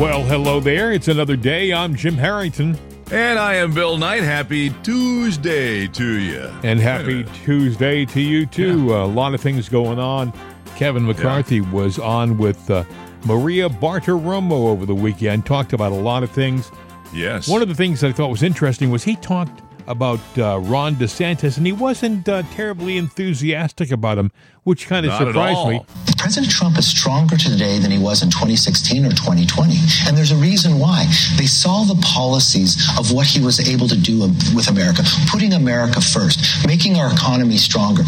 Well, 0.00 0.24
hello 0.24 0.58
there. 0.58 0.90
It's 0.90 1.06
another 1.06 1.36
day. 1.36 1.72
I'm 1.72 1.94
Jim 1.94 2.16
Harrington. 2.16 2.76
And 3.12 3.38
I 3.38 3.54
am 3.54 3.72
Bill 3.72 3.96
Knight. 3.96 4.24
Happy 4.24 4.70
Tuesday 4.82 5.86
to 5.86 6.18
you. 6.18 6.50
And 6.64 6.80
happy 6.80 7.22
Tuesday 7.44 8.04
to 8.06 8.20
you, 8.20 8.44
too. 8.44 8.86
Yeah. 8.86 8.94
Uh, 8.94 9.04
a 9.04 9.06
lot 9.06 9.34
of 9.34 9.40
things 9.40 9.68
going 9.68 10.00
on. 10.00 10.32
Kevin 10.74 11.06
McCarthy 11.06 11.58
yeah. 11.58 11.70
was 11.70 12.00
on 12.00 12.38
with 12.38 12.68
uh, 12.72 12.82
Maria 13.24 13.68
Bartiromo 13.68 14.66
over 14.66 14.84
the 14.84 14.96
weekend, 14.96 15.46
talked 15.46 15.72
about 15.72 15.92
a 15.92 15.94
lot 15.94 16.24
of 16.24 16.30
things. 16.32 16.72
Yes. 17.12 17.46
One 17.46 17.62
of 17.62 17.68
the 17.68 17.74
things 17.76 18.02
I 18.02 18.10
thought 18.10 18.30
was 18.30 18.42
interesting 18.42 18.90
was 18.90 19.04
he 19.04 19.14
talked 19.14 19.62
about 19.86 20.20
uh, 20.38 20.58
Ron 20.60 20.96
DeSantis, 20.96 21.56
and 21.56 21.66
he 21.66 21.72
wasn't 21.72 22.28
uh, 22.28 22.42
terribly 22.52 22.96
enthusiastic 22.96 23.90
about 23.90 24.18
him, 24.18 24.32
which 24.64 24.86
kind 24.86 25.04
of 25.04 25.10
Not 25.10 25.26
surprised 25.26 25.68
me. 25.68 25.80
President 26.16 26.50
Trump 26.50 26.78
is 26.78 26.86
stronger 26.86 27.36
today 27.36 27.78
than 27.78 27.90
he 27.90 27.98
was 27.98 28.22
in 28.22 28.30
2016 28.30 29.04
or 29.04 29.10
2020. 29.10 29.76
And 30.06 30.16
there's 30.16 30.32
a 30.32 30.36
reason 30.36 30.78
why. 30.78 31.04
They 31.36 31.44
saw 31.44 31.84
the 31.84 32.00
policies 32.00 32.80
of 32.98 33.12
what 33.12 33.26
he 33.26 33.44
was 33.44 33.60
able 33.68 33.88
to 33.88 33.98
do 33.98 34.20
with 34.56 34.68
America, 34.68 35.02
putting 35.28 35.52
America 35.52 36.00
first, 36.00 36.66
making 36.66 36.96
our 36.96 37.12
economy 37.12 37.58
stronger. 37.58 38.04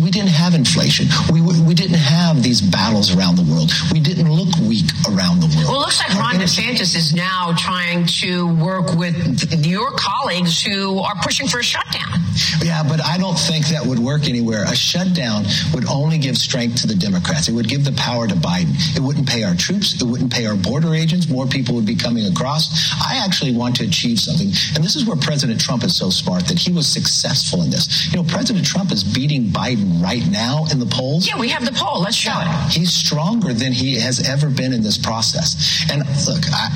We 0.00 0.10
didn't 0.10 0.32
have 0.32 0.54
inflation. 0.54 1.08
We, 1.30 1.42
we 1.42 1.74
didn't 1.74 2.00
have 2.00 2.42
these 2.42 2.62
battles 2.62 3.14
around 3.14 3.36
the 3.36 3.44
world. 3.52 3.70
We 3.92 4.00
didn't 4.00 4.32
look 4.32 4.48
weak 4.64 4.88
around 5.12 5.40
the 5.40 5.52
world. 5.52 5.68
Well, 5.68 5.76
it 5.76 5.84
looks 5.84 5.98
like 6.00 6.16
Ron 6.16 6.36
DeSantis 6.40 6.96
is 6.96 7.12
now 7.14 7.52
trying 7.58 8.06
to 8.24 8.48
work 8.56 8.94
with 8.96 9.66
your 9.66 9.92
colleagues 9.96 10.62
who 10.62 10.98
are 11.10 11.22
pushing 11.22 11.48
for 11.48 11.60
a 11.60 11.62
shutdown. 11.62 12.20
Yeah, 12.62 12.82
but 12.86 13.04
I 13.04 13.18
don't 13.18 13.38
think 13.38 13.66
that 13.68 13.84
would 13.84 13.98
work 13.98 14.28
anywhere. 14.28 14.64
A 14.64 14.76
shutdown 14.76 15.44
would 15.74 15.86
only 15.86 16.18
give 16.18 16.36
strength 16.36 16.80
to 16.82 16.86
the 16.86 16.94
Democrats. 16.94 17.48
It 17.48 17.52
would 17.52 17.68
give 17.68 17.84
the 17.84 17.92
power 17.92 18.26
to 18.28 18.34
Biden. 18.34 18.74
It 18.96 19.00
wouldn't 19.00 19.28
pay 19.28 19.42
our 19.42 19.54
troops. 19.54 20.00
It 20.00 20.04
wouldn't 20.04 20.32
pay 20.32 20.46
our 20.46 20.56
border 20.56 20.94
agents. 20.94 21.28
More 21.28 21.46
people 21.46 21.74
would 21.74 21.86
be 21.86 21.96
coming 21.96 22.26
across. 22.26 22.92
I 22.94 23.24
actually 23.24 23.54
want 23.54 23.76
to 23.76 23.84
achieve 23.84 24.18
something. 24.20 24.48
And 24.74 24.84
this 24.84 24.96
is 24.96 25.04
where 25.04 25.16
President 25.16 25.60
Trump 25.60 25.84
is 25.84 25.96
so 25.96 26.10
smart 26.10 26.46
that 26.46 26.58
he 26.58 26.72
was 26.72 26.86
successful 26.86 27.62
in 27.62 27.70
this. 27.70 28.12
You 28.12 28.22
know, 28.22 28.28
President 28.28 28.64
Trump 28.64 28.92
is 28.92 29.02
beating 29.02 29.46
Biden 29.46 30.02
right 30.02 30.26
now 30.30 30.66
in 30.70 30.78
the 30.78 30.86
polls. 30.86 31.26
Yeah, 31.26 31.38
we 31.38 31.48
have 31.48 31.64
the 31.64 31.72
poll. 31.72 32.02
Let's 32.02 32.16
show 32.16 32.30
yeah, 32.30 32.66
it. 32.66 32.72
He's 32.72 32.92
stronger 32.92 33.52
than 33.52 33.72
he 33.72 33.98
has 34.00 34.28
ever 34.28 34.48
been 34.48 34.72
in 34.72 34.82
this 34.82 34.98
process. 34.98 35.84
And 35.90 36.00
look, 36.26 36.44
I, 36.52 36.68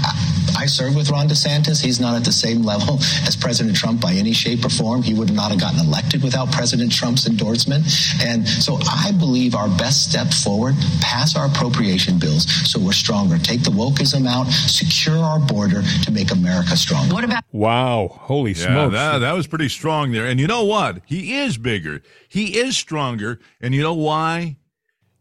I, 0.57 0.63
I 0.63 0.67
served 0.67 0.97
with 0.97 1.11
Ron 1.11 1.29
DeSantis. 1.29 1.83
He's 1.83 2.01
not 2.01 2.17
at 2.17 2.25
the 2.25 2.33
same 2.33 2.63
level 2.63 2.95
as 3.27 3.37
President 3.37 3.77
Trump 3.77 4.01
by 4.01 4.13
any 4.13 4.24
shape 4.33 4.65
or 4.65 4.69
form. 4.71 5.03
He 5.03 5.15
would 5.15 5.33
not 5.33 5.51
have 5.51 5.61
gotten 5.61 5.81
elected 5.81 6.23
without 6.23 6.51
President 6.53 6.91
Trump's 6.93 7.27
endorsement. 7.27 7.85
And 8.23 8.47
so 8.49 8.79
I 8.91 9.13
believe 9.19 9.55
our 9.55 9.69
best 9.77 10.09
step 10.11 10.33
forward, 10.33 10.75
pass 11.01 11.37
our 11.37 11.47
appropriation 11.47 12.19
bills 12.19 12.45
so 12.71 12.81
we're 12.81 12.93
stronger. 12.93 13.39
Take 13.39 13.63
the 13.63 13.71
wokeism 13.71 14.27
out, 14.27 14.45
secure 14.51 15.19
our 15.19 15.39
border 15.41 15.83
to 16.05 16.11
make 16.11 16.31
America 16.31 16.77
stronger. 16.77 17.13
What 17.15 17.25
about 17.25 17.45
Wow, 17.53 18.09
holy 18.09 18.53
yeah, 18.53 18.67
smokes. 18.67 18.95
That, 18.95 19.19
that 19.19 19.33
was 19.33 19.47
pretty 19.47 19.69
strong 19.69 20.13
there. 20.13 20.27
And 20.27 20.41
you 20.41 20.47
know 20.47 20.65
what? 20.65 21.03
He 21.07 21.35
is 21.37 21.57
bigger. 21.59 22.03
He 22.29 22.57
is 22.59 22.77
stronger. 22.77 23.39
And 23.61 23.75
you 23.75 23.83
know 23.83 23.95
why? 23.95 24.57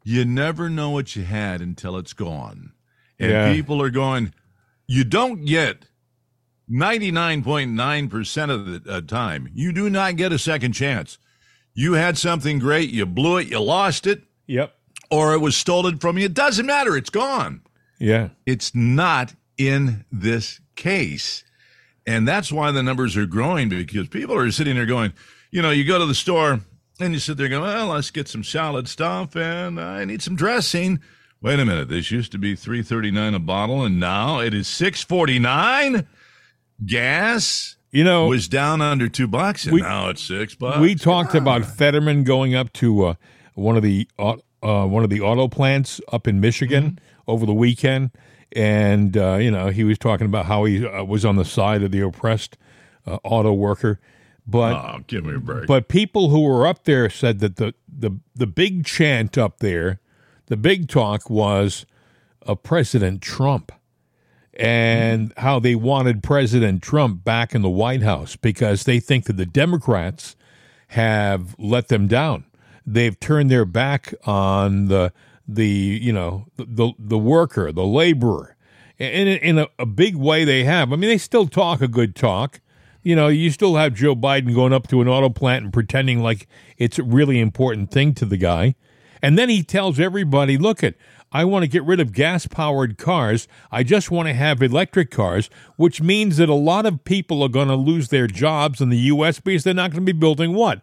You 0.04 0.26
never 0.26 0.70
know 0.70 0.90
what 0.90 1.16
you 1.16 1.24
had 1.24 1.62
until 1.62 1.98
it's 1.98 2.14
gone. 2.14 2.72
And 3.20 3.32
Yeah. 3.32 3.54
people 3.54 3.82
are 3.82 3.90
going, 3.90 4.34
you 4.88 5.04
don't 5.04 5.46
get 5.46 5.86
99.9% 6.70 8.50
of 8.50 8.84
the 8.84 8.92
uh, 8.92 9.02
time, 9.02 9.50
you 9.54 9.72
do 9.72 9.90
not 9.90 10.16
get 10.16 10.32
a 10.32 10.40
second 10.40 10.74
chance. 10.74 11.18
You 11.74 11.94
had 11.94 12.18
something 12.18 12.60
great, 12.60 12.90
you 12.90 13.06
blew 13.06 13.38
it, 13.38 13.48
you 13.48 13.60
lost 13.60 14.06
it, 14.08 14.24
Yep. 14.48 14.74
or 15.10 15.34
it 15.34 15.40
was 15.40 15.56
stolen 15.58 15.98
from 15.98 16.18
you. 16.18 16.26
It 16.26 16.34
doesn't 16.34 16.66
matter. 16.66 16.96
It's 16.98 17.10
gone. 17.10 17.62
Yeah. 18.00 18.30
It's 18.46 18.76
not 18.76 19.34
in 19.58 20.06
this 20.12 20.60
case. 20.76 21.44
And 22.06 22.28
that's 22.28 22.52
why 22.52 22.72
the 22.72 22.84
numbers 22.84 23.16
are 23.16 23.26
growing 23.26 23.70
because 23.70 24.10
people 24.10 24.36
are 24.36 24.52
sitting 24.52 24.76
there 24.76 24.86
going, 24.86 25.14
you 25.52 25.62
know, 25.62 25.72
you 25.72 25.86
go 25.86 26.00
to 26.00 26.06
the 26.06 26.14
store 26.16 26.60
and 27.00 27.14
you 27.14 27.20
sit 27.20 27.38
there 27.38 27.48
going, 27.48 27.62
well, 27.62 27.88
let's 27.88 28.12
get 28.12 28.28
some 28.28 28.44
salad 28.44 28.88
stuff 28.90 29.36
and 29.36 29.80
I 29.80 30.04
need 30.06 30.22
some 30.22 30.36
dressing. 30.36 31.00
Wait 31.42 31.60
a 31.60 31.66
minute, 31.66 31.90
this 31.90 32.12
used 32.12 32.32
to 32.34 32.38
be 32.38 32.56
339 32.56 33.34
a 33.34 33.40
bottle 33.40 33.84
and 33.84 34.00
now 34.00 34.40
it 34.40 34.54
is 34.54 34.68
649. 34.68 36.06
Gas 36.86 37.78
You 37.92 38.04
know, 38.04 38.28
was 38.28 38.48
down 38.48 38.82
under 38.82 39.08
2 39.08 39.28
bucks 39.28 39.66
and 39.66 39.74
We- 39.74 39.82
now 39.82 40.10
it's 40.10 40.22
6 40.24 40.56
bucks. 40.56 40.80
we 40.80 40.96
talked 40.96 41.36
about 41.36 41.64
Fetterman 41.66 42.24
going 42.24 42.56
up 42.56 42.72
to 42.74 43.04
uh, 43.06 43.14
one 43.56 43.78
of 43.78 43.84
the 43.84 44.08
au- 44.18 44.42
uh, 44.64 44.86
one 44.88 45.04
of 45.04 45.10
the 45.10 45.22
auto 45.22 45.48
plants 45.48 46.00
up 46.12 46.28
in 46.28 46.40
Michigan 46.40 46.84
Mm-hmm. 46.84 47.32
over 47.32 47.46
the 47.46 47.54
weekend, 47.54 48.12
and 48.56 49.16
uh, 49.18 49.36
you 49.36 49.52
know 49.52 49.68
he 49.70 49.84
was 49.84 49.98
talking 49.98 50.26
about 50.26 50.46
how 50.48 50.64
he 50.66 50.86
uh, 50.86 51.04
was 51.04 51.24
on 51.26 51.36
the 51.36 51.46
side 51.46 51.84
of 51.84 51.92
the 51.92 52.00
oppressed 52.02 52.58
uh, 53.06 53.18
auto 53.24 53.54
worker, 53.54 54.00
but 54.48 54.74
Oh, 54.74 55.00
give 55.08 55.26
me 55.26 55.36
a 55.36 55.40
break. 55.40 55.68
but 55.68 55.88
people 55.88 56.30
who 56.30 56.42
were 56.42 56.66
up 56.66 56.86
there 56.86 57.10
said 57.10 57.40
that 57.40 57.58
the 57.58 57.74
the 57.88 58.12
the 58.36 58.48
big 58.48 58.86
chant 58.86 59.38
up 59.38 59.60
there, 59.60 60.00
the 60.48 60.58
big 60.58 60.88
talk 60.88 61.30
was 61.30 61.86
of 62.42 62.64
President 62.64 63.22
Trump 63.22 63.72
and 64.56 65.34
how 65.38 65.60
they 65.60 65.76
wanted 65.76 66.22
President 66.22 66.84
Trump 66.84 67.24
back 67.24 67.56
in 67.56 67.62
the 67.62 67.70
White 67.70 68.04
House 68.04 68.36
because 68.36 68.84
they 68.84 69.00
think 69.00 69.26
that 69.26 69.38
the 69.38 69.46
Democrats 69.46 70.36
have 70.90 71.56
let 71.58 71.88
them 71.88 72.08
down. 72.08 72.46
They've 72.86 73.20
turned 73.20 73.50
their 73.50 73.66
back 73.66 74.14
on 74.26 74.88
the 74.88 75.12
the 75.48 75.68
you 75.68 76.14
know 76.14 76.48
the 76.58 76.94
the 77.00 77.18
worker, 77.18 77.72
the 77.72 77.86
laborer. 77.86 78.56
In 79.00 79.28
in 79.28 79.58
a, 79.58 79.68
a 79.80 79.86
big 79.86 80.16
way, 80.16 80.44
they 80.44 80.64
have. 80.66 80.94
I 80.94 80.96
mean, 80.96 81.10
they 81.10 81.18
still 81.18 81.48
talk 81.48 81.82
a 81.82 81.88
good 81.88 82.16
talk. 82.16 82.60
You 83.02 83.16
know, 83.16 83.28
you 83.28 83.50
still 83.50 83.76
have 83.76 83.94
Joe 83.94 84.16
Biden 84.16 84.54
going 84.54 84.72
up 84.72 84.88
to 84.90 85.02
an 85.02 85.08
auto 85.08 85.30
plant 85.30 85.66
and 85.66 85.74
pretending 85.74 86.22
like 86.22 86.48
it's 86.78 87.00
a 87.00 87.04
really 87.04 87.40
important 87.40 87.92
thing 87.92 88.14
to 88.16 88.26
the 88.26 88.38
guy. 88.38 88.76
And 89.22 89.38
then 89.38 89.50
he 89.50 89.64
tells 89.64 90.00
everybody, 90.00 90.58
look 90.58 90.84
at, 90.84 90.96
I 91.34 91.44
want 91.46 91.64
to 91.64 91.68
get 91.68 91.84
rid 91.84 92.00
of 92.00 92.14
gas 92.14 92.46
powered 92.46 92.98
cars. 92.98 93.48
I 93.72 93.84
just 93.84 94.12
want 94.12 94.28
to 94.28 94.34
have 94.34 94.62
electric 94.62 95.10
cars, 95.10 95.50
which 95.76 96.02
means 96.02 96.38
that 96.38 96.48
a 96.48 96.54
lot 96.54 96.86
of 96.86 97.04
people 97.04 97.42
are 97.42 97.50
going 97.50 97.68
to 97.70 97.76
lose 97.76 98.10
their 98.10 98.28
jobs 98.28 98.80
in 98.80 98.90
the 98.90 98.98
U.S. 98.98 99.40
because 99.40 99.64
they're 99.64 99.74
not 99.74 99.92
going 99.92 100.06
to 100.06 100.14
be 100.14 100.18
building 100.18 100.54
what? 100.54 100.82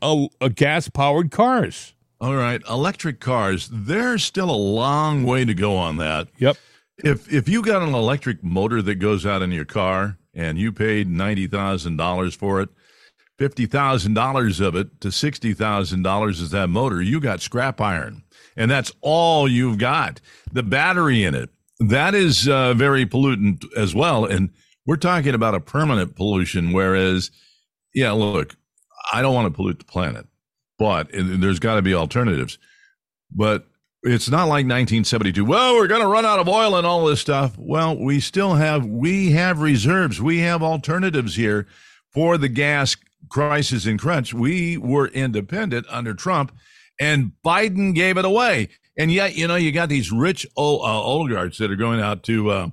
A, 0.00 0.28
a 0.40 0.48
gas 0.48 0.88
powered 0.88 1.30
cars. 1.30 1.92
All 2.20 2.34
right, 2.34 2.62
electric 2.70 3.20
cars, 3.20 3.68
there's 3.70 4.24
still 4.24 4.48
a 4.48 4.56
long 4.56 5.24
way 5.24 5.44
to 5.44 5.52
go 5.52 5.76
on 5.76 5.98
that. 5.98 6.28
Yep. 6.38 6.56
If 6.98 7.30
if 7.30 7.48
you 7.48 7.60
got 7.60 7.82
an 7.82 7.92
electric 7.92 8.42
motor 8.42 8.80
that 8.80 8.94
goes 8.94 9.26
out 9.26 9.42
in 9.42 9.50
your 9.50 9.64
car 9.64 10.16
and 10.32 10.56
you 10.58 10.72
paid 10.72 11.08
ninety 11.08 11.46
thousand 11.46 11.96
dollars 11.96 12.34
for 12.34 12.62
it, 12.62 12.70
fifty 13.38 13.66
thousand 13.66 14.14
dollars 14.14 14.60
of 14.60 14.74
it 14.74 15.00
to 15.00 15.10
sixty 15.10 15.54
thousand 15.54 16.02
dollars 16.02 16.40
is 16.40 16.50
that 16.50 16.68
motor, 16.68 17.02
you 17.02 17.20
got 17.20 17.40
scrap 17.40 17.80
iron, 17.80 18.22
and 18.56 18.70
that's 18.70 18.92
all 19.00 19.48
you've 19.48 19.78
got. 19.78 20.20
The 20.52 20.62
battery 20.62 21.24
in 21.24 21.34
it 21.34 21.50
that 21.80 22.14
is 22.14 22.48
uh, 22.48 22.74
very 22.74 23.06
pollutant 23.06 23.64
as 23.76 23.94
well, 23.94 24.24
and 24.24 24.50
we're 24.86 24.96
talking 24.96 25.34
about 25.34 25.54
a 25.54 25.60
permanent 25.60 26.16
pollution. 26.16 26.72
Whereas, 26.72 27.30
yeah, 27.94 28.12
look, 28.12 28.56
I 29.12 29.22
don't 29.22 29.34
want 29.34 29.46
to 29.46 29.56
pollute 29.56 29.80
the 29.80 29.84
planet, 29.84 30.26
but 30.78 31.08
there's 31.12 31.58
got 31.58 31.76
to 31.76 31.82
be 31.82 31.94
alternatives. 31.94 32.58
But 33.30 33.66
it's 34.02 34.28
not 34.28 34.44
like 34.44 34.66
1972. 34.66 35.44
Well, 35.44 35.74
we're 35.74 35.88
going 35.88 36.02
to 36.02 36.06
run 36.06 36.26
out 36.26 36.38
of 36.38 36.48
oil 36.48 36.76
and 36.76 36.86
all 36.86 37.06
this 37.06 37.20
stuff. 37.20 37.56
Well, 37.58 37.96
we 37.98 38.20
still 38.20 38.54
have 38.54 38.86
we 38.86 39.32
have 39.32 39.60
reserves. 39.60 40.20
We 40.20 40.38
have 40.40 40.62
alternatives 40.62 41.34
here 41.34 41.66
for 42.12 42.38
the 42.38 42.48
gas 42.48 42.96
crisis 43.28 43.86
and 43.86 43.98
crunch. 43.98 44.32
We 44.34 44.76
were 44.76 45.08
independent 45.08 45.86
under 45.88 46.14
Trump, 46.14 46.52
and 47.00 47.32
Biden 47.44 47.94
gave 47.94 48.16
it 48.16 48.24
away. 48.24 48.68
And 48.96 49.10
yet, 49.10 49.34
you 49.36 49.48
know, 49.48 49.56
you 49.56 49.72
got 49.72 49.88
these 49.88 50.12
rich 50.12 50.46
o- 50.56 50.78
uh, 50.80 51.02
oligarchs 51.02 51.58
that 51.58 51.70
are 51.70 51.76
going 51.76 52.00
out 52.00 52.22
to 52.24 52.50
uh, 52.50 52.68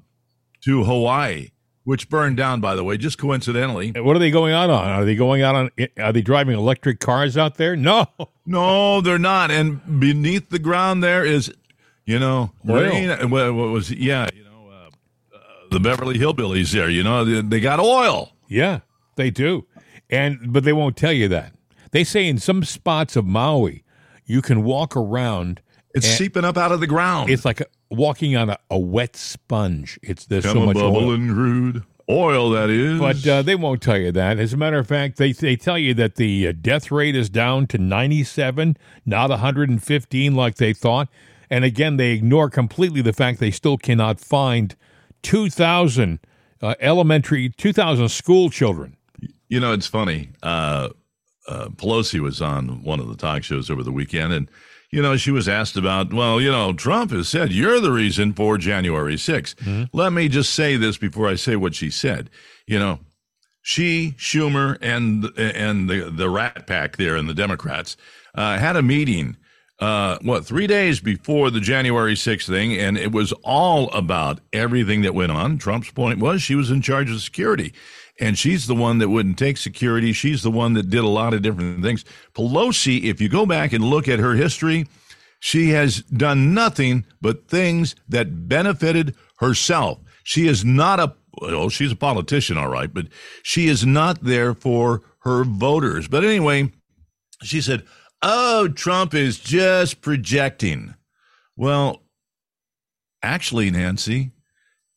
to 0.66 0.84
Hawaii, 0.84 1.50
which 1.84 2.10
burned 2.10 2.38
down, 2.38 2.62
by 2.62 2.76
the 2.76 2.84
way, 2.84 2.98
just 2.98 3.18
coincidentally. 3.18 3.92
What 3.92 4.16
are 4.16 4.20
they 4.20 4.30
going 4.30 4.54
out 4.54 4.70
on? 4.70 4.88
Are 4.88 5.04
they 5.04 5.16
going 5.16 5.42
out 5.42 5.56
on? 5.56 5.72
Are 6.00 6.14
they 6.14 6.22
driving 6.22 6.56
electric 6.56 7.00
cars 7.00 7.38
out 7.38 7.56
there? 7.56 7.76
No. 7.76 8.08
No, 8.44 9.02
they're 9.02 9.20
not. 9.20 9.52
And 9.52 10.00
beneath 10.00 10.50
the 10.50 10.58
ground 10.60 11.04
there 11.04 11.24
is, 11.24 11.54
you 12.06 12.18
know, 12.20 12.52
rain. 12.66 13.08
What, 13.30 13.54
what 13.54 13.70
was? 13.70 13.92
Yeah, 13.92 14.28
you 14.34 14.44
know, 14.44 14.68
uh, 14.70 14.88
uh, 15.38 15.40
the 15.70 15.80
Beverly 15.80 16.18
Hillbillies. 16.18 16.72
There, 16.74 16.90
you 16.90 17.04
know, 17.04 17.24
they, 17.24 17.42
they 17.42 17.60
got 17.62 17.80
oil. 17.80 18.34
Yeah, 18.50 18.80
they 19.16 19.30
do. 19.30 19.68
And 20.12 20.52
but 20.52 20.64
they 20.64 20.74
won't 20.74 20.98
tell 20.98 21.14
you 21.14 21.28
that. 21.30 21.54
They 21.92 22.04
say 22.04 22.28
in 22.28 22.38
some 22.38 22.64
spots 22.64 23.16
of 23.16 23.26
Maui, 23.26 23.84
you 24.26 24.42
can 24.42 24.64
walk 24.64 24.96
around. 24.96 25.62
It's 25.94 26.08
seeping 26.08 26.46
up 26.46 26.58
out 26.58 26.72
of 26.72 26.80
the 26.80 26.88
ground. 26.88 27.30
It's 27.30 27.44
like 27.44 27.62
a, 27.62 27.66
walking 27.90 28.36
on 28.38 28.50
a, 28.50 28.58
a 28.70 28.80
wet 28.80 29.16
sponge. 29.16 30.00
It's 30.02 30.26
there's 30.26 30.46
Come 30.46 30.54
so 30.54 30.66
much 30.66 30.78
oil. 30.78 30.94
bubbling 30.94 31.28
crude 31.34 31.84
oil. 32.10 32.50
That 32.52 32.70
is. 32.70 33.00
But 33.00 33.28
uh, 33.28 33.42
they 33.42 33.56
won't 33.56 33.82
tell 33.82 33.98
you 33.98 34.12
that. 34.12 34.40
As 34.40 34.54
a 34.54 34.58
matter 34.58 34.80
of 34.80 34.88
fact, 34.88 35.18
they 35.18 35.32
they 35.32 35.56
tell 35.56 35.78
you 35.78 35.94
that 35.96 36.16
the 36.16 36.48
uh, 36.48 36.54
death 36.60 36.92
rate 36.92 37.16
is 37.16 37.30
down 37.30 37.68
to 37.68 37.78
97, 37.78 38.78
not 39.06 39.30
115 39.30 40.36
like 40.36 40.56
they 40.56 40.74
thought. 40.74 41.10
And 41.50 41.66
again, 41.66 41.98
they 41.98 42.12
ignore 42.12 42.50
completely 42.50 43.02
the 43.02 43.12
fact 43.12 43.40
they 43.42 43.52
still 43.52 43.78
cannot 43.78 44.22
find 44.22 44.74
2,000 45.24 46.20
uh, 46.62 46.76
elementary, 46.80 47.50
2,000 47.50 48.08
school 48.08 48.50
children. 48.50 48.96
You 49.52 49.60
know, 49.60 49.74
it's 49.74 49.86
funny. 49.86 50.30
Uh, 50.42 50.90
uh, 51.46 51.68
Pelosi 51.76 52.22
was 52.22 52.42
on 52.42 52.84
one 52.84 53.02
of 53.02 53.10
the 53.10 53.18
talk 53.18 53.44
shows 53.44 53.70
over 53.70 53.84
the 53.84 53.92
weekend, 53.92 54.32
and 54.32 54.50
you 54.92 55.02
know, 55.02 55.18
she 55.18 55.30
was 55.30 55.50
asked 55.50 55.76
about, 55.76 56.14
well, 56.14 56.40
you 56.40 56.50
know, 56.50 56.72
Trump 56.72 57.12
has 57.12 57.28
said 57.28 57.52
you're 57.52 57.82
the 57.82 57.92
reason 57.92 58.32
for 58.32 58.58
January 58.58 59.16
6th. 59.16 59.56
Mm-hmm. 59.56 59.84
Let 59.92 60.14
me 60.14 60.30
just 60.30 60.54
say 60.54 60.78
this 60.78 60.98
before 60.98 61.28
I 61.28 61.36
say 61.36 61.58
what 61.58 61.76
she 61.76 61.90
said. 61.90 62.30
You 62.66 62.80
know, 62.80 63.00
she, 63.62 64.16
Schumer, 64.18 64.78
and 64.82 65.26
and 65.38 65.90
the 65.90 66.10
the 66.10 66.30
Rat 66.30 66.66
Pack 66.66 66.96
there 66.96 67.18
and 67.18 67.28
the 67.28 67.34
Democrats 67.34 67.98
uh, 68.34 68.58
had 68.58 68.78
a 68.78 68.82
meeting. 68.82 69.36
Uh, 69.80 70.18
what 70.22 70.46
three 70.46 70.68
days 70.68 71.00
before 71.00 71.50
the 71.50 71.60
January 71.60 72.14
6th 72.14 72.48
thing, 72.48 72.78
and 72.78 72.98
it 72.98 73.12
was 73.12 73.34
all 73.44 73.90
about 73.90 74.40
everything 74.54 75.02
that 75.02 75.16
went 75.16 75.32
on. 75.32 75.58
Trump's 75.58 75.90
point 75.90 76.20
was 76.20 76.42
she 76.42 76.54
was 76.56 76.70
in 76.70 76.84
charge 76.84 77.10
of 77.10 77.20
security, 77.20 77.74
and 78.22 78.38
she's 78.38 78.68
the 78.68 78.76
one 78.76 79.00
that 79.00 79.10
wouldn't 79.10 79.40
take 79.40 79.58
security. 79.58 80.14
She's 80.14 80.44
the 80.44 80.52
one 80.52 80.74
that 80.74 80.90
did 80.90 81.04
a 81.04 81.08
lot 81.08 81.34
of 81.34 81.42
different 81.42 81.84
things. 81.84 82.06
Pelosi, 82.34 83.04
if 83.06 83.20
you 83.20 83.28
go 83.28 83.48
back 83.48 83.74
and 83.74 83.84
look 83.84 84.08
at 84.08 84.20
her 84.20 84.36
history, 84.36 84.86
she 85.40 85.72
has 85.72 86.04
done 86.04 86.54
nothing 86.54 87.06
but 87.20 87.48
things 87.48 87.96
that 88.08 88.48
benefited 88.48 89.16
herself. 89.40 90.00
She 90.24 90.48
is 90.48 90.64
not 90.64 91.00
a 91.00 91.16
well, 91.42 91.70
she's 91.70 91.94
a 91.94 91.96
politician, 91.96 92.58
all 92.58 92.68
right, 92.68 92.94
but 92.94 93.08
she 93.42 93.68
is 93.68 93.86
not 93.86 94.24
there 94.24 94.54
for 94.54 95.02
her 95.20 95.44
voters. 95.44 96.08
But 96.08 96.26
anyway, 96.26 96.72
she 97.42 97.62
said, 97.62 97.84
Oh, 98.22 98.68
Trump 98.68 99.14
is 99.14 99.40
just 99.40 100.02
projecting. 100.02 100.94
Well, 101.56 102.04
actually, 103.24 103.72
Nancy, 103.72 104.32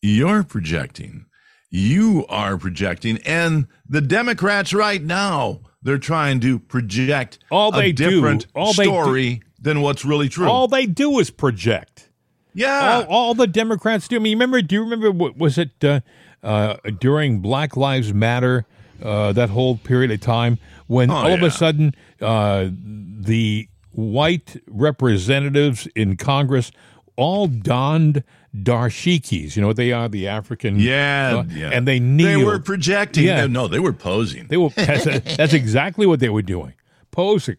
you're 0.03 0.43
projecting. 0.43 1.27
You 1.75 2.25
are 2.29 2.57
projecting. 2.57 3.19
And 3.27 3.67
the 3.89 4.01
Democrats 4.01 4.73
right 4.73 5.03
now, 5.03 5.59
they're 5.83 5.99
trying 5.99 6.39
to 6.41 6.61
project 6.61 7.41
all 7.51 7.73
they 7.73 7.89
a 7.89 7.93
different 7.93 8.43
do, 8.43 8.49
all 8.55 8.73
story 8.73 9.29
they 9.29 9.35
do, 9.35 9.43
than 9.61 9.81
what's 9.81 10.05
really 10.05 10.29
true. 10.29 10.49
All 10.49 10.69
they 10.69 10.87
do 10.87 11.19
is 11.19 11.31
project. 11.31 12.11
Yeah. 12.55 13.03
All, 13.09 13.17
all 13.17 13.35
the 13.35 13.49
Democrats 13.49 14.07
do. 14.07 14.15
I 14.15 14.19
mean, 14.21 14.37
remember, 14.37 14.63
do 14.63 14.77
you 14.77 14.83
remember 14.83 15.11
what 15.11 15.37
was 15.37 15.59
it 15.59 15.83
uh, 15.83 16.03
uh, 16.45 16.77
during 17.01 17.41
Black 17.41 17.77
Lives 17.77 18.15
Matter, 18.15 18.67
uh, 19.03 19.33
that 19.33 19.51
whole 19.51 19.77
period 19.77 20.13
of 20.13 20.21
time 20.21 20.61
when 20.87 21.11
Oh, 21.11 21.15
all 21.15 21.33
of 21.33 21.43
a 21.43 21.51
sudden 21.51 21.93
uh, 22.21 22.69
the 22.71 23.69
white 23.91 24.63
representatives 24.69 25.89
in 25.97 26.17
Congress 26.19 26.71
all 27.17 27.49
donned 27.49 28.23
dashikis. 28.55 29.57
You 29.57 29.63
know 29.63 29.69
what 29.69 29.77
they 29.77 29.93
are? 29.93 30.09
The 30.09 30.29
African. 30.29 30.79
yeah, 30.79 31.39
uh, 31.39 31.45
yeah. 31.51 31.71
And 31.71 31.89
they 31.89 31.99
kneel. 31.99 32.39
They 32.39 32.45
were 32.45 32.59
projecting. 32.59 33.25
Yeah. 33.25 33.47
No, 33.47 33.69
they 33.69 33.81
were 33.81 33.93
posing. 33.93 34.47
They 34.47 34.57
were. 34.57 34.69
That's, 34.77 35.37
that's 35.37 35.53
exactly 35.53 36.07
what 36.07 36.21
they 36.21 36.29
were 36.29 36.43
doing. 36.43 36.75
Posing. 37.11 37.57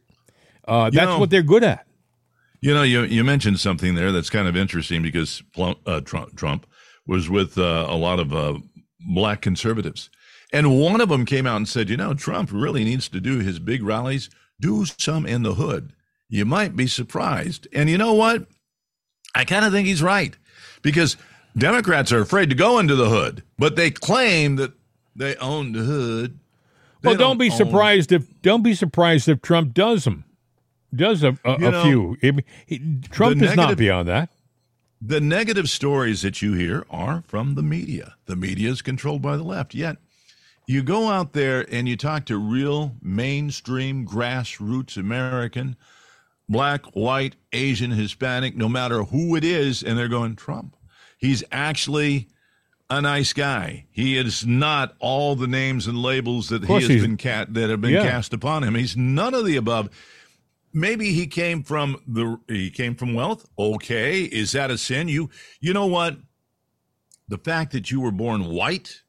Uh, 0.67 0.89
that's 0.89 1.05
know- 1.05 1.19
what 1.19 1.29
they're 1.29 1.43
good 1.43 1.63
at. 1.63 1.85
You 2.61 2.73
know, 2.73 2.83
you 2.83 3.03
you 3.03 3.23
mentioned 3.23 3.59
something 3.59 3.93
there 3.93 4.11
that's 4.11 4.29
kind 4.29 4.47
of 4.47 4.55
interesting 4.55 5.03
because 5.03 5.43
Plum, 5.53 5.75
uh, 5.85 6.01
Trump, 6.01 6.35
Trump 6.35 6.65
was 7.05 7.29
with 7.29 7.59
uh, 7.59 7.85
a 7.87 7.95
lot 7.95 8.19
of 8.19 8.33
uh, 8.33 8.57
black 9.01 9.41
conservatives, 9.41 10.09
and 10.51 10.79
one 10.79 10.99
of 10.99 11.09
them 11.09 11.25
came 11.25 11.45
out 11.45 11.57
and 11.57 11.69
said, 11.69 11.89
"You 11.89 11.97
know, 11.97 12.15
Trump 12.15 12.49
really 12.51 12.83
needs 12.83 13.07
to 13.09 13.19
do 13.19 13.39
his 13.39 13.59
big 13.59 13.83
rallies, 13.83 14.31
do 14.59 14.85
some 14.85 15.27
in 15.27 15.43
the 15.43 15.53
hood. 15.53 15.93
You 16.27 16.45
might 16.45 16.75
be 16.75 16.87
surprised." 16.87 17.67
And 17.71 17.87
you 17.87 17.99
know 17.99 18.13
what? 18.13 18.47
I 19.35 19.45
kind 19.45 19.65
of 19.65 19.71
think 19.71 19.85
he's 19.87 20.01
right 20.01 20.35
because 20.85 21.17
Democrats 21.57 22.11
are 22.13 22.21
afraid 22.21 22.49
to 22.49 22.55
go 22.55 22.79
into 22.79 22.95
the 22.95 23.09
hood, 23.09 23.43
but 23.57 23.75
they 23.75 23.91
claim 23.91 24.55
that 24.55 24.71
they 25.15 25.35
own 25.37 25.73
the 25.73 25.79
hood. 25.83 26.39
They 27.01 27.09
Well, 27.09 27.17
don't 27.17 27.37
be 27.37 27.49
own- 27.51 27.57
surprised 27.57 28.11
if 28.13 28.41
don't 28.41 28.63
be 28.63 28.73
surprised 28.73 29.27
if 29.27 29.41
Trump 29.41 29.73
does 29.73 30.05
them. 30.05 30.23
Does 30.95 31.23
a, 31.23 31.37
a, 31.43 31.59
You 31.59 31.67
a 31.67 31.71
know, 31.71 31.83
few. 31.83 32.17
He- 32.21 32.43
he- 32.77 32.99
Trump 33.11 33.41
is 33.41 33.55
not 33.55 33.77
beyond 33.77 34.07
that. 34.07 34.29
The 35.01 35.19
negative 35.19 35.69
stories 35.69 36.21
that 36.21 36.41
you 36.41 36.53
hear 36.53 36.85
are 36.89 37.23
from 37.27 37.55
the 37.55 37.61
media. 37.63 38.15
The 38.27 38.35
media 38.35 38.69
is 38.71 38.81
controlled 38.81 39.21
by 39.21 39.35
the 39.35 39.43
left. 39.43 39.73
Yet, 39.75 39.97
you 40.67 40.81
go 40.83 41.09
out 41.09 41.33
there 41.33 41.65
and 41.71 41.87
you 41.87 41.95
talk 41.97 42.25
to 42.25 42.37
real 42.37 42.95
mainstream 43.01 44.07
grassroots 44.07 44.95
American, 44.97 45.75
black, 46.47 46.85
white, 46.95 47.35
Asian, 47.53 47.91
Hispanic, 47.91 48.55
no 48.55 48.69
matter 48.69 49.03
who 49.03 49.35
it 49.35 49.43
is, 49.43 49.83
and 49.83 49.97
they're 49.97 50.07
going, 50.07 50.35
Trump. 50.35 50.75
He's 51.17 51.43
actually 51.51 52.27
a 52.89 53.01
nice 53.01 53.33
guy. 53.33 53.85
He 53.91 54.17
is 54.17 54.45
not 54.45 54.95
all 54.99 55.35
the 55.35 55.47
names 55.47 55.87
and 55.87 55.97
labels 56.01 56.49
that 56.49 56.63
he 56.65 56.73
has 56.73 56.87
been 56.87 57.17
cat 57.17 57.53
that 57.55 57.69
have 57.69 57.81
been 57.81 57.93
Yeah. 57.93 58.03
cast 58.03 58.33
upon 58.33 58.63
him. 58.63 58.75
He's 58.75 58.95
none 58.95 59.33
of 59.33 59.45
the 59.45 59.55
above 59.55 59.89
maybe 60.77 61.13
he 61.13 61.25
came 61.25 61.63
from 61.63 62.01
the 62.05 62.37
he 62.49 62.69
came 62.69 62.95
from 62.95 63.13
wealth 63.13 63.47
okay 63.57 64.23
is 64.23 64.51
that 64.51 64.69
a 64.69 64.77
sin 64.77 65.07
you 65.07 65.29
you 65.61 65.71
know 65.71 65.85
what 65.85 66.17
the 67.29 67.37
fact 67.37 67.71
that 67.71 67.89
you 67.89 68.01
were 68.01 68.11
born 68.11 68.43
white 68.49 69.01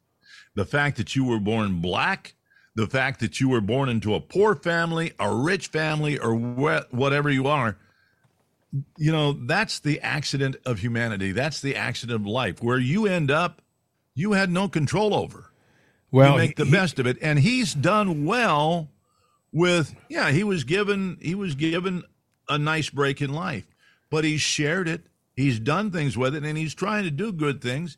the 0.54 0.64
fact 0.64 0.96
that 0.96 1.16
you 1.16 1.24
were 1.24 1.40
born 1.40 1.80
black 1.80 2.35
the 2.76 2.86
fact 2.86 3.18
that 3.20 3.40
you 3.40 3.48
were 3.48 3.60
born 3.60 3.88
into 3.88 4.14
a 4.14 4.20
poor 4.20 4.54
family 4.54 5.12
a 5.18 5.34
rich 5.34 5.66
family 5.68 6.18
or 6.18 6.36
wh- 6.36 6.94
whatever 6.94 7.28
you 7.30 7.48
are 7.48 7.76
you 8.96 9.12
know 9.12 9.32
that's 9.32 9.80
the 9.80 10.00
accident 10.00 10.56
of 10.64 10.80
humanity. 10.80 11.32
That's 11.32 11.60
the 11.60 11.76
accident 11.76 12.20
of 12.20 12.26
life. 12.26 12.62
Where 12.62 12.78
you 12.78 13.06
end 13.06 13.30
up 13.30 13.62
you 14.14 14.32
had 14.32 14.50
no 14.50 14.68
control 14.68 15.14
over. 15.14 15.50
Well, 16.10 16.32
you 16.32 16.38
make 16.38 16.56
the 16.56 16.64
he- 16.64 16.70
best 16.70 16.98
of 16.98 17.06
it. 17.06 17.18
And 17.20 17.38
he's 17.38 17.74
done 17.74 18.24
well 18.24 18.88
with 19.52 19.94
yeah 20.08 20.30
he 20.30 20.44
was 20.44 20.64
given 20.64 21.18
he 21.20 21.34
was 21.34 21.54
given 21.54 22.02
a 22.48 22.58
nice 22.58 22.90
break 22.90 23.20
in 23.22 23.32
life. 23.32 23.66
But 24.10 24.24
he's 24.24 24.40
shared 24.40 24.88
it. 24.88 25.06
He's 25.34 25.58
done 25.58 25.90
things 25.90 26.16
with 26.16 26.34
it. 26.34 26.44
And 26.44 26.56
he's 26.56 26.74
trying 26.74 27.04
to 27.04 27.10
do 27.10 27.32
good 27.32 27.60
things. 27.60 27.96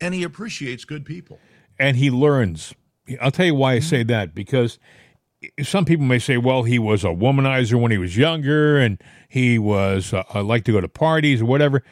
And 0.00 0.12
he 0.12 0.22
appreciates 0.24 0.84
good 0.84 1.04
people. 1.04 1.38
And 1.78 1.96
he 1.96 2.10
learns. 2.10 2.74
I'll 3.20 3.30
tell 3.30 3.46
you 3.46 3.54
why 3.54 3.74
I 3.74 3.80
say 3.80 4.02
that 4.04 4.34
because 4.34 4.78
some 5.62 5.84
people 5.84 6.06
may 6.06 6.18
say, 6.18 6.36
well, 6.36 6.62
he 6.62 6.78
was 6.78 7.04
a 7.04 7.08
womanizer 7.08 7.80
when 7.80 7.90
he 7.90 7.98
was 7.98 8.16
younger, 8.16 8.78
and 8.78 9.00
he 9.28 9.58
was 9.58 10.12
uh, 10.12 10.22
uh, 10.34 10.42
like 10.42 10.64
to 10.64 10.72
go 10.72 10.80
to 10.80 10.88
parties 10.88 11.42
or 11.42 11.46
whatever. 11.46 11.82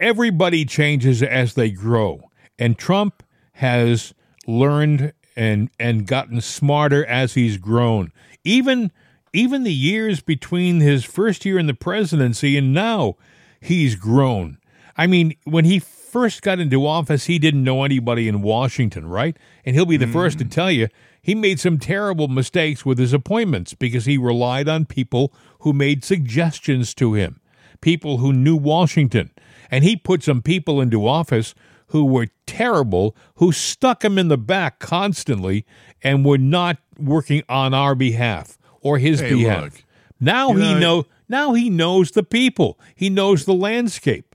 Everybody 0.00 0.64
changes 0.64 1.22
as 1.22 1.54
they 1.54 1.70
grow, 1.70 2.30
and 2.58 2.78
Trump 2.78 3.22
has 3.54 4.14
learned 4.46 5.12
and 5.36 5.70
and 5.78 6.06
gotten 6.06 6.40
smarter 6.40 7.04
as 7.06 7.34
he's 7.34 7.56
grown. 7.56 8.10
Even 8.42 8.90
even 9.32 9.62
the 9.62 9.72
years 9.72 10.20
between 10.20 10.80
his 10.80 11.04
first 11.04 11.44
year 11.44 11.58
in 11.58 11.66
the 11.66 11.74
presidency 11.74 12.56
and 12.56 12.74
now, 12.74 13.16
he's 13.60 13.94
grown. 13.94 14.58
I 14.96 15.06
mean, 15.06 15.36
when 15.44 15.64
he 15.64 15.78
first 16.10 16.42
got 16.42 16.58
into 16.58 16.86
office, 16.86 17.26
he 17.26 17.38
didn't 17.38 17.64
know 17.64 17.84
anybody 17.84 18.28
in 18.28 18.42
Washington, 18.42 19.08
right? 19.08 19.36
And 19.64 19.74
he'll 19.74 19.86
be 19.86 19.96
the 19.96 20.06
first 20.06 20.38
to 20.38 20.44
mm. 20.44 20.50
tell 20.50 20.70
you 20.70 20.88
he 21.22 21.34
made 21.34 21.60
some 21.60 21.78
terrible 21.78 22.28
mistakes 22.28 22.84
with 22.84 22.98
his 22.98 23.12
appointments 23.12 23.74
because 23.74 24.06
he 24.06 24.16
relied 24.16 24.68
on 24.68 24.86
people 24.86 25.32
who 25.60 25.72
made 25.72 26.04
suggestions 26.04 26.94
to 26.94 27.14
him, 27.14 27.40
people 27.80 28.18
who 28.18 28.32
knew 28.32 28.56
Washington. 28.56 29.30
And 29.70 29.84
he 29.84 29.96
put 29.96 30.22
some 30.22 30.42
people 30.42 30.80
into 30.80 31.06
office 31.06 31.54
who 31.88 32.04
were 32.04 32.28
terrible, 32.46 33.16
who 33.36 33.52
stuck 33.52 34.04
him 34.04 34.18
in 34.18 34.28
the 34.28 34.38
back 34.38 34.78
constantly 34.78 35.66
and 36.02 36.24
were 36.24 36.38
not 36.38 36.78
working 36.98 37.42
on 37.48 37.74
our 37.74 37.94
behalf 37.94 38.58
or 38.80 38.98
his 38.98 39.20
Hey, 39.20 39.34
behalf. 39.34 39.62
look, 39.64 39.84
now 40.18 40.52
he 40.52 40.74
know- 40.74 40.78
know 40.78 41.06
now 41.28 41.54
he 41.54 41.70
knows 41.70 42.10
the 42.10 42.24
people. 42.24 42.78
He 42.96 43.08
knows 43.08 43.44
the 43.44 43.54
landscape. 43.54 44.29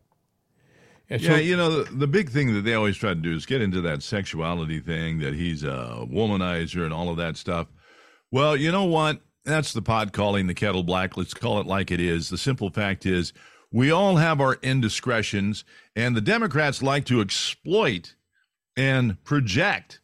And 1.09 1.21
so- 1.21 1.31
yeah 1.31 1.37
you 1.37 1.55
know 1.55 1.83
the, 1.83 1.91
the 1.91 2.07
big 2.07 2.29
thing 2.29 2.53
that 2.53 2.61
they 2.61 2.73
always 2.73 2.97
try 2.97 3.09
to 3.09 3.15
do 3.15 3.33
is 3.35 3.45
get 3.45 3.61
into 3.61 3.81
that 3.81 4.03
sexuality 4.03 4.79
thing 4.79 5.19
that 5.19 5.33
he's 5.33 5.63
a 5.63 6.05
womanizer 6.11 6.83
and 6.83 6.93
all 6.93 7.09
of 7.09 7.17
that 7.17 7.37
stuff 7.37 7.67
well 8.31 8.55
you 8.55 8.71
know 8.71 8.85
what 8.85 9.21
that's 9.43 9.73
the 9.73 9.81
pot 9.81 10.11
calling 10.13 10.47
the 10.47 10.53
kettle 10.53 10.83
black 10.83 11.17
let's 11.17 11.33
call 11.33 11.59
it 11.59 11.67
like 11.67 11.91
it 11.91 11.99
is 11.99 12.29
the 12.29 12.37
simple 12.37 12.69
fact 12.69 13.05
is 13.05 13.33
we 13.71 13.91
all 13.91 14.15
have 14.15 14.39
our 14.41 14.55
indiscretions 14.61 15.63
and 15.95 16.15
the 16.15 16.21
democrats 16.21 16.81
like 16.81 17.05
to 17.05 17.21
exploit 17.21 18.15
and 18.77 19.23
project 19.23 19.99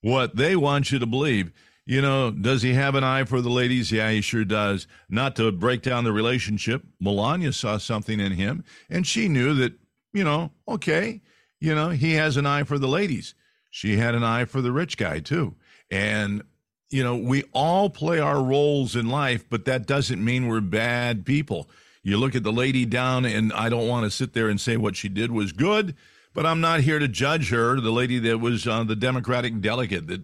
what 0.00 0.36
they 0.36 0.54
want 0.54 0.92
you 0.92 0.98
to 0.98 1.06
believe. 1.06 1.50
You 1.86 2.00
know, 2.00 2.30
does 2.30 2.62
he 2.62 2.74
have 2.74 2.94
an 2.94 3.04
eye 3.04 3.24
for 3.24 3.40
the 3.40 3.50
ladies? 3.50 3.92
Yeah, 3.92 4.10
he 4.10 4.20
sure 4.20 4.44
does. 4.44 4.86
Not 5.08 5.36
to 5.36 5.50
break 5.52 5.82
down 5.82 6.04
the 6.04 6.12
relationship. 6.12 6.82
Melania 7.00 7.52
saw 7.52 7.78
something 7.78 8.20
in 8.20 8.32
him, 8.32 8.64
and 8.88 9.06
she 9.06 9.28
knew 9.28 9.54
that, 9.54 9.74
you 10.14 10.24
know, 10.24 10.52
okay, 10.66 11.20
you 11.60 11.74
know, 11.74 11.90
he 11.90 12.14
has 12.14 12.38
an 12.38 12.46
eye 12.46 12.62
for 12.62 12.78
the 12.78 12.88
ladies. 12.88 13.34
She 13.70 13.96
had 13.96 14.14
an 14.14 14.22
eye 14.22 14.46
for 14.46 14.62
the 14.62 14.72
rich 14.72 14.96
guy, 14.96 15.18
too. 15.18 15.56
And, 15.90 16.42
you 16.88 17.02
know, 17.02 17.16
we 17.16 17.42
all 17.52 17.90
play 17.90 18.20
our 18.20 18.42
roles 18.42 18.96
in 18.96 19.08
life, 19.08 19.44
but 19.50 19.64
that 19.66 19.86
doesn't 19.86 20.24
mean 20.24 20.46
we're 20.46 20.60
bad 20.60 21.26
people. 21.26 21.68
You 22.02 22.18
look 22.18 22.34
at 22.34 22.44
the 22.44 22.52
lady 22.52 22.86
down, 22.86 23.24
and 23.24 23.52
I 23.52 23.68
don't 23.68 23.88
want 23.88 24.04
to 24.04 24.10
sit 24.10 24.32
there 24.32 24.48
and 24.48 24.60
say 24.60 24.76
what 24.76 24.94
she 24.94 25.08
did 25.08 25.32
was 25.32 25.52
good, 25.52 25.96
but 26.32 26.46
I'm 26.46 26.60
not 26.60 26.80
here 26.80 26.98
to 26.98 27.08
judge 27.08 27.50
her, 27.50 27.80
the 27.80 27.90
lady 27.90 28.18
that 28.20 28.38
was 28.38 28.66
uh, 28.66 28.84
the 28.84 28.96
Democratic 28.96 29.60
delegate 29.60 30.06
that 30.06 30.22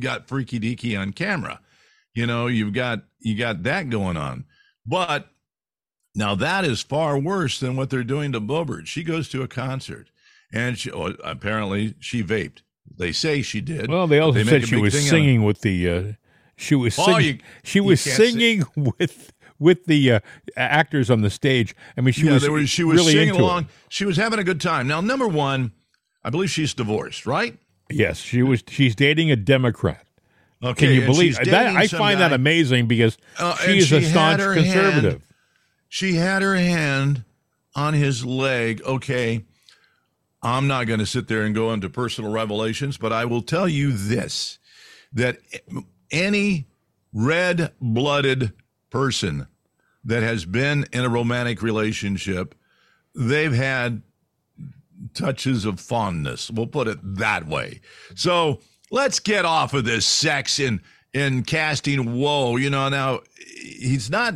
got 0.00 0.28
freaky 0.28 0.60
deaky 0.60 1.00
on 1.00 1.12
camera. 1.12 1.60
You 2.14 2.26
know, 2.26 2.48
you've 2.48 2.72
got 2.72 3.04
you 3.20 3.36
got 3.36 3.62
that 3.62 3.90
going 3.90 4.16
on. 4.16 4.44
But 4.84 5.28
now 6.18 6.34
that 6.34 6.64
is 6.64 6.82
far 6.82 7.18
worse 7.18 7.58
than 7.60 7.76
what 7.76 7.90
they're 7.90 8.04
doing 8.04 8.32
to 8.32 8.40
Boebert. 8.40 8.86
She 8.86 9.02
goes 9.02 9.28
to 9.30 9.42
a 9.42 9.48
concert 9.48 10.10
and 10.52 10.76
she, 10.78 10.90
oh, 10.90 11.14
apparently 11.24 11.94
she 12.00 12.22
vaped. 12.22 12.62
They 12.96 13.12
say 13.12 13.42
she 13.42 13.60
did. 13.60 13.88
Well, 13.90 14.06
they 14.06 14.18
also 14.18 14.38
make 14.40 14.48
said 14.48 14.68
she 14.68 14.76
was 14.76 14.92
thing 14.94 15.00
out 15.02 15.04
of 15.04 15.06
it. 15.06 15.10
singing 15.10 15.44
with 15.44 15.60
the. 15.60 15.90
Uh, 15.90 16.02
she 16.56 16.74
was 16.74 16.98
Oh, 16.98 17.04
singing. 17.04 17.36
you- 17.36 17.40
she 17.62 17.80
was 17.80 18.02
can't 18.02 18.16
sing. 18.16 18.32
singing 18.32 18.64
with 18.98 19.32
with 19.60 19.84
the 19.86 20.12
uh, 20.12 20.20
actors 20.56 21.10
on 21.10 21.20
the 21.20 21.30
stage. 21.30 21.74
I 21.96 22.00
mean, 22.00 22.12
she 22.12 22.26
yeah, 22.26 22.34
was, 22.34 22.42
there 22.42 22.52
was, 22.52 22.68
she 22.70 22.84
was 22.84 22.96
really 23.00 23.12
singing 23.12 23.34
along. 23.36 23.64
It. 23.64 23.68
She 23.88 24.04
was 24.04 24.16
having 24.16 24.38
a 24.38 24.44
good 24.44 24.60
time. 24.60 24.86
Now, 24.88 25.00
number 25.00 25.26
one, 25.28 25.72
I 26.24 26.30
believe 26.30 26.50
she's 26.50 26.74
divorced, 26.74 27.26
right? 27.26 27.58
Yes, 27.90 28.18
she 28.18 28.42
was. 28.42 28.62
She's 28.68 28.94
dating 28.94 29.30
a 29.30 29.36
Democrat. 29.36 30.04
Okay, 30.62 30.86
Can 30.86 30.94
you 30.94 31.06
believe 31.06 31.36
that? 31.36 31.76
I 31.76 31.86
find 31.86 32.20
that 32.20 32.32
amazing 32.32 32.86
because 32.88 33.16
Uh, 33.38 33.54
she 33.58 33.78
is 33.78 33.92
a 33.92 34.00
she 34.00 34.06
had 34.06 34.10
staunch 34.38 34.40
conservative. 34.56 35.12
hand- 35.12 35.22
She 35.88 36.14
had 36.14 36.42
her 36.42 36.56
hand 36.56 37.24
on 37.74 37.94
his 37.94 38.24
leg. 38.24 38.82
Okay, 38.82 39.44
I'm 40.42 40.66
not 40.66 40.86
going 40.86 41.00
to 41.00 41.06
sit 41.06 41.28
there 41.28 41.42
and 41.42 41.54
go 41.54 41.72
into 41.72 41.88
personal 41.88 42.30
revelations, 42.30 42.96
but 42.96 43.12
I 43.12 43.24
will 43.24 43.42
tell 43.42 43.68
you 43.68 43.92
this 43.92 44.58
that 45.12 45.38
any 46.10 46.66
red 47.12 47.72
blooded 47.80 48.52
person 48.90 49.46
that 50.04 50.22
has 50.22 50.44
been 50.44 50.86
in 50.92 51.04
a 51.04 51.08
romantic 51.08 51.62
relationship, 51.62 52.54
they've 53.14 53.52
had 53.52 54.02
touches 55.14 55.64
of 55.64 55.80
fondness. 55.80 56.50
We'll 56.50 56.66
put 56.66 56.88
it 56.88 56.98
that 57.02 57.46
way. 57.46 57.80
So 58.14 58.60
let's 58.90 59.18
get 59.20 59.44
off 59.44 59.74
of 59.74 59.84
this 59.84 60.06
sex 60.06 60.58
and 60.58 60.80
and 61.14 61.46
casting 61.46 62.14
woe. 62.18 62.56
You 62.56 62.70
know, 62.70 62.88
now 62.88 63.20
he's 63.36 64.10
not. 64.10 64.34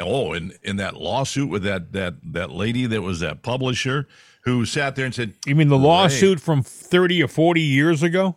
Oh, 0.00 0.32
in 0.32 0.52
in 0.62 0.76
that 0.76 0.96
lawsuit 0.96 1.48
with 1.50 1.62
that 1.64 1.92
that 1.92 2.14
that 2.32 2.50
lady 2.50 2.86
that 2.86 3.02
was 3.02 3.20
that 3.20 3.42
publisher 3.42 4.06
who 4.44 4.64
sat 4.64 4.94
there 4.96 5.04
and 5.04 5.14
said, 5.14 5.34
You 5.44 5.54
mean 5.56 5.68
the 5.68 5.78
lawsuit 5.78 6.40
from 6.40 6.62
thirty 6.62 7.22
or 7.22 7.28
forty 7.28 7.62
years 7.62 8.02
ago? 8.02 8.36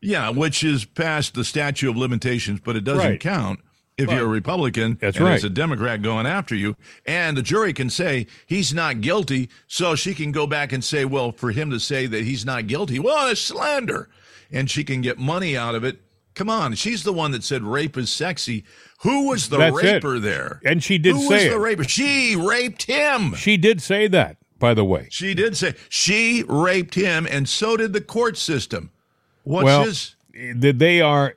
Yeah, 0.00 0.30
which 0.30 0.64
is 0.64 0.84
past 0.84 1.34
the 1.34 1.44
statute 1.44 1.90
of 1.90 1.96
limitations, 1.96 2.60
but 2.64 2.74
it 2.74 2.82
doesn't 2.84 3.06
Right. 3.06 3.20
count 3.20 3.60
if 3.96 4.10
you're 4.10 4.24
a 4.24 4.26
Republican 4.26 4.98
That's 5.00 5.16
and 5.18 5.26
right. 5.26 5.34
it's 5.36 5.44
a 5.44 5.50
Democrat 5.50 6.02
going 6.02 6.26
after 6.26 6.56
you. 6.56 6.74
And 7.06 7.36
the 7.36 7.42
jury 7.42 7.72
can 7.72 7.88
say 7.88 8.26
he's 8.46 8.74
not 8.74 9.00
guilty, 9.00 9.48
so 9.68 9.94
she 9.94 10.12
can 10.14 10.32
go 10.32 10.44
back 10.46 10.72
and 10.72 10.82
say, 10.82 11.04
well, 11.04 11.30
for 11.30 11.52
him 11.52 11.70
to 11.70 11.78
say 11.78 12.06
that 12.06 12.24
he's 12.24 12.44
not 12.44 12.66
guilty, 12.66 12.98
well, 12.98 13.28
it's 13.28 13.40
slander. 13.40 14.08
And 14.50 14.68
she 14.68 14.82
can 14.82 15.02
get 15.02 15.18
money 15.18 15.56
out 15.56 15.76
of 15.76 15.84
it. 15.84 16.00
Come 16.34 16.48
on, 16.48 16.74
she's 16.74 17.02
the 17.02 17.12
one 17.12 17.30
that 17.32 17.44
said 17.44 17.62
rape 17.62 17.96
is 17.96 18.10
sexy. 18.10 18.64
Who 19.02 19.28
was 19.28 19.48
the 19.48 19.58
That's 19.58 19.76
it. 19.82 19.84
raper 19.84 20.18
there? 20.18 20.60
And 20.64 20.82
she 20.82 20.98
did 20.98 21.16
say 21.16 21.22
Who 21.22 21.28
say 21.28 21.34
was 21.34 21.44
it. 21.44 21.50
the 21.50 21.58
raper? 21.58 21.84
She 21.84 22.36
raped 22.36 22.84
him. 22.84 23.34
She 23.34 23.56
did 23.56 23.82
say 23.82 24.08
that, 24.08 24.36
by 24.58 24.74
the 24.74 24.84
way. 24.84 25.08
She 25.10 25.34
did 25.34 25.56
say 25.56 25.74
she 25.88 26.44
raped 26.48 26.94
him, 26.94 27.26
and 27.30 27.48
so 27.48 27.76
did 27.76 27.92
the 27.92 28.00
court 28.00 28.38
system. 28.38 28.90
What's 29.44 29.64
well, 29.64 29.84
his? 29.84 30.14
they 30.32 31.00
are 31.00 31.34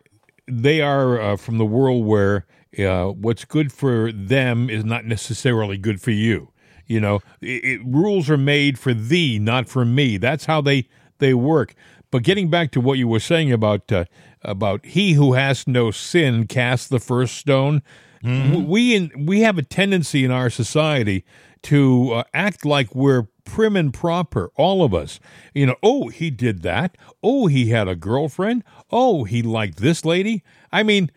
they 0.47 0.81
are 0.81 1.19
uh, 1.19 1.37
from 1.37 1.57
the 1.57 1.65
world 1.65 2.05
where 2.05 2.45
uh, 2.77 3.07
what's 3.07 3.45
good 3.45 3.71
for 3.71 4.11
them 4.11 4.69
is 4.69 4.85
not 4.85 5.05
necessarily 5.05 5.77
good 5.77 6.01
for 6.01 6.11
you. 6.11 6.51
You 6.87 6.99
know, 6.99 7.21
it, 7.41 7.65
it, 7.65 7.81
rules 7.83 8.29
are 8.29 8.37
made 8.37 8.77
for 8.77 8.93
thee, 8.93 9.39
not 9.39 9.67
for 9.67 9.85
me. 9.85 10.17
That's 10.17 10.45
how 10.45 10.61
they 10.61 10.87
they 11.17 11.33
work. 11.33 11.73
But 12.11 12.23
getting 12.23 12.49
back 12.49 12.71
to 12.71 12.81
what 12.81 12.97
you 12.97 13.07
were 13.07 13.19
saying 13.19 13.51
about 13.51 13.91
uh, 13.91 14.05
about 14.45 14.85
he 14.85 15.13
who 15.13 15.33
has 15.33 15.67
no 15.67 15.91
sin 15.91 16.47
cast 16.47 16.89
the 16.89 16.99
first 16.99 17.35
stone, 17.35 17.81
w- 18.23 18.65
we 18.67 18.95
in, 18.95 19.25
we 19.25 19.41
have 19.41 19.57
a 19.57 19.63
tendency 19.63 20.23
in 20.25 20.31
our 20.31 20.49
society 20.49 21.23
to 21.63 22.11
uh, 22.11 22.23
act 22.33 22.65
like 22.65 22.93
we're 22.95 23.27
prim 23.43 23.75
and 23.75 23.93
proper, 23.93 24.51
all 24.55 24.83
of 24.83 24.93
us. 24.93 25.19
You 25.53 25.67
know, 25.67 25.75
oh, 25.83 26.07
he 26.09 26.29
did 26.29 26.61
that. 26.63 26.97
Oh, 27.21 27.47
he 27.47 27.69
had 27.69 27.87
a 27.87 27.95
girlfriend. 27.95 28.63
Oh, 28.91 29.23
he 29.23 29.41
liked 29.41 29.77
this 29.77 30.05
lady. 30.05 30.43
I 30.71 30.83
mean, 30.83 31.11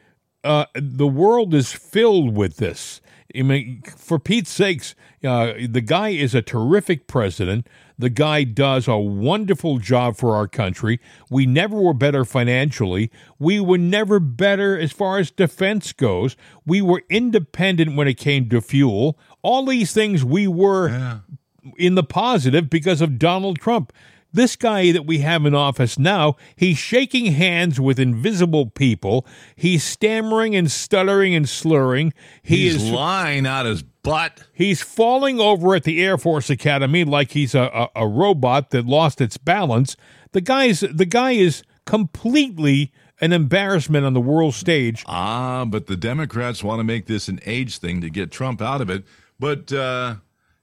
uh, 0.45 0.67
the 0.75 1.07
world 1.07 1.55
is 1.55 1.73
filled 1.73 2.37
with 2.37 2.57
this. 2.57 3.01
I 3.37 3.43
mean, 3.43 3.83
for 3.97 4.19
Pete's 4.19 4.51
sakes, 4.51 4.95
uh, 5.25 5.53
the 5.69 5.83
guy 5.83 6.11
is 6.11 6.35
a 6.35 6.43
terrific 6.43 7.07
president. 7.07 7.67
The 7.99 8.11
guy 8.11 8.45
does 8.45 8.87
a 8.87 8.97
wonderful 8.97 9.79
job 9.79 10.17
for 10.17 10.37
our 10.37 10.47
country. 10.47 11.01
We 11.31 11.47
never 11.47 11.77
were 11.77 11.95
better 11.95 12.25
financially. 12.25 13.11
We 13.39 13.59
were 13.59 13.79
never 13.79 14.21
better 14.21 14.79
as 14.79 14.93
far 14.93 15.19
as 15.19 15.31
defense 15.31 15.93
goes. 15.93 16.37
We 16.65 16.81
were 16.81 17.03
independent 17.11 17.97
when 17.97 18.07
it 18.07 18.15
came 18.15 18.49
to 18.51 18.61
fuel. 18.61 19.19
All 19.43 19.67
these 19.67 19.93
things 19.93 20.25
we 20.25 20.47
were 20.47 21.23
in 21.77 21.97
the 21.97 22.05
positive 22.05 22.71
because 22.71 23.01
of 23.01 23.19
Donald 23.19 23.59
Trump. 23.59 23.93
This 24.33 24.57
guy 24.57 24.93
that 24.93 25.07
we 25.07 25.19
have 25.19 25.47
in 25.47 25.55
office 25.55 25.99
now, 25.99 26.37
he's 26.55 26.77
shaking 26.77 27.33
hands 27.33 27.81
with 27.81 27.99
invisible 27.99 28.67
people. 28.67 29.27
He's 29.57 29.83
stammering 29.83 30.55
and 30.55 30.71
stuttering 30.71 31.35
and 31.35 31.49
slurring. 31.49 32.13
He 32.43 32.65
He's 32.65 32.77
is 32.77 32.91
lying 32.91 33.47
out 33.47 33.65
his 33.65 33.83
butt. 33.83 34.43
He's 34.53 34.83
falling 34.83 35.41
over 35.41 35.75
at 35.75 35.85
the 35.85 36.05
Air 36.05 36.19
Force 36.19 36.51
Academy 36.51 37.05
like 37.05 37.33
he's 37.33 37.55
a, 37.55 37.89
a, 37.97 38.03
a 38.05 38.09
robot 38.09 38.71
that 38.71 38.85
lost 38.85 39.21
its 39.21 39.39
balance. 39.39 39.97
The 40.33 40.43
guy's 40.43 40.81
the 40.81 41.07
guy 41.07 41.33
is 41.33 41.63
completely 41.87 42.93
an 43.21 43.33
embarrassment 43.33 44.05
on 44.05 44.13
the 44.13 44.21
world 44.21 44.55
stage. 44.55 45.05
Ah, 45.07 45.65
but 45.65 45.87
the 45.87 45.97
Democrats 45.97 46.63
want 46.63 46.81
to 46.81 46.85
make 46.85 47.07
this 47.07 47.29
an 47.29 47.41
age 47.47 47.79
thing 47.79 48.01
to 48.03 48.11
get 48.11 48.31
Trump 48.31 48.61
out 48.61 48.81
of 48.81 48.91
it. 48.91 49.05
But 49.41 49.73
uh, 49.73 50.17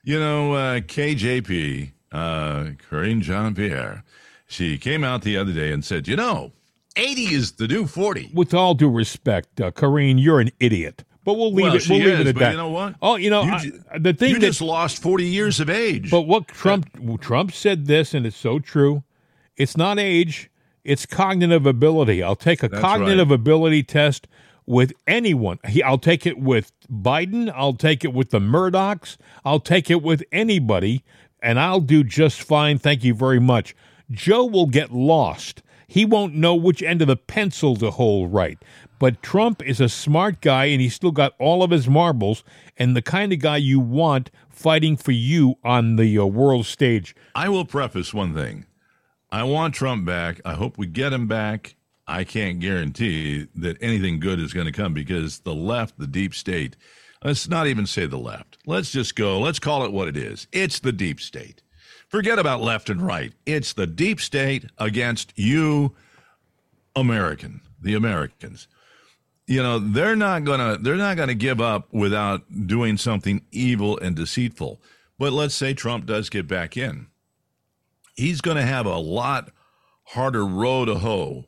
you 0.03 0.19
know, 0.19 0.53
uh, 0.53 0.79
KJP, 0.81 1.91
uh, 2.15 2.71
Karine 2.89 3.21
Jean 3.21 3.53
Pierre, 3.55 4.03
she 4.47 4.77
came 4.77 5.03
out 5.03 5.21
the 5.23 5.37
other 5.37 5.51
day 5.53 5.71
and 5.71 5.83
said, 5.83 6.07
you 6.07 6.15
know, 6.15 6.51
80 6.95 7.21
is 7.33 7.51
the 7.53 7.67
new 7.67 7.85
40. 7.87 8.31
With 8.33 8.53
all 8.53 8.73
due 8.73 8.89
respect, 8.89 9.59
uh, 9.59 9.71
Karine, 9.71 10.17
you're 10.17 10.39
an 10.39 10.51
idiot. 10.59 11.03
But 11.25 11.33
we'll 11.33 11.51
leave 11.51 11.65
Well, 11.65 11.75
it. 11.75 11.89
We'll 11.89 11.97
leave 11.99 12.07
is, 12.07 12.19
it 12.21 12.27
at 12.27 12.35
but 12.35 12.39
that. 12.41 12.51
you 12.51 12.57
know 12.57 12.69
what? 12.69 12.95
Oh, 13.01 13.15
you 13.15 13.29
know 13.31 13.43
You 13.43 13.81
I- 13.91 13.97
the 13.97 14.13
thing 14.13 14.29
You 14.29 14.39
that 14.39 14.45
just 14.45 14.61
lost 14.61 15.01
40 15.01 15.25
years 15.25 15.59
of 15.59 15.69
age. 15.69 16.09
But 16.11 16.21
what 16.21 16.47
Trump 16.47 16.87
Trump 17.19 17.51
said 17.51 17.87
this, 17.87 18.13
and 18.13 18.25
it's 18.27 18.37
so 18.37 18.59
true. 18.59 19.03
It's 19.57 19.75
not 19.75 19.97
age; 19.97 20.51
it's 20.83 21.05
cognitive 21.07 21.65
ability. 21.65 22.21
I'll 22.21 22.35
take 22.35 22.61
a 22.61 22.67
That's 22.67 22.79
cognitive 22.81 23.31
ability 23.31 23.81
test 23.83 24.27
with 24.67 24.93
anyone. 25.07 25.57
He, 25.67 25.81
I'll 25.81 25.97
take 25.97 26.27
it 26.27 26.37
with 26.37 26.71
Biden. 26.91 27.51
I'll 27.55 27.73
take 27.73 28.05
it 28.05 28.13
with 28.13 28.29
the 28.29 28.39
Murdochs. 28.39 29.17
I'll 29.43 29.59
take 29.59 29.89
it 29.89 30.03
with 30.03 30.23
anybody, 30.31 31.03
and 31.45 31.59
I'll 31.59 31.79
do 31.79 32.03
just 32.03 32.41
fine. 32.41 32.79
Thank 32.79 33.03
you 33.03 33.13
very 33.13 33.39
much. 33.39 33.75
Joe 34.09 34.45
will 34.45 34.65
get 34.65 34.91
lost. 34.91 35.61
He 35.87 36.03
won't 36.03 36.33
know 36.33 36.55
which 36.55 36.81
end 36.81 37.03
of 37.03 37.07
the 37.07 37.15
pencil 37.15 37.75
to 37.75 37.91
hold 37.91 38.33
right. 38.33 38.57
But 38.97 39.21
Trump 39.21 39.61
is 39.61 39.79
a 39.79 39.87
smart 39.87 40.41
guy, 40.41 40.65
and 40.65 40.81
he's 40.81 40.95
still 40.95 41.11
got 41.11 41.33
all 41.39 41.61
of 41.61 41.69
his 41.69 41.87
marbles, 41.87 42.43
and 42.77 42.95
the 42.95 43.01
kind 43.03 43.31
of 43.31 43.39
guy 43.39 43.57
you 43.57 43.79
want 43.79 44.31
fighting 44.49 44.97
for 44.97 45.11
you 45.11 45.55
on 45.63 45.97
the 45.97 46.17
uh, 46.17 46.25
world 46.25 46.65
stage. 46.65 47.15
I 47.35 47.49
will 47.49 47.65
preface 47.65 48.11
one 48.11 48.33
thing. 48.33 48.65
I 49.31 49.43
want 49.43 49.75
Trump 49.75 50.03
back. 50.03 50.41
I 50.43 50.53
hope 50.53 50.79
we 50.79 50.87
get 50.87 51.13
him 51.13 51.27
back. 51.27 51.75
I 52.07 52.23
can't 52.23 52.59
guarantee 52.59 53.47
that 53.55 53.77
anything 53.81 54.19
good 54.19 54.39
is 54.39 54.53
going 54.53 54.67
to 54.67 54.71
come 54.71 54.93
because 54.95 55.39
the 55.39 55.55
left, 55.55 55.99
the 55.99 56.07
deep 56.07 56.33
state, 56.33 56.75
let's 57.25 57.49
not 57.49 57.67
even 57.67 57.85
say 57.85 58.05
the 58.05 58.17
left. 58.17 58.57
Let's 58.65 58.91
just 58.91 59.15
go, 59.15 59.39
let's 59.39 59.59
call 59.59 59.83
it 59.83 59.91
what 59.91 60.07
it 60.07 60.15
is. 60.15 60.47
It's 60.53 60.79
the 60.79 60.93
deep 60.93 61.19
state. 61.19 61.61
Forget 62.07 62.39
about 62.39 62.61
left 62.61 62.89
and 62.89 63.01
right. 63.01 63.33
It's 63.45 63.73
the 63.73 63.87
deep 63.87 64.21
state 64.21 64.65
against 64.77 65.33
you, 65.35 65.93
American, 66.95 67.59
the 67.81 67.95
Americans. 67.95 68.67
You 69.47 69.61
know, 69.61 69.79
they're 69.79 70.15
not 70.15 70.45
to 70.45 70.81
they're 70.81 70.95
not 70.95 71.17
to 71.17 71.35
give 71.35 71.59
up 71.59 71.91
without 71.91 72.67
doing 72.67 72.97
something 72.97 73.41
evil 73.51 73.99
and 73.99 74.15
deceitful. 74.15 74.79
But 75.19 75.33
let's 75.33 75.53
say 75.53 75.73
Trump 75.73 76.05
does 76.05 76.29
get 76.29 76.47
back 76.47 76.77
in 76.77 77.07
he's 78.15 78.41
to 78.57 78.63
have 78.63 78.85
a 78.85 78.97
lot 78.97 79.51
harder 80.09 80.45
row 80.45 80.85
to 80.85 80.95
hoe 80.95 81.45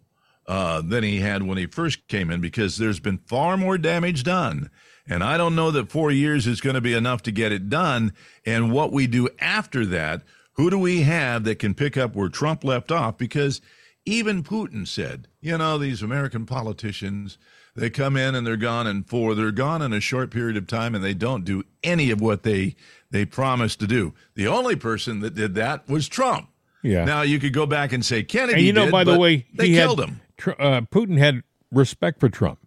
uh, 0.47 0.81
than 0.81 1.03
he 1.03 1.19
had 1.19 1.43
when 1.43 1.57
he 1.57 1.65
first 1.65 2.07
came 2.07 2.29
in 2.29 2.41
because 2.41 2.77
there's 2.77 2.99
been 2.99 3.17
far 3.19 3.57
more 3.57 3.77
damage 3.77 4.23
done. 4.23 4.69
And 5.09 5.23
I 5.23 5.37
don't 5.37 5.55
know 5.55 5.71
that 5.71 5.91
four 5.91 6.11
years 6.11 6.47
is 6.47 6.61
going 6.61 6.75
to 6.75 6.81
be 6.81 6.93
enough 6.93 7.21
to 7.23 7.31
get 7.31 7.51
it 7.51 7.69
done. 7.69 8.13
And 8.45 8.71
what 8.71 8.91
we 8.91 9.07
do 9.07 9.29
after 9.39 9.85
that, 9.85 10.23
who 10.53 10.69
do 10.69 10.77
we 10.77 11.03
have 11.03 11.43
that 11.45 11.59
can 11.59 11.73
pick 11.73 11.95
up 11.95 12.15
where 12.15 12.29
Trump 12.29 12.63
left 12.63 12.91
off? 12.91 13.17
Because 13.17 13.61
even 14.05 14.43
Putin 14.43 14.87
said, 14.87 15.27
you 15.41 15.57
know, 15.57 15.77
these 15.77 16.01
American 16.01 16.45
politicians, 16.45 17.37
they 17.75 17.89
come 17.89 18.17
in 18.17 18.35
and 18.35 18.45
they're 18.45 18.57
gone 18.57 18.87
in 18.87 19.03
four. 19.03 19.35
They're 19.35 19.51
gone 19.51 19.81
in 19.81 19.93
a 19.93 19.99
short 19.99 20.31
period 20.31 20.57
of 20.57 20.67
time 20.67 20.95
and 20.95 21.03
they 21.03 21.13
don't 21.13 21.45
do 21.45 21.63
any 21.83 22.09
of 22.11 22.19
what 22.19 22.43
they 22.43 22.75
they 23.11 23.23
promised 23.23 23.79
to 23.79 23.87
do. 23.87 24.13
The 24.35 24.47
only 24.47 24.75
person 24.75 25.21
that 25.21 25.35
did 25.35 25.55
that 25.55 25.87
was 25.87 26.07
Trump. 26.07 26.49
Yeah. 26.81 27.05
Now 27.05 27.21
you 27.21 27.39
could 27.39 27.53
go 27.53 27.65
back 27.65 27.93
and 27.93 28.03
say 28.03 28.23
Kennedy. 28.23 28.53
And 28.53 28.61
you 28.63 28.73
know, 28.73 28.85
did, 28.85 28.91
by 28.91 29.03
the 29.03 29.17
way, 29.17 29.45
they 29.53 29.69
he 29.69 29.73
killed 29.75 29.99
had, 29.99 30.09
him. 30.09 30.21
Tr- 30.37 30.51
uh, 30.59 30.81
Putin 30.81 31.17
had 31.17 31.43
respect 31.71 32.19
for 32.19 32.29
Trump. 32.29 32.59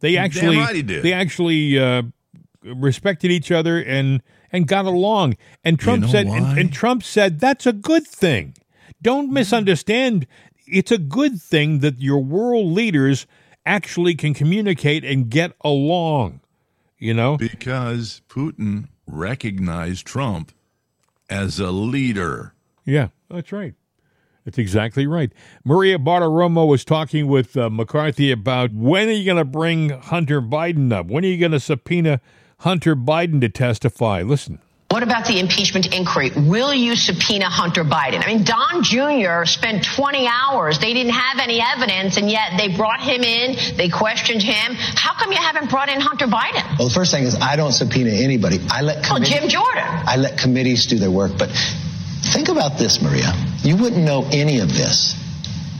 They 0.00 0.16
actually, 0.16 0.56
right 0.56 0.74
he 0.74 0.82
did. 0.82 1.02
they 1.02 1.12
actually 1.12 1.78
uh, 1.78 2.02
respected 2.64 3.30
each 3.30 3.50
other 3.50 3.82
and 3.82 4.22
and 4.52 4.66
got 4.66 4.84
along. 4.84 5.36
And 5.64 5.78
Trump 5.78 6.02
know 6.02 6.08
said, 6.08 6.26
and, 6.26 6.58
and 6.58 6.72
Trump 6.72 7.02
said 7.02 7.40
that's 7.40 7.66
a 7.66 7.72
good 7.72 8.06
thing. 8.06 8.54
Don't 9.02 9.32
misunderstand. 9.32 10.26
It's 10.66 10.90
a 10.90 10.98
good 10.98 11.40
thing 11.40 11.78
that 11.80 12.00
your 12.00 12.22
world 12.22 12.66
leaders 12.66 13.26
actually 13.64 14.14
can 14.14 14.34
communicate 14.34 15.04
and 15.04 15.30
get 15.30 15.52
along. 15.62 16.40
You 16.98 17.14
know, 17.14 17.38
Because 17.38 18.20
Putin 18.28 18.88
recognized 19.06 20.06
Trump 20.06 20.52
as 21.30 21.58
a 21.58 21.70
leader. 21.70 22.52
Yeah, 22.84 23.08
that's 23.30 23.52
right. 23.52 23.74
That's 24.50 24.58
exactly 24.58 25.06
right. 25.06 25.30
Maria 25.64 25.96
Bartiromo 25.96 26.66
was 26.66 26.84
talking 26.84 27.28
with 27.28 27.56
uh, 27.56 27.70
McCarthy 27.70 28.32
about 28.32 28.72
when 28.72 29.08
are 29.08 29.12
you 29.12 29.24
going 29.24 29.36
to 29.36 29.44
bring 29.44 29.90
Hunter 29.90 30.42
Biden 30.42 30.92
up? 30.92 31.06
When 31.06 31.24
are 31.24 31.28
you 31.28 31.38
going 31.38 31.52
to 31.52 31.60
subpoena 31.60 32.20
Hunter 32.58 32.96
Biden 32.96 33.40
to 33.42 33.48
testify? 33.48 34.22
Listen. 34.22 34.58
What 34.90 35.04
about 35.04 35.26
the 35.26 35.38
impeachment 35.38 35.94
inquiry? 35.94 36.32
Will 36.34 36.74
you 36.74 36.96
subpoena 36.96 37.48
Hunter 37.48 37.84
Biden? 37.84 38.24
I 38.24 38.26
mean, 38.26 38.42
Don 38.42 38.82
Jr. 38.82 39.44
spent 39.44 39.84
20 39.84 40.26
hours. 40.26 40.80
They 40.80 40.92
didn't 40.92 41.12
have 41.12 41.38
any 41.38 41.62
evidence, 41.62 42.16
and 42.16 42.28
yet 42.28 42.54
they 42.58 42.74
brought 42.76 43.00
him 43.00 43.22
in. 43.22 43.54
They 43.76 43.88
questioned 43.88 44.42
him. 44.42 44.74
How 44.74 45.14
come 45.14 45.30
you 45.30 45.38
haven't 45.38 45.70
brought 45.70 45.88
in 45.90 46.00
Hunter 46.00 46.26
Biden? 46.26 46.76
Well, 46.76 46.88
the 46.88 46.94
first 46.94 47.12
thing 47.12 47.22
is 47.22 47.36
I 47.40 47.54
don't 47.54 47.70
subpoena 47.70 48.10
anybody. 48.10 48.58
I 48.68 48.82
let 48.82 49.08
Oh, 49.08 49.14
committee, 49.14 49.30
Jim 49.32 49.48
Jordan. 49.48 49.84
I 49.86 50.16
let 50.16 50.38
committees 50.38 50.86
do 50.86 50.98
their 50.98 51.12
work. 51.12 51.38
But 51.38 51.50
think 52.30 52.48
about 52.48 52.78
this, 52.78 53.02
Maria. 53.02 53.32
You 53.62 53.76
wouldn't 53.76 54.04
know 54.04 54.26
any 54.32 54.60
of 54.60 54.68
this 54.68 55.14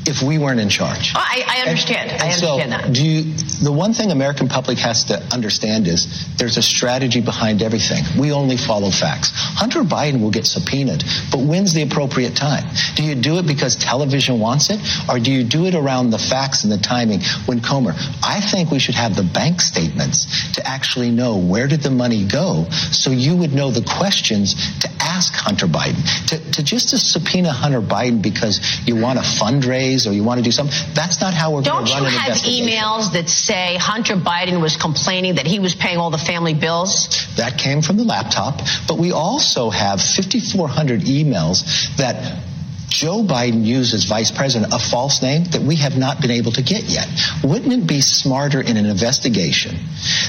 if 0.07 0.23
we 0.23 0.39
weren't 0.39 0.61
in 0.61 0.69
charge. 0.69 1.13
Oh, 1.15 1.19
I, 1.21 1.45
I 1.47 1.69
understand. 1.69 2.11
And- 2.11 2.23
I 2.23 2.27
and 2.27 2.35
so 2.41 2.53
understand 2.61 2.73
that. 2.73 2.93
Do 2.93 3.05
you, 3.05 3.23
the 3.63 3.73
one 3.73 3.93
thing 3.93 4.11
American 4.11 4.49
public 4.49 4.79
has 4.79 5.05
to 5.05 5.23
understand 5.33 5.87
is 5.87 6.27
there's 6.37 6.57
a 6.57 6.63
strategy 6.63 7.21
behind 7.21 7.63
everything. 7.63 8.05
We 8.19 8.33
only 8.33 8.57
follow 8.57 8.91
facts. 8.91 9.31
Hunter 9.35 9.83
Biden 9.83 10.21
will 10.21 10.31
get 10.31 10.47
subpoenaed, 10.47 11.05
but 11.31 11.41
when's 11.41 11.75
the 11.75 11.83
appropriate 11.83 12.35
time? 12.37 12.65
Do 12.95 13.03
you 13.03 13.15
do 13.15 13.39
it 13.39 13.47
because 13.47 13.77
television 13.77 14.41
wants 14.41 14.71
it, 14.71 14.81
or 15.09 15.19
do 15.19 15.31
you 15.31 15.45
do 15.45 15.67
it 15.67 15.75
around 15.75 16.11
the 16.11 16.19
facts 16.19 16.65
and 16.65 16.73
the 16.73 16.79
timing? 16.79 17.21
When 17.47 17.61
Comer, 17.61 17.93
I 18.23 18.41
think 18.41 18.71
we 18.71 18.79
should 18.79 18.95
have 18.95 19.15
the 19.17 19.23
bank 19.23 19.61
statements 19.61 20.53
to 20.55 20.67
actually 20.67 21.11
know 21.11 21.37
where 21.37 21.67
did 21.67 21.83
the 21.83 21.91
money 21.91 22.27
go, 22.27 22.65
so 22.71 23.11
you 23.11 23.37
would 23.37 23.53
know 23.53 23.71
the 23.71 23.83
questions 23.83 24.55
to 24.81 24.89
ask 25.01 25.35
Hunter 25.35 25.67
Biden. 25.67 26.01
To, 26.29 26.53
to 26.53 26.63
just 26.63 26.91
to 26.91 26.99
subpoena 26.99 27.53
Hunter 27.53 27.81
Biden 27.81 28.23
because 28.23 28.61
you 28.87 28.97
want 28.97 29.19
to 29.19 29.25
fundraise 29.25 29.90
or 30.07 30.13
you 30.13 30.25
want 30.25 30.39
to 30.39 30.45
do 30.45 30.51
something, 30.51 30.77
that's 30.95 31.21
not 31.21 31.35
how 31.35 31.55
we're 31.55 31.63
going 31.63 31.87
to 31.87 31.93
run 31.93 32.07
an 32.07 32.13
investigation. 32.13 32.67
Don't 32.67 32.69
you 32.69 32.77
have 32.77 32.83
emails 32.85 33.13
that 33.13 33.29
say 33.29 33.77
Hunter 33.77 34.17
Biden 34.17 34.61
was 34.61 34.77
complaining 34.77 35.37
that 35.37 35.47
he 35.47 35.59
was 35.59 35.75
paying 35.75 35.99
all 35.99 36.11
the 36.11 36.19
family 36.19 36.55
bills? 36.55 37.09
That 37.37 37.59
came 37.59 37.83
from 37.83 37.97
the 37.97 38.05
laptop, 38.05 38.61
but 38.87 38.99
we 38.99 39.13
also 39.13 39.71
have 39.71 40.01
5,400 40.01 41.03
emails 41.03 41.97
that 41.97 42.43
Joe 42.91 43.23
Biden 43.23 43.65
used 43.65 43.95
as 43.95 44.05
vice 44.05 44.31
president, 44.31 44.73
a 44.75 44.79
false 44.79 45.23
name 45.23 45.45
that 45.45 45.63
we 45.63 45.77
have 45.77 45.97
not 45.97 46.21
been 46.21 46.33
able 46.33 46.53
to 46.53 46.63
get 46.63 46.83
yet. 46.85 47.09
Wouldn't 47.45 47.73
it 47.73 47.87
be 47.87 48.01
smarter 48.01 48.61
in 48.61 48.77
an 48.77 48.85
investigation 48.85 49.77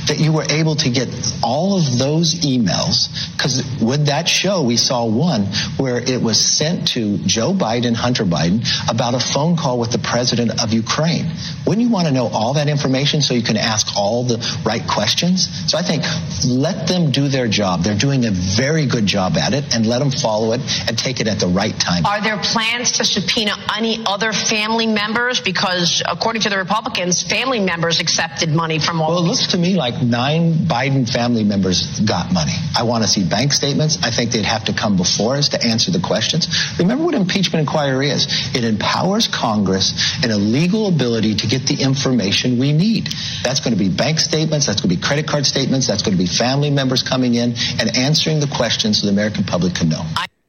that 0.07 0.19
you 0.19 0.31
were 0.31 0.45
able 0.49 0.75
to 0.75 0.89
get 0.89 1.09
all 1.43 1.77
of 1.77 1.97
those 1.97 2.35
emails? 2.41 3.09
Because 3.35 3.63
with 3.81 4.05
that 4.05 4.29
show, 4.29 4.61
we 4.61 4.77
saw 4.77 5.05
one 5.05 5.47
where 5.77 5.97
it 5.97 6.21
was 6.21 6.39
sent 6.39 6.89
to 6.89 7.17
Joe 7.19 7.51
Biden, 7.53 7.95
Hunter 7.95 8.25
Biden, 8.25 8.61
about 8.89 9.15
a 9.15 9.19
phone 9.19 9.57
call 9.57 9.79
with 9.79 9.91
the 9.91 9.99
president 9.99 10.63
of 10.63 10.71
Ukraine. 10.71 11.25
Wouldn't 11.65 11.85
you 11.85 11.91
want 11.91 12.07
to 12.07 12.13
know 12.13 12.27
all 12.27 12.53
that 12.53 12.69
information 12.69 13.21
so 13.21 13.33
you 13.33 13.43
can 13.43 13.57
ask 13.57 13.97
all 13.97 14.23
the 14.23 14.37
right 14.63 14.85
questions? 14.87 15.49
So 15.69 15.77
I 15.79 15.81
think 15.81 16.03
let 16.45 16.87
them 16.87 17.09
do 17.09 17.27
their 17.27 17.47
job. 17.47 17.81
They're 17.81 17.97
doing 17.97 18.25
a 18.25 18.31
very 18.31 18.85
good 18.85 19.07
job 19.07 19.35
at 19.35 19.53
it 19.53 19.75
and 19.75 19.87
let 19.87 19.99
them 19.99 20.11
follow 20.11 20.53
it 20.53 20.61
and 20.87 20.97
take 20.97 21.19
it 21.19 21.27
at 21.27 21.39
the 21.39 21.47
right 21.47 21.77
time. 21.79 22.05
Are 22.05 22.21
there 22.21 22.37
plans 22.51 22.91
to 22.97 23.05
subpoena 23.05 23.53
any 23.75 24.03
other 24.05 24.33
family 24.33 24.87
members? 24.87 25.39
Because 25.39 26.03
according 26.05 26.43
to 26.43 26.49
the 26.49 26.57
Republicans, 26.57 27.23
family 27.23 27.59
members 27.59 27.99
accepted 27.99 28.49
money 28.49 28.79
from 28.79 29.01
all 29.01 29.09
Well, 29.09 29.23
it 29.23 29.27
looks 29.27 29.47
to 29.47 29.57
me 29.57 29.75
like 29.75 30.01
nine 30.01 30.53
Biden 30.53 31.09
family 31.09 31.43
members 31.43 31.99
got 32.01 32.33
money. 32.33 32.53
I 32.77 32.83
want 32.83 33.03
to 33.03 33.09
see 33.09 33.27
bank 33.27 33.53
statements. 33.53 33.97
I 34.03 34.11
think 34.11 34.31
they'd 34.31 34.45
have 34.45 34.65
to 34.65 34.73
come 34.73 34.97
before 34.97 35.35
us 35.35 35.49
to 35.49 35.63
answer 35.63 35.91
the 35.91 36.01
questions. 36.01 36.47
Remember 36.79 37.05
what 37.05 37.15
impeachment 37.15 37.61
inquiry 37.61 38.09
is. 38.09 38.27
It 38.55 38.63
empowers 38.63 39.27
Congress 39.27 40.15
and 40.23 40.31
a 40.31 40.37
legal 40.37 40.87
ability 40.87 41.35
to 41.35 41.47
get 41.47 41.67
the 41.67 41.81
information 41.81 42.59
we 42.59 42.73
need. 42.73 43.07
That's 43.43 43.59
going 43.59 43.73
to 43.73 43.79
be 43.79 43.89
bank 43.89 44.19
statements. 44.19 44.67
That's 44.67 44.81
going 44.81 44.89
to 44.89 44.95
be 44.95 45.01
credit 45.01 45.27
card 45.27 45.45
statements. 45.45 45.87
That's 45.87 46.03
going 46.03 46.17
to 46.17 46.21
be 46.21 46.27
family 46.27 46.69
members 46.69 47.03
coming 47.03 47.35
in 47.35 47.53
and 47.79 47.95
answering 47.95 48.39
the 48.39 48.47
questions 48.47 49.01
so 49.01 49.07
the 49.07 49.13
American 49.13 49.43
public 49.43 49.75
can 49.75 49.89
know. 49.89 50.03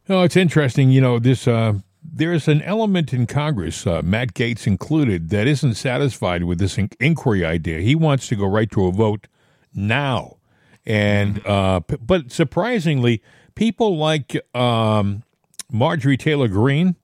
Oh, 0.09 0.23
it's 0.23 0.37
interesting. 0.37 0.91
You 0.91 1.01
know, 1.01 1.19
this 1.19 1.47
uh, 1.47 1.75
there's 2.05 2.49
an 2.49 2.63
element 2.63 3.13
in 3.13 3.27
Congress, 3.27 3.87
uh, 3.87 4.03
Matt 4.03 4.35
Gaetz 4.35 4.67
included, 4.67 5.31
that 5.31 5.47
isn't 5.47 5.75
satisfied 5.75 6.45
with 6.45 6.59
this 6.59 6.79
in- 6.79 6.91
inquiry 7.01 7.45
idea. 7.45 7.81
He 7.81 7.95
wants 7.95 8.29
to 8.29 8.37
go 8.37 8.47
right 8.47 8.71
to 8.73 8.87
a 8.87 8.93
vote 8.93 9.29
now, 9.75 10.39
and 10.85 11.45
uh, 11.47 11.81
p- 11.81 11.97
but 12.01 12.33
surprisingly, 12.33 13.23
people 13.55 13.97
like 13.97 14.37
um, 14.55 15.23
Marjorie 15.71 16.17
Taylor 16.17 16.49
Greene, 16.49 16.97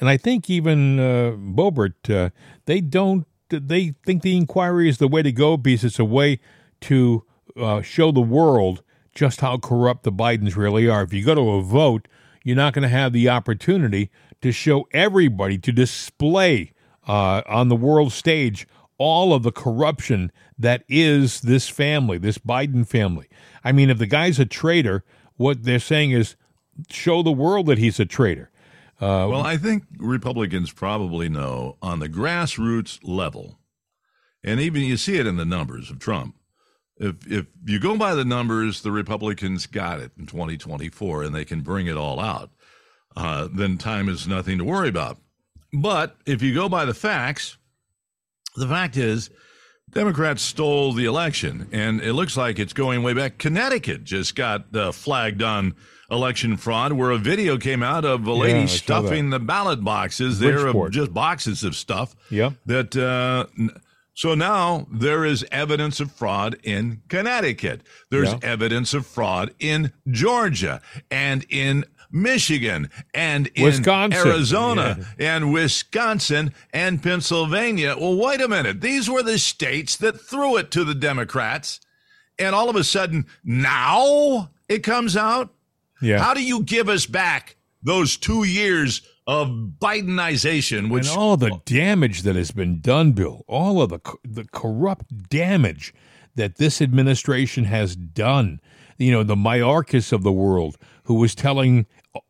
and 0.00 0.08
I 0.08 0.16
think 0.16 0.48
even 0.50 0.98
uh, 0.98 1.36
Boebert, 1.36 2.10
uh, 2.10 2.30
they 2.64 2.80
don't. 2.80 3.26
They 3.48 3.94
think 4.04 4.22
the 4.22 4.36
inquiry 4.36 4.88
is 4.88 4.98
the 4.98 5.06
way 5.06 5.22
to 5.22 5.30
go 5.30 5.56
because 5.56 5.84
it's 5.84 6.00
a 6.00 6.04
way 6.04 6.40
to 6.80 7.24
uh, 7.56 7.80
show 7.80 8.10
the 8.10 8.20
world 8.20 8.82
just 9.14 9.40
how 9.40 9.56
corrupt 9.56 10.02
the 10.02 10.10
Bidens 10.10 10.56
really 10.56 10.88
are. 10.88 11.02
If 11.02 11.12
you 11.12 11.24
go 11.24 11.36
to 11.36 11.50
a 11.52 11.62
vote, 11.62 12.08
you're 12.42 12.56
not 12.56 12.74
going 12.74 12.82
to 12.82 12.88
have 12.88 13.12
the 13.12 13.28
opportunity 13.28 14.10
to 14.42 14.52
show 14.52 14.86
everybody 14.92 15.58
to 15.58 15.72
display 15.72 16.72
uh, 17.06 17.42
on 17.46 17.68
the 17.68 17.76
world 17.76 18.12
stage 18.12 18.66
all 18.98 19.34
of 19.34 19.42
the 19.42 19.52
corruption 19.52 20.32
that 20.58 20.84
is 20.88 21.42
this 21.42 21.68
family, 21.68 22.18
this 22.18 22.38
Biden 22.38 22.86
family. 22.86 23.28
I 23.62 23.72
mean, 23.72 23.90
if 23.90 23.98
the 23.98 24.06
guy's 24.06 24.38
a 24.38 24.46
traitor, 24.46 25.04
what 25.36 25.64
they're 25.64 25.78
saying 25.78 26.12
is 26.12 26.36
show 26.90 27.22
the 27.22 27.32
world 27.32 27.66
that 27.66 27.78
he's 27.78 28.00
a 28.00 28.06
traitor. 28.06 28.50
Uh, 29.00 29.28
Well, 29.30 29.42
I 29.42 29.56
think 29.58 29.84
Republicans 29.98 30.72
probably 30.72 31.28
know 31.28 31.76
on 31.82 31.98
the 31.98 32.08
grassroots 32.08 32.98
level, 33.02 33.58
and 34.42 34.60
even 34.60 34.82
you 34.82 34.96
see 34.96 35.16
it 35.16 35.26
in 35.26 35.36
the 35.36 35.44
numbers 35.44 35.90
of 35.90 35.98
Trump. 35.98 36.36
If 36.98 37.30
if 37.30 37.46
you 37.66 37.78
go 37.78 37.98
by 37.98 38.14
the 38.14 38.24
numbers, 38.24 38.80
the 38.80 38.90
Republicans 38.90 39.66
got 39.66 40.00
it 40.00 40.12
in 40.18 40.24
2024, 40.24 41.24
and 41.24 41.34
they 41.34 41.44
can 41.44 41.60
bring 41.60 41.86
it 41.86 41.96
all 41.96 42.18
out. 42.18 42.50
Uh, 43.16 43.48
then 43.50 43.78
time 43.78 44.08
is 44.08 44.28
nothing 44.28 44.58
to 44.58 44.64
worry 44.64 44.88
about. 44.88 45.18
But 45.72 46.16
if 46.26 46.42
you 46.42 46.54
go 46.54 46.68
by 46.68 46.84
the 46.84 46.94
facts, 46.94 47.56
the 48.56 48.68
fact 48.68 48.96
is, 48.96 49.30
Democrats 49.90 50.42
stole 50.42 50.92
the 50.92 51.04
election, 51.04 51.68
and 51.72 52.00
it 52.00 52.12
looks 52.12 52.36
like 52.36 52.58
it's 52.58 52.72
going 52.72 53.02
way 53.02 53.14
back. 53.14 53.38
Connecticut 53.38 54.04
just 54.04 54.34
got 54.34 54.74
uh, 54.74 54.92
flagged 54.92 55.42
on 55.42 55.74
election 56.10 56.56
fraud, 56.56 56.92
where 56.92 57.10
a 57.10 57.18
video 57.18 57.56
came 57.56 57.82
out 57.82 58.04
of 58.04 58.26
a 58.26 58.32
lady 58.32 58.66
saw 58.66 58.76
stuffing 58.76 59.30
the 59.30 59.38
ballot 59.40 59.82
boxes 59.82 60.40
of 60.42 60.90
just 60.90 61.14
boxes 61.14 61.64
of 61.64 61.74
stuff. 61.74 62.14
Yeah. 62.30 62.50
That 62.66 62.96
uh, 62.96 63.46
so 64.14 64.34
now 64.34 64.86
there 64.90 65.24
is 65.24 65.44
evidence 65.52 66.00
of 66.00 66.10
fraud 66.12 66.58
in 66.62 67.02
Connecticut. 67.08 67.82
There's 68.10 68.32
Yeah. 68.32 68.38
evidence 68.42 68.94
of 68.94 69.06
fraud 69.06 69.54
in 69.58 69.92
Georgia 70.10 70.80
and 71.10 71.44
in 71.48 71.84
Michigan 72.22 72.90
and 73.14 73.46
in 73.48 73.64
Wisconsin. 73.64 74.26
Arizona 74.28 75.06
and 75.18 75.52
Wisconsin 75.52 76.52
and 76.72 77.02
Pennsylvania. 77.02 77.96
Well, 77.98 78.16
wait 78.16 78.40
a 78.40 78.48
minute. 78.48 78.80
These 78.80 79.08
were 79.10 79.22
the 79.22 79.38
states 79.38 79.96
that 79.96 80.20
threw 80.20 80.56
it 80.56 80.70
to 80.72 80.84
the 80.84 80.94
Democrats. 80.94 81.80
And 82.38 82.54
all 82.54 82.68
of 82.68 82.76
a 82.76 82.84
sudden, 82.84 83.26
now 83.44 84.50
it 84.68 84.82
comes 84.82 85.16
out. 85.16 85.54
yeah. 86.02 86.18
How 86.18 86.34
do 86.34 86.42
you 86.42 86.62
give 86.62 86.88
us 86.88 87.06
back 87.06 87.56
those 87.82 88.16
two 88.16 88.44
years 88.44 89.02
of 89.26 89.48
Bidenization, 89.80 90.90
which 90.90 91.08
and 91.08 91.18
all 91.18 91.36
the 91.36 91.60
damage 91.64 92.22
that 92.22 92.36
has 92.36 92.50
been 92.50 92.80
done, 92.80 93.12
Bill, 93.12 93.44
all 93.48 93.82
of 93.82 93.90
the 93.90 94.00
the 94.24 94.44
corrupt 94.52 95.28
damage 95.28 95.92
that 96.36 96.56
this 96.56 96.80
administration 96.80 97.64
has 97.64 97.96
done. 97.96 98.60
You 98.98 99.12
know, 99.12 99.22
the 99.22 99.34
Mayorkas 99.34 100.12
of 100.12 100.22
the 100.22 100.32
world, 100.32 100.76
who 101.04 101.14
was 101.14 101.34
telling 101.34 101.86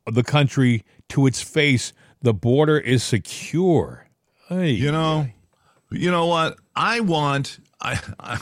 the 0.07 0.23
country 0.23 0.85
to 1.11 1.27
its 1.27 1.41
face, 1.41 1.93
the 2.23 2.35
border 2.35 2.79
is 2.79 3.03
secure. 3.03 4.07
Hey, 4.49 4.71
You 4.71 4.93
know, 4.93 5.27
you 5.91 6.11
know 6.11 6.27
what? 6.27 6.59
I 6.75 7.01
want 7.01 7.59
I, 7.81 8.01
I 8.19 8.41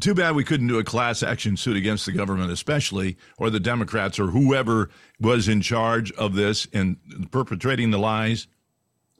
too 0.00 0.14
bad 0.14 0.34
we 0.34 0.44
couldn't 0.44 0.68
do 0.68 0.78
a 0.78 0.84
class 0.84 1.22
action 1.22 1.56
suit 1.56 1.76
against 1.76 2.06
the 2.06 2.12
government, 2.12 2.50
especially, 2.50 3.16
or 3.38 3.50
the 3.50 3.60
Democrats 3.60 4.18
or 4.18 4.28
whoever 4.28 4.90
was 5.20 5.48
in 5.48 5.60
charge 5.60 6.10
of 6.12 6.34
this 6.34 6.66
and 6.72 6.96
perpetrating 7.30 7.90
the 7.90 7.98
lies, 7.98 8.46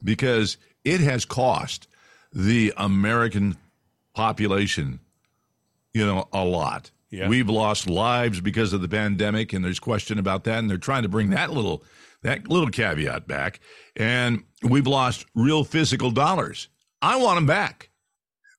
because 0.03 0.57
it 0.83 1.01
has 1.01 1.25
cost 1.25 1.87
the 2.33 2.73
American 2.77 3.57
population, 4.13 4.99
you 5.93 6.05
know, 6.05 6.27
a 6.33 6.43
lot. 6.43 6.91
Yeah. 7.11 7.29
We've 7.29 7.49
lost 7.49 7.87
lives 7.89 8.41
because 8.41 8.73
of 8.73 8.81
the 8.81 8.87
pandemic, 8.89 9.53
and 9.53 9.63
there's 9.63 9.79
question 9.79 10.19
about 10.19 10.43
that, 10.45 10.59
and 10.59 10.69
they're 10.69 10.77
trying 10.77 11.03
to 11.03 11.09
bring 11.09 11.29
that 11.29 11.51
little 11.51 11.83
that 12.23 12.47
little 12.49 12.69
caveat 12.69 13.27
back. 13.27 13.59
And 13.95 14.43
we've 14.63 14.87
lost 14.87 15.25
real 15.35 15.63
physical 15.63 16.11
dollars. 16.11 16.67
I 17.01 17.17
want 17.17 17.37
them 17.37 17.45
back. 17.45 17.89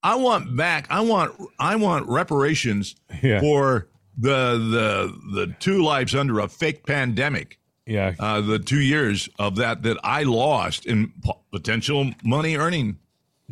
I 0.02 0.14
want 0.14 0.56
back. 0.56 0.86
I 0.88 1.00
want. 1.00 1.34
I 1.58 1.76
want 1.76 2.08
reparations 2.08 2.94
Yeah. 3.22 3.40
for 3.40 3.88
the 4.16 4.56
the 4.56 5.46
the 5.46 5.54
two 5.58 5.82
lives 5.82 6.14
under 6.14 6.38
a 6.40 6.48
fake 6.48 6.86
pandemic. 6.86 7.58
Yeah. 7.86 8.14
Uh, 8.18 8.40
the 8.40 8.58
two 8.58 8.80
years 8.80 9.28
of 9.38 9.56
that 9.56 9.82
that 9.82 9.98
I 10.04 10.22
lost 10.22 10.86
in 10.86 11.12
potential 11.52 12.12
money 12.24 12.56
earning. 12.56 12.98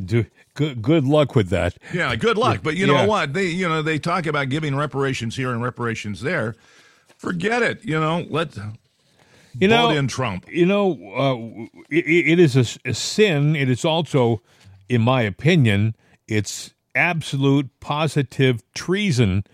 Do, 0.03 0.27
good, 0.55 0.83
good 0.83 1.05
luck 1.05 1.35
with 1.37 1.51
that. 1.51 1.77
Yeah, 1.93 2.17
good 2.17 2.37
luck. 2.37 2.61
But 2.63 2.77
you 2.77 2.87
know 2.87 2.95
Yeah. 2.95 3.07
what? 3.07 3.33
They 3.33 3.47
you 3.47 3.69
know 3.69 3.81
they 3.83 3.99
talk 3.99 4.27
about 4.27 4.49
giving 4.49 4.75
reparations 4.75 5.37
here 5.37 5.53
and 5.53 5.63
reparations 5.63 6.21
there. 6.23 6.57
Forget 7.17 7.63
it. 7.63 7.85
You 7.85 8.01
know, 8.01 8.27
let 8.29 8.57
You 9.59 9.69
know, 9.69 9.91
in 9.91 10.09
Trump. 10.09 10.47
you 10.51 10.67
know, 10.67 10.93
uh, 11.15 11.77
it, 11.91 12.05
it 12.33 12.39
is 12.41 12.57
a, 12.57 12.89
a 12.89 12.93
sin. 12.95 13.55
It 13.55 13.71
is 13.71 13.85
also, 13.85 14.43
in 14.89 15.01
my 15.03 15.23
opinion, 15.23 15.95
it's 16.27 16.75
absolute 16.97 17.71
positive 17.81 18.63
treason 18.75 19.45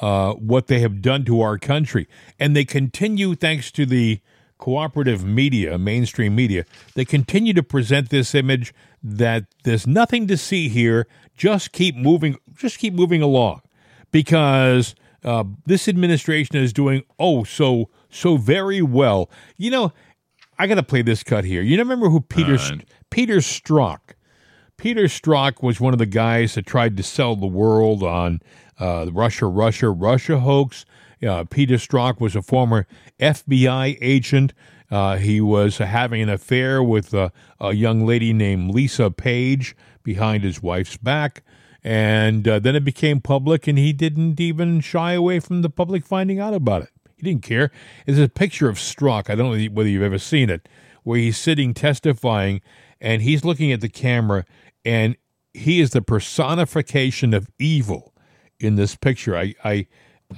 uh, 0.00 0.32
what 0.34 0.66
they 0.68 0.80
have 0.80 1.02
done 1.02 1.24
to 1.26 1.42
our 1.42 1.58
country, 1.58 2.08
and 2.38 2.56
they 2.56 2.64
continue 2.64 3.34
thanks 3.34 3.70
to 3.72 3.84
the 3.84 4.20
cooperative 4.56 5.24
media, 5.24 5.78
mainstream 5.78 6.34
media. 6.34 6.64
They 6.94 7.04
continue 7.04 7.52
to 7.54 7.62
present 7.62 8.08
this 8.10 8.34
image 8.34 8.72
that 9.02 9.44
there's 9.64 9.86
nothing 9.86 10.26
to 10.28 10.36
see 10.36 10.68
here. 10.68 11.06
Just 11.36 11.72
keep 11.72 11.96
moving. 11.96 12.36
Just 12.54 12.78
keep 12.78 12.94
moving 12.94 13.22
along, 13.22 13.62
because 14.10 14.94
uh, 15.24 15.44
this 15.66 15.88
administration 15.88 16.56
is 16.56 16.72
doing 16.72 17.02
oh 17.18 17.44
so 17.44 17.88
so 18.10 18.36
very 18.36 18.82
well. 18.82 19.30
You 19.56 19.70
know, 19.70 19.92
I 20.58 20.66
got 20.66 20.74
to 20.74 20.82
play 20.82 21.02
this 21.02 21.22
cut 21.22 21.44
here. 21.44 21.62
You 21.62 21.78
remember 21.78 22.08
who 22.10 22.20
Peter 22.20 22.56
right. 22.56 22.84
Peter 23.10 23.36
Strzok? 23.36 23.98
Peter 24.76 25.04
Strzok 25.04 25.62
was 25.62 25.80
one 25.80 25.92
of 25.92 25.98
the 25.98 26.06
guys 26.06 26.54
that 26.54 26.66
tried 26.66 26.96
to 26.96 27.02
sell 27.02 27.36
the 27.36 27.46
world 27.46 28.02
on 28.02 28.40
uh, 28.78 29.04
the 29.04 29.12
Russia, 29.12 29.46
Russia, 29.46 29.90
Russia 29.90 30.38
hoax. 30.40 30.86
Uh, 31.26 31.44
Peter 31.44 31.74
Strzok 31.74 32.18
was 32.18 32.34
a 32.34 32.40
former 32.40 32.86
FBI 33.18 33.98
agent. 34.00 34.54
Uh, 34.90 35.16
he 35.16 35.40
was 35.40 35.78
having 35.78 36.20
an 36.20 36.28
affair 36.28 36.82
with 36.82 37.14
uh, 37.14 37.30
a 37.60 37.72
young 37.72 38.04
lady 38.04 38.32
named 38.32 38.74
Lisa 38.74 39.10
Page 39.10 39.76
behind 40.02 40.42
his 40.42 40.62
wife's 40.62 40.96
back. 40.96 41.42
And 41.82 42.46
uh, 42.46 42.58
then 42.58 42.76
it 42.76 42.84
became 42.84 43.20
public, 43.20 43.66
and 43.66 43.78
he 43.78 43.92
didn't 43.92 44.38
even 44.40 44.80
shy 44.80 45.12
away 45.12 45.40
from 45.40 45.62
the 45.62 45.70
public 45.70 46.04
finding 46.04 46.38
out 46.38 46.52
about 46.52 46.82
it. 46.82 46.90
He 47.16 47.22
didn't 47.22 47.42
care. 47.42 47.70
There's 48.04 48.18
a 48.18 48.28
picture 48.28 48.68
of 48.68 48.76
Strzok. 48.76 49.30
I 49.30 49.34
don't 49.34 49.56
know 49.56 49.72
whether 49.72 49.88
you've 49.88 50.02
ever 50.02 50.18
seen 50.18 50.50
it, 50.50 50.68
where 51.04 51.18
he's 51.18 51.38
sitting 51.38 51.72
testifying, 51.72 52.60
and 53.00 53.22
he's 53.22 53.44
looking 53.44 53.72
at 53.72 53.80
the 53.80 53.88
camera, 53.88 54.44
and 54.84 55.16
he 55.54 55.80
is 55.80 55.90
the 55.90 56.02
personification 56.02 57.32
of 57.32 57.48
evil 57.58 58.14
in 58.58 58.76
this 58.76 58.94
picture. 58.96 59.36
I 59.36 59.54
I 59.64 59.86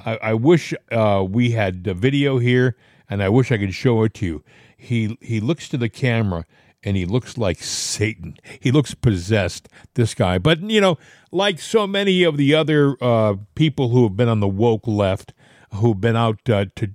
I, 0.04 0.34
wish 0.34 0.72
uh, 0.90 1.24
we 1.28 1.50
had 1.50 1.86
a 1.86 1.94
video 1.94 2.38
here, 2.38 2.76
and 3.12 3.22
I 3.22 3.28
wish 3.28 3.52
I 3.52 3.58
could 3.58 3.74
show 3.74 4.02
it 4.04 4.14
to 4.14 4.26
you. 4.26 4.44
He 4.76 5.18
he 5.20 5.38
looks 5.38 5.68
to 5.68 5.76
the 5.76 5.88
camera. 5.88 6.46
And 6.84 6.96
he 6.96 7.06
looks 7.06 7.38
like 7.38 7.62
Satan. 7.62 8.36
He 8.58 8.72
looks 8.72 8.92
possessed, 8.92 9.68
this 9.94 10.14
guy. 10.14 10.38
But, 10.38 10.62
you 10.62 10.80
know, 10.80 10.98
like 11.30 11.60
so 11.60 11.86
many 11.86 12.24
of 12.24 12.36
the 12.36 12.56
other 12.56 12.96
uh, 13.00 13.36
people 13.54 13.90
who 13.90 14.02
have 14.02 14.16
been 14.16 14.28
on 14.28 14.40
the 14.40 14.48
woke 14.48 14.88
left, 14.88 15.32
who've 15.74 16.00
been 16.00 16.16
out 16.16 16.50
uh, 16.50 16.64
to 16.74 16.90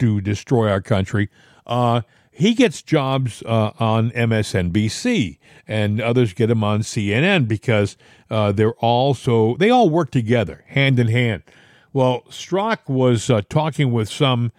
to 0.00 0.20
destroy 0.20 0.68
our 0.68 0.80
country. 0.80 1.30
Uh, 1.64 2.00
he 2.32 2.54
gets 2.54 2.82
jobs 2.82 3.40
uh, 3.46 3.70
on 3.78 4.10
MSNBC, 4.10 5.38
and 5.68 6.00
others 6.00 6.32
get 6.32 6.50
him 6.50 6.64
on 6.64 6.80
CNN 6.80 7.46
because 7.46 7.96
uh, 8.30 8.50
they're 8.50 8.74
all 8.74 9.14
so 9.14 9.54
they 9.60 9.70
all 9.70 9.88
work 9.88 10.10
together, 10.10 10.64
hand 10.70 10.98
in 10.98 11.06
hand. 11.06 11.44
Well, 11.92 12.22
Strzok 12.28 12.88
was 12.88 13.30
uh, 13.30 13.42
talking 13.48 13.92
with 13.92 14.08
some 14.08 14.50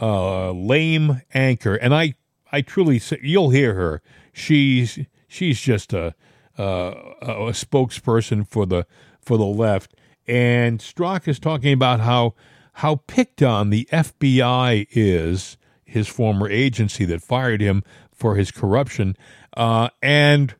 uh, 0.00 0.50
lame 0.52 1.22
anchor, 1.34 1.74
and 1.74 1.94
I, 1.94 2.14
I 2.50 2.62
truly, 2.62 2.98
say, 2.98 3.18
you'll 3.22 3.50
hear 3.50 3.74
her. 3.74 4.02
She's 4.32 4.98
she's 5.28 5.60
just 5.60 5.92
a, 5.92 6.14
uh, 6.58 6.94
a 7.20 7.52
spokesperson 7.52 8.46
for 8.46 8.66
the 8.66 8.86
for 9.20 9.36
the 9.36 9.44
left, 9.44 9.94
and 10.26 10.78
Strzok 10.78 11.28
is 11.28 11.38
talking 11.38 11.72
about 11.72 12.00
how 12.00 12.34
how 12.74 12.96
picked 13.06 13.42
on 13.42 13.70
the 13.70 13.86
FBI 13.92 14.86
is, 14.90 15.58
his 15.84 16.08
former 16.08 16.48
agency 16.48 17.04
that 17.04 17.22
fired 17.22 17.60
him 17.60 17.82
for 18.12 18.36
his 18.36 18.50
corruption, 18.50 19.16
uh, 19.56 19.90
and 20.00 20.54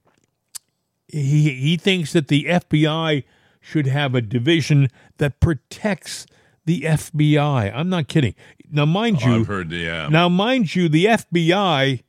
he 1.09 1.51
he 1.51 1.77
thinks 1.77 2.13
that 2.13 2.29
the 2.29 2.45
FBI 2.45 3.25
should 3.61 3.87
have 3.87 4.15
a 4.15 4.21
division 4.21 4.89
that 5.19 5.41
protects 5.41 6.27
the 6.65 6.83
FBI. 6.83 7.73
I'm 7.75 7.89
not 7.89 8.09
kidding. 8.09 8.35
Now, 8.75 8.87
mind 8.87 9.21
you, 9.21 9.41
I've 9.41 9.47
heard, 9.47 9.71
yeah. 9.71 10.09
now, 10.09 10.31
mind 10.31 10.75
you, 10.75 10.89
the 10.89 11.05
FBI 11.05 12.03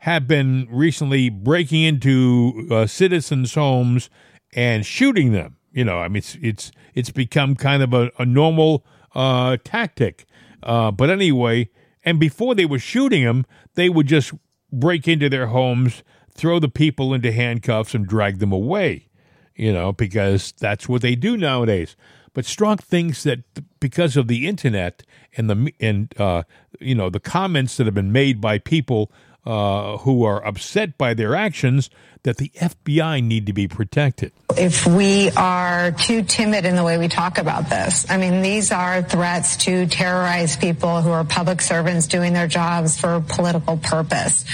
have 0.00 0.26
been 0.26 0.66
recently 0.68 1.30
breaking 1.30 1.84
into 1.84 2.66
uh, 2.70 2.86
citizens' 2.86 3.54
homes 3.54 4.10
and 4.52 4.84
shooting 4.84 5.30
them. 5.32 5.56
You 5.72 5.84
know, 5.84 5.98
I 5.98 6.08
mean, 6.08 6.18
it's 6.18 6.36
it's 6.42 6.72
it's 6.94 7.10
become 7.10 7.54
kind 7.54 7.84
of 7.84 7.94
a, 7.94 8.10
a 8.18 8.26
normal 8.26 8.84
uh, 9.14 9.58
tactic. 9.62 10.26
Uh, 10.62 10.90
but 10.90 11.08
anyway, 11.08 11.70
and 12.04 12.18
before 12.18 12.56
they 12.56 12.66
were 12.66 12.80
shooting 12.80 13.22
them, 13.22 13.46
they 13.74 13.88
would 13.88 14.08
just 14.08 14.32
break 14.72 15.06
into 15.06 15.28
their 15.28 15.46
homes, 15.46 16.02
throw 16.32 16.58
the 16.58 16.68
people 16.68 17.14
into 17.14 17.30
handcuffs, 17.30 17.94
and 17.94 18.08
drag 18.08 18.40
them 18.40 18.50
away. 18.50 19.08
You 19.54 19.72
know, 19.72 19.92
because 19.92 20.52
that's 20.58 20.88
what 20.88 21.02
they 21.02 21.14
do 21.14 21.36
nowadays. 21.36 21.96
But 22.34 22.44
Strzok 22.44 22.80
thinks 22.80 23.22
that 23.24 23.40
because 23.80 24.16
of 24.16 24.28
the 24.28 24.46
internet 24.46 25.02
and 25.36 25.48
the 25.50 25.72
and 25.80 26.12
uh, 26.20 26.42
you 26.80 26.94
know 26.94 27.10
the 27.10 27.20
comments 27.20 27.76
that 27.76 27.86
have 27.86 27.94
been 27.94 28.12
made 28.12 28.40
by 28.40 28.58
people 28.58 29.10
uh, 29.48 29.96
who 29.98 30.24
are 30.24 30.44
upset 30.46 30.98
by 30.98 31.14
their 31.14 31.34
actions, 31.34 31.88
that 32.22 32.36
the 32.36 32.50
FBI 32.60 33.24
need 33.24 33.46
to 33.46 33.52
be 33.54 33.66
protected. 33.66 34.30
if 34.56 34.86
we 34.86 35.30
are 35.30 35.92
too 35.92 36.22
timid 36.22 36.66
in 36.66 36.76
the 36.76 36.84
way 36.84 36.98
we 36.98 37.08
talk 37.08 37.38
about 37.38 37.70
this. 37.70 38.10
I 38.10 38.18
mean, 38.18 38.42
these 38.42 38.72
are 38.72 39.02
threats 39.02 39.56
to 39.64 39.86
terrorize 39.86 40.56
people 40.56 41.00
who 41.00 41.10
are 41.10 41.24
public 41.24 41.62
servants 41.62 42.08
doing 42.08 42.34
their 42.34 42.46
jobs 42.46 43.00
for 43.00 43.24
political 43.26 43.78
purpose. 43.78 44.44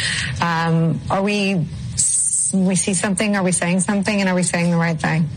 Um, 0.40 1.00
are 1.10 1.22
we, 1.22 1.66
we 2.52 2.76
see 2.76 2.94
something, 2.94 3.34
are 3.34 3.42
we 3.42 3.52
saying 3.52 3.80
something, 3.80 4.20
and 4.20 4.28
are 4.28 4.34
we 4.34 4.44
saying 4.44 4.70
the 4.70 4.76
right 4.76 5.00
thing? 5.00 5.28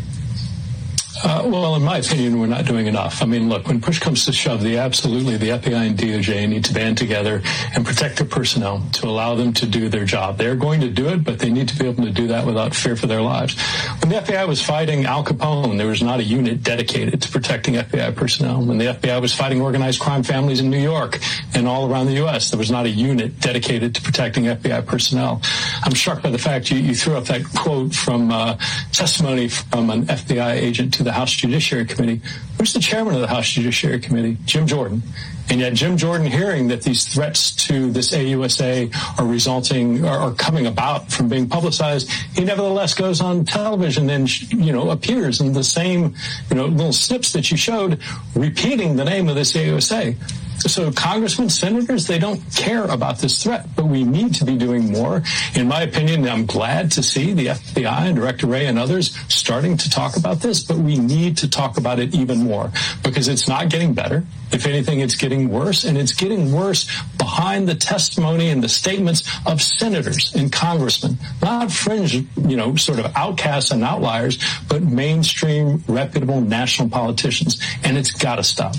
Uh, 1.24 1.42
well, 1.46 1.76
in 1.76 1.84
my 1.84 1.98
opinion, 1.98 2.40
we're 2.40 2.46
not 2.46 2.66
doing 2.66 2.86
enough. 2.86 3.24
I 3.24 3.26
mean, 3.26 3.50
look, 3.50 3.68
when 3.68 3.82
push 3.82 4.00
comes 4.00 4.26
to 4.26 4.32
shove, 4.32 4.62
the 4.62 4.78
absolutely 4.78 5.38
the 5.38 5.50
FBI 5.50 5.88
and 5.88 5.98
DOJ 5.98 6.48
need 6.48 6.66
to 6.66 6.74
band 6.74 6.98
together 6.98 7.42
and 7.74 7.86
protect 7.86 8.18
their 8.18 8.28
personnel 8.28 8.84
to 8.94 9.08
allow 9.08 9.34
them 9.36 9.52
to 9.54 9.66
do 9.66 9.90
their 9.90 10.06
job. 10.06 10.38
They're 10.38 10.56
going 10.56 10.82
to 10.82 10.90
do 10.90 11.08
it, 11.10 11.24
but 11.24 11.40
they 11.40 11.50
need 11.50 11.70
to 11.70 11.80
be 11.80 11.88
able 11.88 12.04
to 12.04 12.12
do 12.12 12.28
that 12.28 12.46
without 12.46 12.76
fear 12.76 12.96
for 12.96 13.08
their 13.08 13.22
lives. 13.22 13.60
When 14.02 14.10
the 14.10 14.18
FBI 14.18 14.48
was 14.48 14.62
fighting 14.62 15.06
Al 15.06 15.24
Capone, 15.24 15.78
there 15.78 15.88
was 15.88 16.04
not 16.04 16.20
a 16.20 16.24
unit 16.24 16.62
dedicated 16.62 17.22
to 17.24 17.32
protecting 17.32 17.76
FBI 17.76 18.16
personnel. 18.16 18.64
When 18.64 18.78
the 18.78 18.86
FBI 18.86 19.20
was 19.20 19.34
fighting 19.34 19.62
organized 19.62 20.00
crime 20.00 20.24
families 20.24 20.60
in 20.60 20.70
New 20.70 20.78
York 20.80 21.20
and 21.56 21.68
all 21.68 21.92
around 21.92 22.06
the 22.06 22.16
U.S., 22.16 22.52
there 22.52 22.60
was 22.60 22.70
not 22.70 22.86
a 22.86 22.90
unit 22.90 23.40
dedicated 23.40 23.96
to 23.96 24.02
protecting 24.02 24.44
FBI 24.44 24.86
personnel. 24.86 25.42
I'm 25.84 25.96
struck 25.96 26.22
by 26.22 26.30
the 26.30 26.38
fact 26.38 26.70
you, 26.70 26.78
you 26.78 26.94
threw 26.94 27.16
up 27.16 27.26
that 27.26 27.44
quote 27.56 27.96
from 27.96 28.32
uh, 28.32 28.58
testimony 28.92 29.48
from 29.48 29.90
an 29.90 30.06
FBI 30.06 30.54
agent 30.54 30.94
to 30.96 31.07
the 31.08 31.14
House 31.14 31.32
Judiciary 31.32 31.86
Committee. 31.86 32.22
Who's 32.58 32.74
the 32.74 32.80
chairman 32.80 33.16
of 33.16 33.22
the 33.22 33.28
House 33.28 33.50
Judiciary 33.50 34.00
Committee? 34.00 34.38
Jim 34.46 34.68
Jordan. 34.68 35.02
And 35.50 35.62
yet 35.62 35.74
Jim 35.74 35.96
Jordan 35.96 36.28
hearing 36.28 36.68
that 36.68 36.82
these 36.82 37.06
threats 37.06 37.56
to 37.68 37.90
this 37.90 38.12
AUSA 38.12 38.94
are 39.18 39.26
resulting 39.26 40.06
are 40.06 40.34
coming 40.34 40.68
about 40.68 41.10
from 41.10 41.30
being 41.30 41.48
publicized, 41.48 42.12
he 42.36 42.44
nevertheless 42.44 42.94
goes 42.94 43.22
on 43.22 43.46
television 43.46 44.10
and, 44.10 44.30
you 44.52 44.74
know, 44.74 44.92
appears 44.92 45.40
in 45.40 45.54
the 45.54 45.64
same, 45.64 46.14
you 46.50 46.56
know, 46.56 46.66
little 46.66 46.92
snips 46.92 47.32
that 47.32 47.50
you 47.50 47.56
showed 47.56 48.02
repeating 48.36 48.98
the 48.98 49.06
name 49.06 49.30
of 49.30 49.36
this 49.36 49.54
AUSA. 49.54 50.18
So 50.60 50.92
congressmen, 50.92 51.50
senators, 51.50 52.08
they 52.08 52.20
don't 52.20 52.42
care 52.56 52.86
about 52.86 53.20
this 53.20 53.44
threat, 53.44 53.68
but 53.76 53.86
we 53.86 54.04
need 54.04 54.34
to 54.36 54.46
be 54.46 54.58
doing 54.58 54.92
more. 54.92 55.22
In 55.56 55.68
my 55.68 55.82
opinion, 55.82 56.28
I'm 56.28 56.46
glad 56.46 56.92
to 56.94 57.04
see 57.04 57.34
the 57.34 57.48
FBI 57.48 58.08
and 58.08 58.16
Director 58.16 58.48
Wray 58.48 58.66
and 58.66 58.80
others 58.80 59.16
starting 59.32 59.78
to 59.78 59.90
talk 59.90 60.18
about 60.18 60.42
this, 60.42 60.64
but 60.64 60.78
we 60.78 60.98
need 60.98 61.38
to 61.38 61.50
talk 61.50 61.78
about 61.78 62.00
it 62.00 62.16
even 62.16 62.40
more 62.40 62.72
because 63.04 63.28
it's 63.28 63.48
not 63.48 63.70
getting 63.70 63.94
better. 63.94 64.26
If 64.52 64.66
anything, 64.66 65.02
it's 65.02 65.16
getting 65.16 65.50
worse, 65.50 65.84
and 65.84 65.98
it's 65.98 66.14
getting 66.14 66.52
worse 66.54 66.90
behind 67.18 67.68
the 67.68 67.76
testimony 67.76 68.50
and 68.50 68.64
the 68.64 68.70
statements 68.70 69.30
of 69.46 69.62
senators 69.62 70.34
and 70.36 70.52
congressmen, 70.52 71.18
not 71.42 71.72
fringe, 71.72 72.14
you 72.16 72.58
know, 72.58 72.76
sort 72.76 73.00
of 73.00 73.12
outcasts 73.16 73.72
and 73.72 73.84
outliers, 73.84 74.40
but 74.70 74.82
mainstream, 74.82 75.84
reputable 75.88 76.42
national 76.42 76.90
politicians. 76.90 77.62
And 77.84 77.98
it's 77.98 78.12
got 78.12 78.38
to 78.38 78.44
stop. 78.44 78.76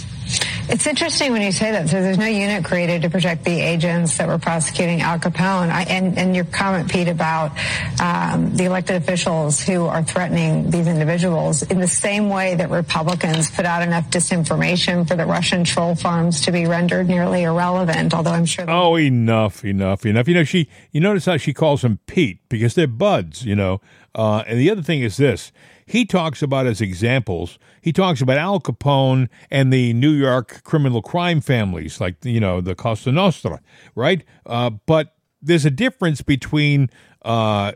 It's 0.71 0.87
interesting 0.87 1.33
when 1.33 1.41
you 1.41 1.53
say 1.53 1.71
that. 1.73 1.89
So 1.89 2.03
there's 2.03 2.19
no 2.19 2.27
unit 2.27 2.65
created 2.65 3.03
to 3.03 3.11
protect 3.11 3.45
the 3.45 3.59
agents 3.59 4.19
that 4.19 4.29
were 4.29 4.39
prosecuting 4.39 5.01
Al 5.01 5.19
Capone. 5.19 5.71
I, 5.71 5.85
and, 5.85 6.19
and 6.19 6.37
your 6.37 6.45
comment, 6.45 6.91
Pete, 6.91 7.09
about 7.09 7.53
um, 8.01 8.55
the 8.55 8.65
elected 8.65 8.97
officials 8.97 9.61
who 9.61 9.87
are 9.87 10.03
threatening 10.03 10.71
these 10.71 10.87
individuals 10.87 11.63
in 11.63 11.81
the 11.81 11.89
same 11.89 12.29
way 12.29 12.55
that 12.55 12.69
Republicans 12.71 13.51
put 13.51 13.65
out 13.65 13.83
enough 13.83 14.11
disinformation 14.11 15.09
for 15.09 15.17
the 15.17 15.25
Russian 15.25 15.65
troll 15.65 15.95
farms 15.95 16.43
to 16.43 16.53
be 16.53 16.67
rendered 16.67 17.09
nearly 17.09 17.45
irrelevant. 17.45 18.13
Although 18.13 18.33
I'm 18.33 18.45
sure. 18.45 18.67
Oh, 18.69 18.97
enough, 18.97 19.65
enough, 19.65 20.05
enough. 20.05 20.29
You 20.29 20.35
know, 20.35 20.45
she. 20.45 20.69
You 20.93 21.01
notice 21.01 21.25
how 21.25 21.39
she 21.39 21.55
calls 21.55 21.83
him 21.83 21.99
Pete 22.07 22.41
because 22.49 22.75
they're 22.75 22.87
buds. 22.87 23.45
You 23.45 23.57
know, 23.57 23.81
uh, 24.15 24.45
and 24.47 24.59
the 24.59 24.71
other 24.71 24.83
thing 24.83 25.01
is 25.01 25.17
this 25.17 25.51
he 25.89 26.05
talks 26.05 26.43
about 26.43 26.67
as 26.67 26.83
examples, 26.83 27.59
he 27.81 27.93
talks 27.93 28.21
about 28.21 28.37
Al 28.37 28.61
Capone 28.61 29.29
and 29.51 29.73
the 29.73 29.95
New 29.95 30.11
York 30.11 30.63
criminal 30.63 31.01
crime 31.01 31.41
families, 31.41 31.99
like, 31.99 32.23
you 32.25 32.41
know, 32.41 32.61
the 32.61 32.75
Cosa 32.75 33.11
Nostra, 33.11 33.61
right? 33.95 34.23
Uh, 34.45 34.71
but 34.85 35.17
there's 35.41 35.65
a 35.65 35.71
difference 35.71 36.21
between 36.21 36.91
uh, 37.23 37.73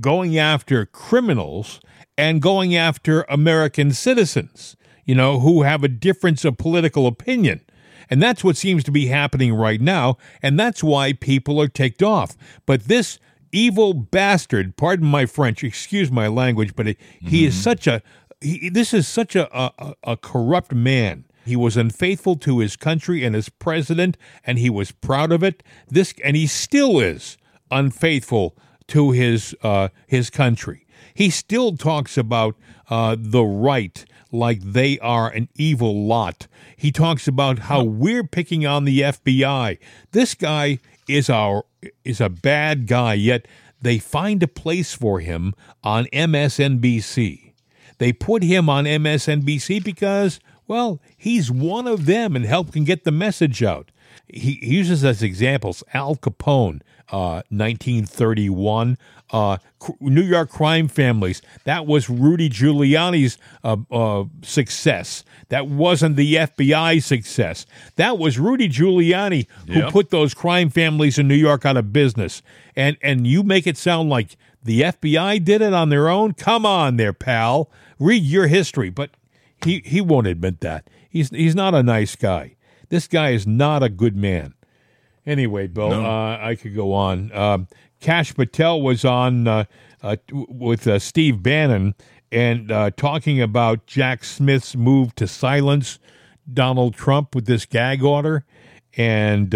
going 0.00 0.36
after 0.36 0.84
criminals 0.84 1.80
and 2.18 2.42
going 2.42 2.76
after 2.76 3.22
American 3.30 3.92
citizens, 3.92 4.76
you 5.06 5.14
know, 5.14 5.40
who 5.40 5.62
have 5.62 5.82
a 5.82 5.88
difference 5.88 6.44
of 6.44 6.58
political 6.58 7.06
opinion. 7.06 7.62
And 8.10 8.22
that's 8.22 8.44
what 8.44 8.56
seems 8.58 8.84
to 8.84 8.90
be 8.90 9.06
happening 9.06 9.54
right 9.54 9.80
now. 9.80 10.18
And 10.42 10.60
that's 10.60 10.84
why 10.84 11.14
people 11.14 11.60
are 11.62 11.68
ticked 11.68 12.02
off. 12.02 12.36
But 12.66 12.84
this 12.84 13.18
evil 13.52 13.94
bastard, 13.94 14.76
pardon 14.76 15.06
my 15.06 15.26
French, 15.26 15.64
excuse 15.64 16.10
my 16.10 16.26
language, 16.26 16.74
but 16.76 16.86
he 16.86 16.94
mm-hmm. 16.94 17.34
is 17.34 17.60
such 17.60 17.86
a, 17.86 18.02
he, 18.40 18.68
this 18.68 18.94
is 18.94 19.08
such 19.08 19.34
a, 19.36 19.48
a, 19.56 19.94
a 20.02 20.16
corrupt 20.16 20.74
man. 20.74 21.24
He 21.44 21.56
was 21.56 21.76
unfaithful 21.76 22.36
to 22.36 22.58
his 22.58 22.76
country 22.76 23.24
and 23.24 23.34
his 23.34 23.48
president, 23.48 24.16
and 24.44 24.58
he 24.58 24.68
was 24.68 24.92
proud 24.92 25.32
of 25.32 25.42
it. 25.42 25.62
This, 25.88 26.12
and 26.22 26.36
he 26.36 26.46
still 26.46 27.00
is 27.00 27.38
unfaithful 27.70 28.56
to 28.88 29.12
his 29.12 29.56
uh, 29.62 29.88
his 30.06 30.28
country. 30.30 30.86
He 31.14 31.30
still 31.30 31.76
talks 31.76 32.18
about 32.18 32.56
uh, 32.90 33.16
the 33.18 33.44
right 33.44 34.04
like 34.30 34.60
they 34.60 34.98
are 34.98 35.30
an 35.30 35.48
evil 35.54 36.06
lot. 36.06 36.46
He 36.76 36.92
talks 36.92 37.26
about 37.26 37.60
how 37.60 37.82
we're 37.82 38.24
picking 38.24 38.66
on 38.66 38.84
the 38.84 39.00
FBI. 39.00 39.78
This 40.12 40.34
guy 40.34 40.78
is 41.08 41.30
our 41.30 41.64
is 42.04 42.20
a 42.20 42.28
bad 42.28 42.86
guy, 42.86 43.14
yet 43.14 43.46
they 43.80 43.98
find 43.98 44.42
a 44.42 44.48
place 44.48 44.94
for 44.94 45.20
him 45.20 45.54
on 45.82 46.06
MSNBC. 46.06 47.52
They 47.98 48.12
put 48.12 48.42
him 48.42 48.68
on 48.68 48.84
MSNBC 48.84 49.82
because, 49.82 50.40
well, 50.66 51.00
he's 51.16 51.50
one 51.50 51.86
of 51.86 52.06
them 52.06 52.36
and 52.36 52.44
help 52.44 52.72
can 52.72 52.84
get 52.84 53.04
the 53.04 53.12
message 53.12 53.62
out. 53.62 53.90
He 54.28 54.58
uses 54.62 55.04
as 55.04 55.22
examples 55.22 55.82
Al 55.94 56.16
Capone, 56.16 56.80
uh, 57.10 57.42
1931, 57.50 58.98
uh, 59.30 59.58
New 60.00 60.22
York 60.22 60.50
crime 60.50 60.88
families. 60.88 61.42
That 61.64 61.86
was 61.86 62.08
Rudy 62.08 62.48
Giuliani's 62.48 63.38
uh, 63.62 63.76
uh, 63.90 64.24
success. 64.42 65.24
That 65.48 65.68
wasn't 65.68 66.16
the 66.16 66.34
FBI 66.34 67.02
success. 67.02 67.66
That 67.96 68.18
was 68.18 68.38
Rudy 68.38 68.68
Giuliani 68.68 69.46
who 69.66 69.80
yep. 69.80 69.92
put 69.92 70.10
those 70.10 70.34
crime 70.34 70.70
families 70.70 71.18
in 71.18 71.28
New 71.28 71.34
York 71.34 71.64
out 71.64 71.76
of 71.76 71.92
business. 71.92 72.42
And 72.76 72.96
and 73.02 73.26
you 73.26 73.42
make 73.42 73.66
it 73.66 73.76
sound 73.76 74.08
like 74.08 74.36
the 74.62 74.82
FBI 74.82 75.44
did 75.44 75.62
it 75.62 75.74
on 75.74 75.88
their 75.88 76.08
own. 76.08 76.32
Come 76.32 76.66
on, 76.66 76.96
there, 76.96 77.12
pal. 77.12 77.70
Read 77.98 78.22
your 78.22 78.46
history. 78.46 78.90
But 78.90 79.10
he 79.64 79.82
he 79.84 80.00
won't 80.00 80.26
admit 80.26 80.60
that. 80.60 80.88
He's 81.08 81.30
he's 81.30 81.54
not 81.54 81.74
a 81.74 81.82
nice 81.82 82.16
guy. 82.16 82.56
This 82.88 83.06
guy 83.06 83.30
is 83.30 83.46
not 83.46 83.82
a 83.82 83.88
good 83.88 84.16
man. 84.16 84.54
Anyway, 85.28 85.66
Bill, 85.66 85.90
no. 85.90 86.06
uh, 86.06 86.38
I 86.40 86.54
could 86.54 86.74
go 86.74 86.94
on. 86.94 87.30
Uh, 87.32 87.58
Kash 88.00 88.34
Patel 88.34 88.80
was 88.80 89.04
on 89.04 89.46
uh, 89.46 89.64
uh 90.02 90.16
with 90.30 90.86
uh, 90.86 90.98
Steve 90.98 91.42
Bannon 91.42 91.94
and 92.32 92.72
uh, 92.72 92.90
talking 92.96 93.42
about 93.42 93.84
Jack 93.86 94.24
Smith's 94.24 94.74
move 94.74 95.14
to 95.16 95.26
silence 95.26 95.98
Donald 96.50 96.94
Trump 96.94 97.34
with 97.34 97.44
this 97.44 97.66
gag 97.66 98.02
order. 98.02 98.46
And 98.96 99.54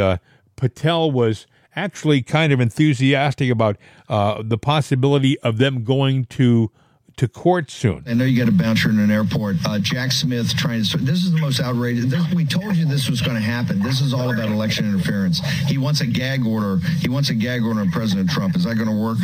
Patel 0.57 1.11
was 1.11 1.47
actually 1.75 2.21
kind 2.21 2.53
of 2.53 2.61
enthusiastic 2.61 3.49
about 3.51 3.79
the 4.09 4.59
possibility 4.61 5.39
of 5.41 5.57
them 5.57 5.85
going 5.85 6.27
to 6.27 6.71
to 7.16 7.29
court 7.29 7.70
soon. 7.70 8.05
I 8.07 8.14
know 8.14 8.25
you 8.25 8.38
got 8.38 8.48
a 8.48 8.57
bouncer 8.57 8.90
in 8.90 8.98
an 8.98 9.11
airport. 9.11 9.57
Uh, 9.64 9.79
Jack 9.79 10.12
Smith 10.12 10.57
trying 10.57 10.83
to. 10.85 10.98
This 10.98 11.25
is 11.25 11.33
the 11.33 11.38
most 11.38 11.61
outrageous. 11.61 12.07
This, 12.07 12.33
we 12.35 12.44
told 12.44 12.77
you 12.77 12.87
this 12.87 13.09
was 13.09 13.20
going 13.20 13.37
to 13.37 13.42
happen. 13.42 13.81
This 13.81 14.01
is 14.01 14.12
all 14.12 14.33
about 14.33 14.48
election 14.48 14.88
interference. 14.88 15.40
He 15.66 15.79
wants 15.79 16.01
a 16.01 16.07
gag 16.07 16.46
order. 16.46 16.79
He 17.01 17.09
wants 17.09 17.31
a 17.31 17.35
gag 17.35 17.62
order 17.62 17.81
on 17.81 17.90
President 17.90 18.31
Trump. 18.31 18.57
Is 18.57 18.64
that 18.64 18.75
going 18.77 18.88
to 18.88 18.96
work? 18.96 19.18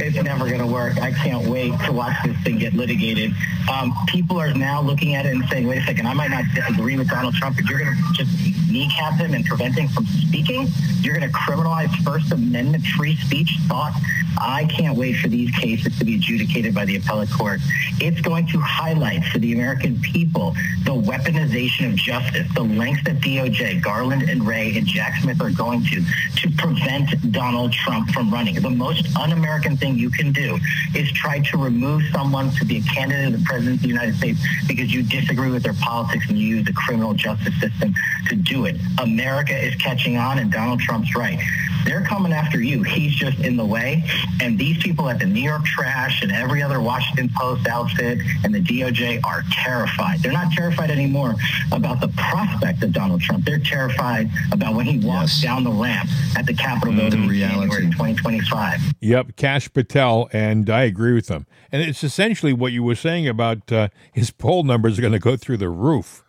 It's 0.00 0.16
never 0.22 0.46
going 0.48 0.60
to 0.60 0.66
work. 0.66 0.98
I 0.98 1.12
can't 1.12 1.46
wait 1.48 1.72
to 1.84 1.92
watch 1.92 2.16
this 2.24 2.36
thing 2.38 2.58
get 2.58 2.74
litigated. 2.74 3.32
Um, 3.70 3.94
people 4.08 4.40
are 4.40 4.52
now 4.52 4.80
looking 4.80 5.14
at 5.14 5.26
it 5.26 5.34
and 5.34 5.44
saying, 5.48 5.66
wait 5.66 5.78
a 5.78 5.86
second, 5.86 6.06
I 6.06 6.14
might 6.14 6.30
not 6.30 6.44
agree 6.68 6.96
with 6.96 7.08
Donald 7.08 7.34
Trump, 7.34 7.56
but 7.56 7.64
you're 7.66 7.78
going 7.78 7.96
to 7.96 8.12
just 8.12 8.30
kneecap 8.70 9.14
him 9.14 9.34
and 9.34 9.44
prevent 9.44 9.78
him 9.78 9.88
from 9.88 10.06
speaking? 10.06 10.68
You're 11.00 11.16
going 11.16 11.30
to 11.30 11.36
criminalize 11.36 11.94
First 12.02 12.32
Amendment 12.32 12.84
free 12.86 13.16
speech 13.16 13.56
thought? 13.68 13.92
I 14.40 14.64
can't 14.64 14.96
wait 14.96 15.14
for 15.14 15.28
these 15.28 15.50
cases 15.54 15.96
to 15.98 16.04
be 16.04 16.16
adjudicated 16.16 16.74
by 16.74 16.84
the 16.84 16.96
appellate 16.96 17.30
court. 17.30 17.60
It's 18.00 18.20
going 18.20 18.46
to 18.48 18.58
highlight 18.58 19.24
for 19.26 19.38
the 19.38 19.52
American 19.52 20.00
people 20.00 20.54
the 20.84 20.90
weaponization 20.90 21.92
of 21.92 21.96
justice, 21.96 22.46
the 22.54 22.62
lengths 22.62 23.04
that 23.04 23.20
DOJ, 23.20 23.82
Garland 23.82 24.28
and 24.28 24.46
Wray 24.46 24.76
and 24.76 24.86
Jack 24.86 25.20
Smith 25.22 25.40
are 25.40 25.50
going 25.50 25.84
to 25.84 26.02
to 26.36 26.50
prevent 26.56 27.32
Donald 27.32 27.72
Trump 27.72 28.10
from 28.10 28.30
running. 28.30 28.56
The 28.56 28.70
most 28.70 29.06
un-American 29.34 29.76
thing 29.76 29.98
you 29.98 30.10
can 30.10 30.32
do 30.32 30.58
is 30.94 31.10
try 31.12 31.40
to 31.40 31.58
remove 31.58 32.02
someone 32.12 32.50
to 32.52 32.64
be 32.64 32.78
a 32.78 32.82
candidate 32.82 33.34
of 33.34 33.40
the 33.40 33.44
president 33.44 33.76
of 33.76 33.82
the 33.82 33.88
United 33.88 34.14
States 34.16 34.40
because 34.68 34.92
you 34.92 35.02
disagree 35.02 35.50
with 35.50 35.62
their 35.62 35.74
politics 35.74 36.26
and 36.28 36.38
you 36.38 36.56
use 36.56 36.64
the 36.64 36.72
criminal 36.72 37.14
justice 37.14 37.54
system 37.60 37.92
to 38.28 38.36
do 38.36 38.66
it. 38.66 38.76
America 39.00 39.56
is 39.56 39.74
catching 39.76 40.16
on 40.16 40.38
and 40.38 40.52
Donald 40.52 40.80
Trump's 40.80 41.14
right. 41.14 41.38
They're 41.84 42.02
coming 42.02 42.32
after 42.32 42.62
you. 42.62 42.82
He's 42.82 43.14
just 43.14 43.38
in 43.40 43.56
the 43.56 43.64
way. 43.64 44.02
And 44.40 44.58
these 44.58 44.82
people 44.82 45.08
at 45.08 45.18
the 45.18 45.26
New 45.26 45.42
York 45.42 45.64
Trash 45.64 46.22
and 46.22 46.32
every 46.32 46.62
other 46.62 46.80
Washington 46.80 47.28
Post 47.36 47.66
outfit 47.66 48.20
and 48.42 48.54
the 48.54 48.60
DOJ 48.60 49.22
are 49.22 49.42
terrified. 49.50 50.20
They're 50.20 50.32
not 50.32 50.52
terrified 50.52 50.90
anymore 50.90 51.34
about 51.72 52.00
the 52.00 52.08
prospect 52.16 52.82
of 52.82 52.92
Donald 52.92 53.20
Trump. 53.20 53.44
They're 53.44 53.58
terrified 53.58 54.30
about 54.50 54.74
when 54.74 54.86
he 54.86 54.98
walks 54.98 55.42
yes. 55.42 55.42
down 55.42 55.64
the 55.64 55.70
ramp 55.70 56.08
at 56.36 56.46
the 56.46 56.54
Capitol 56.54 56.94
building 56.94 57.24
in 57.24 57.28
mm-hmm. 57.28 57.38
January 57.38 57.84
2025. 57.90 58.80
Yep, 59.00 59.23
Kash 59.36 59.72
Patel, 59.72 60.28
and 60.32 60.68
I 60.70 60.82
agree 60.82 61.14
with 61.14 61.28
him. 61.28 61.46
And 61.72 61.82
it's 61.82 62.04
essentially 62.04 62.52
what 62.52 62.72
you 62.72 62.82
were 62.82 62.94
saying 62.94 63.28
about 63.28 63.70
uh, 63.72 63.88
his 64.12 64.30
poll 64.30 64.62
numbers 64.62 64.98
are 64.98 65.02
going 65.02 65.12
to 65.12 65.18
go 65.18 65.36
through 65.36 65.58
the 65.58 65.68
roof. 65.68 66.22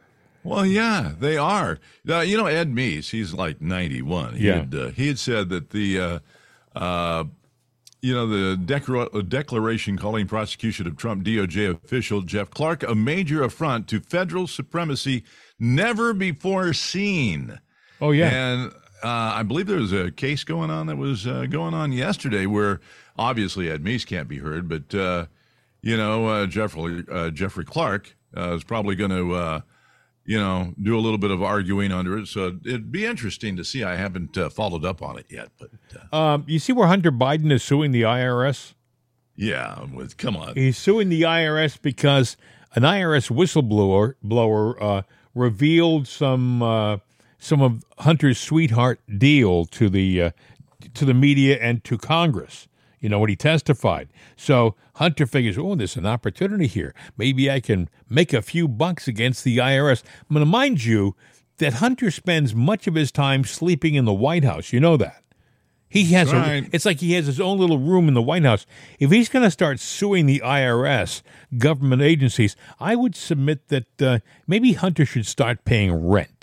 Well, 0.44 0.66
yeah, 0.66 1.14
they 1.20 1.38
are. 1.38 1.80
Uh, 2.08 2.20
you 2.20 2.38
know, 2.38 2.46
Ed 2.46 2.72
Meese, 2.72 3.10
he's 3.10 3.34
like 3.34 3.62
91. 3.62 4.36
He, 4.36 4.48
yeah. 4.48 4.60
had, 4.60 4.76
uh, 4.76 4.88
he 4.90 5.08
had 5.08 5.18
said 5.18 5.50
that 5.50 5.72
the, 5.72 6.00
uh, 6.00 6.20
uh 6.78 7.24
you 8.02 8.14
know, 8.14 8.28
the 8.28 8.56
decra- 8.56 9.28
declaration 9.28 9.98
calling 9.98 10.28
prosecution 10.28 10.86
of 10.86 10.96
Trump 10.96 11.26
DOJ 11.26 11.84
official 11.84 12.22
Jeff 12.22 12.52
Clark 12.52 12.84
a 12.84 12.94
major 12.94 13.44
affront 13.44 13.88
to 13.88 14.00
federal 14.00 14.46
supremacy 14.46 15.24
never 15.58 16.14
before 16.14 16.72
seen. 16.74 17.60
Oh, 18.00 18.12
yeah. 18.12 18.30
And 18.30 18.72
uh, 18.72 18.76
I 19.08 19.44
believe 19.44 19.68
there 19.68 19.80
was 19.80 19.94
a 19.94 20.12
case 20.12 20.44
going 20.44 20.70
on 20.70 20.88
that 20.88 20.98
was 20.98 21.28
uh, 21.28 21.46
going 21.50 21.74
on 21.74 21.92
yesterday 21.92 22.46
where 22.46 22.80
obviously 23.18 23.70
Ed 23.70 23.84
Meese 23.84 24.06
can't 24.06 24.28
be 24.28 24.40
heard, 24.40 24.68
but, 24.68 24.94
you 25.82 25.98
know, 25.98 26.46
Jeffrey, 26.48 27.04
Jeffrey 27.34 27.66
Clark 27.66 28.16
is 28.36 28.64
probably 28.64 28.96
going 28.96 29.12
to 29.12 29.64
you 30.26 30.40
know, 30.40 30.74
do 30.82 30.98
a 30.98 31.00
little 31.00 31.20
bit 31.20 31.32
of 31.32 31.44
arguing 31.44 31.92
under 31.92 32.18
it. 32.18 32.28
So 32.28 32.58
it'd 32.66 32.92
be 32.92 33.06
interesting 33.06 33.56
to 33.58 33.64
see. 33.64 33.84
I 33.84 33.96
haven't 33.96 34.38
uh, 34.38 34.50
followed 34.50 34.84
up 34.84 35.02
on 35.02 35.20
it 35.20 35.28
yet, 35.30 35.50
but 35.60 35.70
uh, 36.12 36.16
um, 36.16 36.44
you 36.48 36.60
see 36.60 36.74
where 36.74 36.88
Hunter 36.88 37.12
Biden 37.12 37.52
is 37.52 37.64
suing 37.64 37.92
the 37.92 38.02
IRS. 38.02 38.74
Yeah, 39.36 39.84
with 39.94 40.18
come 40.18 40.36
on, 40.36 40.56
he's 40.56 40.78
suing 40.78 41.10
the 41.10 41.22
IRS 41.24 41.80
because 41.80 42.38
an 42.74 42.84
IRS 42.84 43.30
whistleblower 43.30 44.16
blower 44.24 44.82
uh, 44.82 45.02
revealed 45.36 46.08
some 46.08 46.64
uh, 46.64 46.98
some 47.38 47.62
of 47.62 47.84
Hunter's 48.00 48.40
sweetheart 48.40 49.00
deal 49.18 49.66
to 49.66 49.90
the 49.90 50.22
uh, 50.22 50.32
to 50.94 51.06
the 51.06 51.14
media 51.14 51.58
and 51.60 51.84
to 51.84 51.98
Congress. 51.98 52.68
You 53.00 53.10
know 53.10 53.20
when 53.20 53.30
he 53.30 53.36
testified. 53.36 54.10
So 54.36 54.76
Hunter 54.96 55.28
figures, 55.28 55.58
oh, 55.58 55.76
there's 55.76 55.96
an 55.96 56.06
opportunity 56.08 56.66
here. 56.68 56.96
Maybe 57.18 57.52
I 57.52 57.60
can 57.60 57.90
make 58.10 58.34
a 58.34 58.42
few 58.42 58.68
bucks 58.68 59.08
against 59.08 59.44
the 59.44 59.58
IRS. 59.58 60.04
I'm 60.22 60.34
going 60.34 60.46
to 60.46 60.50
mind 60.50 60.86
you 60.86 61.16
that 61.58 61.76
Hunter 61.76 62.10
spends 62.10 62.56
much 62.56 62.88
of 62.88 62.96
his 62.96 63.12
time 63.12 63.44
sleeping 63.44 63.94
in 63.96 64.06
the 64.06 64.14
White 64.14 64.44
House. 64.44 64.74
You 64.74 64.80
know 64.80 64.98
that. 64.98 65.22
He 65.88 66.06
has 66.14 66.34
Right. 66.34 66.64
a, 66.66 66.70
it's 66.74 66.86
like 66.86 67.00
he 67.00 67.14
has 67.14 67.28
his 67.28 67.40
own 67.40 67.60
little 67.60 67.78
room 67.78 68.08
in 68.08 68.16
the 68.16 68.22
White 68.22 68.44
House. 68.44 68.66
If 69.00 69.12
he's 69.12 69.30
going 69.30 69.44
to 69.46 69.52
start 69.52 69.80
suing 69.80 70.26
the 70.26 70.42
IRS, 70.44 71.22
government 71.58 72.02
agencies, 72.02 72.56
I 72.80 72.96
would 72.96 73.16
submit 73.16 73.68
that 73.68 74.02
uh, 74.02 74.20
maybe 74.48 74.74
Hunter 74.74 75.06
should 75.06 75.28
start 75.28 75.64
paying 75.64 75.94
rent. 76.10 76.35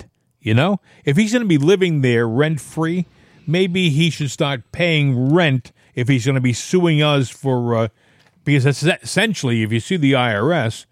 You 0.43 0.53
know, 0.53 0.79
if 1.05 1.17
he's 1.17 1.31
going 1.31 1.41
to 1.41 1.47
be 1.47 1.57
living 1.57 2.01
there 2.01 2.27
rent 2.27 2.59
free, 2.59 3.05
maybe 3.47 3.89
he 3.89 4.09
should 4.09 4.29
start 4.29 4.71
paying 4.71 5.33
rent 5.33 5.71
if 5.95 6.07
he's 6.09 6.25
going 6.25 6.35
to 6.35 6.41
be 6.41 6.53
suing 6.53 7.01
us 7.01 7.29
for 7.29 7.75
uh, 7.75 7.87
because 8.43 8.65
that's 8.65 8.83
essentially 8.83 9.63
if 9.63 9.71
you 9.71 9.79
sue 9.79 9.97
the 9.97 10.11
IRS, 10.11 10.85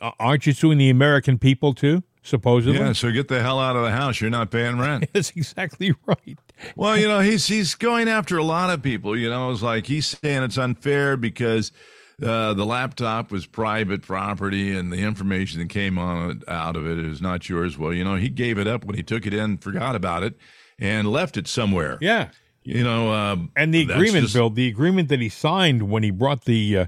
aren't 0.00 0.46
you 0.46 0.52
suing 0.52 0.78
the 0.78 0.90
American 0.90 1.38
people 1.38 1.74
too? 1.74 2.02
Supposedly, 2.22 2.78
Yeah, 2.78 2.92
so 2.92 3.10
get 3.10 3.28
the 3.28 3.40
hell 3.40 3.58
out 3.58 3.76
of 3.76 3.84
the 3.84 3.90
house. 3.90 4.20
You're 4.20 4.28
not 4.28 4.50
paying 4.50 4.78
rent. 4.78 5.08
that's 5.14 5.30
exactly 5.30 5.94
right. 6.04 6.38
Well, 6.76 6.98
you 6.98 7.08
know, 7.08 7.20
he's 7.20 7.46
he's 7.46 7.74
going 7.74 8.08
after 8.08 8.36
a 8.36 8.42
lot 8.42 8.68
of 8.68 8.82
people. 8.82 9.16
You 9.16 9.30
know, 9.30 9.50
it's 9.50 9.62
like 9.62 9.86
he's 9.86 10.08
saying 10.08 10.42
it's 10.42 10.58
unfair 10.58 11.16
because 11.16 11.72
uh, 12.22 12.52
the 12.54 12.64
laptop 12.66 13.30
was 13.30 13.46
private 13.46 14.02
property 14.02 14.76
and 14.76 14.92
the 14.92 14.98
information 14.98 15.60
that 15.60 15.68
came 15.68 15.98
on 15.98 16.30
it, 16.30 16.48
out 16.48 16.76
of 16.76 16.86
it 16.86 16.98
is 16.98 17.20
not 17.22 17.48
yours. 17.48 17.78
Well, 17.78 17.92
you 17.92 18.02
know, 18.04 18.16
he 18.16 18.28
gave 18.28 18.58
it 18.58 18.66
up 18.66 18.84
when 18.84 18.96
he 18.96 19.02
took 19.02 19.26
it 19.26 19.32
in, 19.34 19.58
forgot 19.58 19.94
about 19.94 20.22
it, 20.22 20.34
and 20.78 21.10
left 21.10 21.36
it 21.36 21.46
somewhere. 21.46 21.98
Yeah. 22.00 22.30
You 22.64 22.82
know, 22.84 23.12
um, 23.12 23.50
And 23.56 23.72
the 23.72 23.82
agreement, 23.82 24.24
just- 24.24 24.34
Bill, 24.34 24.50
the 24.50 24.68
agreement 24.68 25.08
that 25.08 25.20
he 25.20 25.28
signed 25.28 25.88
when 25.90 26.02
he 26.02 26.10
brought 26.10 26.44
the 26.44 26.76
uh, 26.78 26.86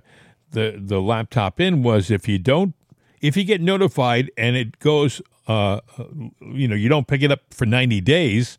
the 0.52 0.74
the 0.84 1.00
laptop 1.00 1.60
in 1.60 1.82
was 1.82 2.10
if 2.10 2.26
you 2.28 2.38
don't, 2.38 2.74
if 3.22 3.36
you 3.36 3.44
get 3.44 3.60
notified 3.62 4.30
and 4.36 4.56
it 4.56 4.78
goes, 4.80 5.22
uh, 5.48 5.76
uh, 5.96 6.04
you 6.40 6.66
know, 6.68 6.74
you 6.74 6.88
don't 6.88 7.06
pick 7.06 7.22
it 7.22 7.30
up 7.30 7.40
for 7.54 7.64
ninety 7.66 8.00
days, 8.00 8.58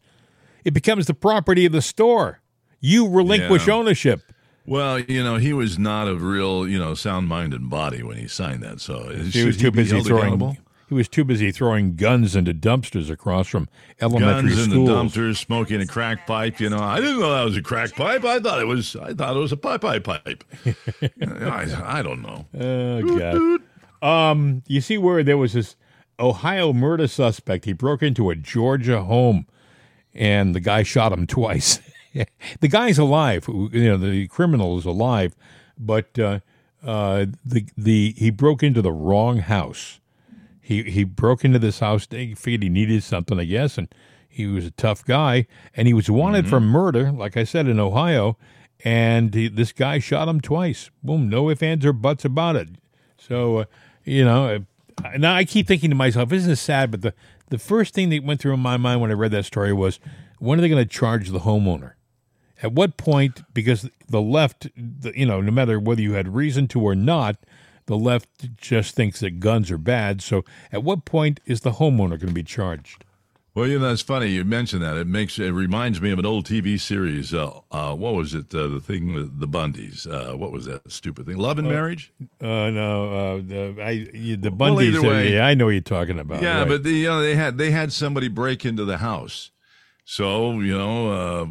it 0.63 0.73
becomes 0.73 1.05
the 1.05 1.13
property 1.13 1.65
of 1.65 1.73
the 1.73 1.81
store. 1.81 2.39
You 2.79 3.07
relinquish 3.10 3.67
Yeah. 3.67 3.73
ownership. 3.75 4.21
Well, 4.71 4.99
you 5.01 5.21
know, 5.21 5.36
he 5.36 5.51
was 5.51 5.77
not 5.77 6.07
a 6.07 6.15
real, 6.15 6.65
you 6.65 6.79
know, 6.79 6.93
sound-minded 6.93 7.69
body 7.69 8.03
when 8.03 8.15
he 8.15 8.29
signed 8.29 8.63
that. 8.63 8.79
So 8.79 9.10
He 9.10 9.43
was 9.43 9.57
too 9.57 9.69
busy 9.69 9.99
throwing. 9.99 10.57
He 10.88 10.93
was 10.93 11.10
too 11.10 11.25
busy 11.25 11.51
throwing 11.51 11.97
guns 11.97 12.38
into 12.38 12.53
dumpsters 12.53 13.10
across 13.10 13.49
from 13.49 13.67
elementary 13.99 14.51
guns 14.51 14.63
in 14.63 14.69
the 14.69 14.75
schools. 14.75 14.89
dumpsters, 14.89 15.38
smoking 15.39 15.81
a 15.81 15.86
crack 15.86 16.25
pipe. 16.25 16.62
You 16.62 16.69
know, 16.69 16.79
I 16.79 17.01
didn't 17.01 17.19
know 17.19 17.34
that 17.34 17.43
was 17.43 17.57
a 17.57 17.62
crack 17.62 17.93
pipe. 17.95 18.23
I 18.23 18.39
thought 18.39 18.62
it 18.62 18.65
was. 18.65 18.95
I 18.95 19.13
thought 19.13 19.36
it 19.36 19.39
was 19.39 19.51
a 19.51 19.57
pipe 19.57 19.81
pipe 19.81 20.03
pipe. 20.05 20.45
I, 21.21 21.97
I 21.99 22.01
don't 22.01 22.21
know. 22.21 22.45
Oh 22.57 23.60
God. 23.99 24.31
Um, 24.31 24.63
you 24.67 24.79
see 24.79 24.97
where 24.97 25.21
there 25.21 25.38
was 25.38 25.51
this 25.51 25.75
Ohio 26.17 26.71
murder 26.71 27.10
suspect. 27.10 27.65
He 27.65 27.73
broke 27.73 28.01
into 28.01 28.29
a 28.29 28.36
Georgia 28.38 29.03
home, 29.03 29.47
and 30.13 30.55
the 30.55 30.62
guy 30.62 30.84
shot 30.84 31.12
him 31.12 31.27
twice. 31.27 31.81
the 32.60 32.67
guy's 32.67 32.97
alive. 32.97 33.47
You 33.47 33.89
know, 33.89 33.97
the 33.97 34.28
criminal 34.28 34.78
is 34.78 34.86
alive, 34.86 35.36
but 35.78 36.17
uh, 36.19 36.39
uh, 36.84 37.28
the 37.45 37.65
the 37.78 38.13
he 38.17 38.30
broke 38.30 38.63
into 38.63 38.82
the 38.82 38.91
wrong 38.91 39.39
house. 39.39 40.00
He 40.60 40.84
he 40.84 41.04
broke 41.04 41.43
into 41.45 41.60
this 41.60 41.80
house. 41.80 42.08
He 42.10 42.36
figured 42.36 42.63
he 42.63 42.69
needed 42.69 43.04
something, 43.04 43.39
I 43.39 43.45
guess, 43.45 43.78
and 43.78 43.93
he 44.28 44.47
was 44.47 44.65
a 44.65 44.71
tough 44.71 45.04
guy, 45.06 45.47
and 45.76 45.88
he 45.88 45.93
was 45.93 46.10
wanted 46.10 46.47
for 46.47 46.60
murder, 46.60 47.12
like 47.12 47.36
I 47.36 47.43
said 47.43 47.67
in 47.67 47.80
Ohio. 47.80 48.38
And 48.84 49.34
he, 49.34 49.47
this 49.47 49.71
guy 49.74 50.00
shot 50.00 50.28
him 50.28 50.41
twice. 50.41 50.89
Boom, 51.04 51.30
no 51.30 51.50
ifs, 51.52 51.62
ands, 51.62 51.86
or 51.86 51.93
buts 51.93 52.26
about 52.26 52.56
it. 52.56 52.69
So, 53.15 53.60
uh, 53.60 53.65
you 54.04 54.26
know, 54.26 54.65
now 55.17 55.36
I 55.36 55.43
keep 55.43 55.67
thinking 55.67 55.91
to 55.91 55.95
myself, 55.95 56.32
isn't 56.32 56.50
this 56.50 56.62
sad, 56.62 56.89
but 56.89 57.02
the, 57.02 57.13
the 57.50 57.60
first 57.60 57.93
thing 57.93 58.10
that 58.10 58.24
went 58.24 58.39
through 58.39 58.58
my 58.58 58.78
mind 58.78 59.02
when 59.02 59.12
I 59.12 59.13
read 59.13 59.32
that 59.32 59.45
story 59.45 59.74
was, 59.74 60.00
when 60.39 60.58
are 60.58 60.62
they 60.63 60.69
going 60.69 60.84
to 60.84 60.89
charge 60.89 61.30
the 61.30 61.41
homeowner? 61.41 61.93
At 62.62 62.74
what 62.74 62.97
point, 62.97 63.41
because 63.54 63.89
the 64.08 64.21
left, 64.21 64.67
the, 64.76 65.12
you 65.15 65.26
know, 65.26 65.41
no 65.41 65.52
matter 65.52 65.80
whether 65.80 66.02
you 66.02 66.13
had 66.13 66.36
reason 66.36 66.67
to 66.69 66.82
or 66.82 66.95
not, 66.95 67.38
the 67.88 67.97
left 67.97 68.56
just 68.58 68.95
thinks 68.95 69.19
that 69.21 69.39
guns 69.39 69.71
are 69.71 69.78
bad. 69.78 70.21
So 70.21 70.45
at 70.71 70.84
what 70.84 71.04
point 71.06 71.39
is 71.45 71.62
the 71.62 71.71
homeowner 71.74 72.10
going 72.12 72.28
to 72.28 72.34
be 72.34 72.43
charged? 72.43 73.04
Well, 73.54 73.67
you 73.67 73.80
know, 73.80 73.89
that's 73.89 74.02
funny. 74.02 74.28
You 74.28 74.45
mentioned 74.45 74.82
that. 74.82 74.95
It 74.95 75.08
makes 75.08 75.38
it 75.38 75.50
reminds 75.52 76.00
me 76.00 76.12
of 76.12 76.19
an 76.19 76.26
old 76.26 76.45
TV 76.45 76.80
series. 76.80 77.34
Uh, 77.34 77.52
uh, 77.69 77.93
what 77.93 78.13
was 78.13 78.34
it? 78.34 78.56
Uh, 78.56 78.67
the 78.69 78.80
thing 78.80 79.13
with 79.13 79.41
the 79.41 79.47
Bundys. 79.47 80.08
Uh, 80.08 80.38
what 80.38 80.54
was 80.54 80.67
that 80.67 80.89
stupid 80.89 81.26
thing? 81.26 81.36
Love 81.38 81.60
and 81.60 81.67
Marriage. 81.67 82.13
Uh, 82.39 82.69
no, 82.69 83.12
uh, 83.12 83.36
the, 83.45 83.76
I, 83.84 83.89
you- 84.13 84.38
the 84.38 84.52
Well, 84.52 84.76
Bundys, 84.76 84.97
uh, 85.04 85.06
way- 85.06 85.34
yeah, 85.34 85.45
I 85.45 85.56
know 85.56 85.65
what 85.65 85.71
you're 85.71 85.82
talking 85.82 86.17
about. 86.17 86.41
yeah, 86.41 86.60
right. 86.60 86.67
but 86.69 86.84
the, 86.84 86.91
you 86.91 87.08
know, 87.08 87.21
they 87.21 87.36
had 87.36 87.58
they 87.58 87.71
had 87.71 87.91
somebody 87.91 88.30
break 88.30 88.63
into 88.63 88.86
the 88.86 89.00
house, 89.00 89.52
so 90.06 90.62
you 90.62 90.78
know 90.78 91.12
uh, 91.12 91.45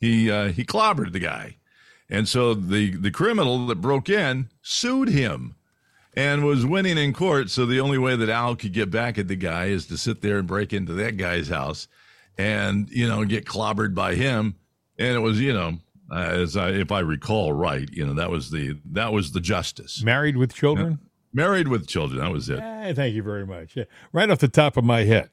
he 0.00 0.30
uh, 0.30 0.48
he 0.48 0.64
clobbered 0.64 1.12
the 1.12 1.20
guy, 1.20 1.56
and 2.08 2.28
so 2.28 2.54
the 2.54 2.96
the 2.96 3.10
criminal 3.10 3.66
that 3.66 3.80
broke 3.80 4.08
in 4.08 4.48
sued 4.62 5.08
him, 5.08 5.56
and 6.14 6.44
was 6.44 6.64
winning 6.64 6.98
in 6.98 7.12
court. 7.12 7.50
So 7.50 7.66
the 7.66 7.80
only 7.80 7.98
way 7.98 8.16
that 8.16 8.28
Al 8.28 8.56
could 8.56 8.72
get 8.72 8.90
back 8.90 9.18
at 9.18 9.28
the 9.28 9.36
guy 9.36 9.66
is 9.66 9.86
to 9.86 9.98
sit 9.98 10.22
there 10.22 10.38
and 10.38 10.48
break 10.48 10.72
into 10.72 10.94
that 10.94 11.16
guy's 11.16 11.48
house, 11.48 11.86
and 12.38 12.88
you 12.90 13.06
know 13.06 13.24
get 13.24 13.44
clobbered 13.44 13.94
by 13.94 14.14
him, 14.14 14.56
and 14.98 15.14
it 15.14 15.20
was 15.20 15.40
you 15.40 15.52
know. 15.52 15.78
Uh, 16.12 16.40
as 16.42 16.56
I, 16.56 16.70
if 16.70 16.90
I 16.90 16.98
recall 16.98 17.52
right, 17.52 17.88
you 17.92 18.04
know 18.04 18.14
that 18.14 18.30
was 18.30 18.50
the 18.50 18.76
that 18.86 19.12
was 19.12 19.30
the 19.30 19.38
justice. 19.38 20.02
Married 20.02 20.36
with 20.36 20.52
children? 20.52 20.98
Married 21.32 21.68
with 21.68 21.86
children, 21.86 22.20
that 22.20 22.32
was 22.32 22.48
it. 22.48 22.58
Eh, 22.58 22.92
thank 22.94 23.14
you 23.14 23.22
very 23.22 23.46
much. 23.46 23.76
Yeah. 23.76 23.84
Right 24.12 24.28
off 24.28 24.38
the 24.38 24.48
top 24.48 24.76
of 24.76 24.82
my 24.82 25.04
head. 25.04 25.30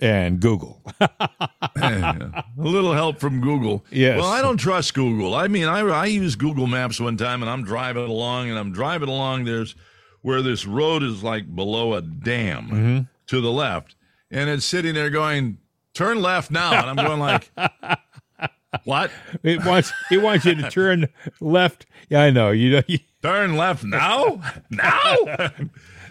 And 0.00 0.38
Google. 0.40 0.80
a 1.00 2.44
little 2.56 2.92
help 2.92 3.18
from 3.18 3.40
Google. 3.40 3.84
Yes. 3.90 4.18
Well, 4.20 4.28
I 4.30 4.42
don't 4.42 4.56
trust 4.58 4.94
Google. 4.94 5.34
I 5.34 5.48
mean, 5.48 5.64
I 5.64 5.80
I 5.80 6.06
used 6.06 6.38
Google 6.38 6.66
Maps 6.68 7.00
one 7.00 7.16
time, 7.16 7.42
and 7.42 7.50
I'm 7.50 7.64
driving 7.64 8.04
along, 8.04 8.48
and 8.48 8.58
I'm 8.58 8.72
driving 8.72 9.08
along. 9.08 9.44
There's 9.44 9.74
where 10.22 10.40
this 10.42 10.66
road 10.66 11.02
is 11.02 11.22
like 11.24 11.52
below 11.54 11.94
a 11.94 12.02
dam 12.02 12.64
Mm-hmm. 12.68 12.98
to 13.28 13.40
the 13.40 13.50
left, 13.50 13.96
and 14.30 14.48
it's 14.48 14.64
sitting 14.64 14.94
there 14.94 15.10
going, 15.10 15.58
"Turn 15.94 16.22
left 16.22 16.50
now," 16.52 16.72
and 16.72 16.88
I'm 17.00 17.04
going 17.06 17.18
like, 17.20 17.50
"What? 18.84 19.10
It 19.42 19.64
wants 19.64 19.92
it 20.12 20.18
wants 20.22 20.44
you 20.44 20.54
to 20.56 20.70
turn 20.70 21.08
left. 21.40 21.86
Yeah, 22.08 22.22
I 22.22 22.30
know. 22.30 22.50
You 22.50 22.70
know. 22.70 22.82
You, 22.86 22.98
Turn 23.20 23.56
left 23.56 23.82
now? 23.82 24.40
Now?" 24.70 25.16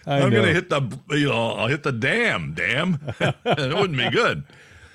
I 0.08 0.22
I'm 0.22 0.32
gonna 0.32 0.54
hit 0.54 0.70
the, 0.70 0.82
you 1.10 1.28
know, 1.28 1.52
I'll 1.52 1.68
hit 1.68 1.84
the 1.84 1.92
dam. 1.92 2.54
Damn, 2.56 3.00
it 3.20 3.36
wouldn't 3.76 3.98
be 3.98 4.10
good. 4.10 4.44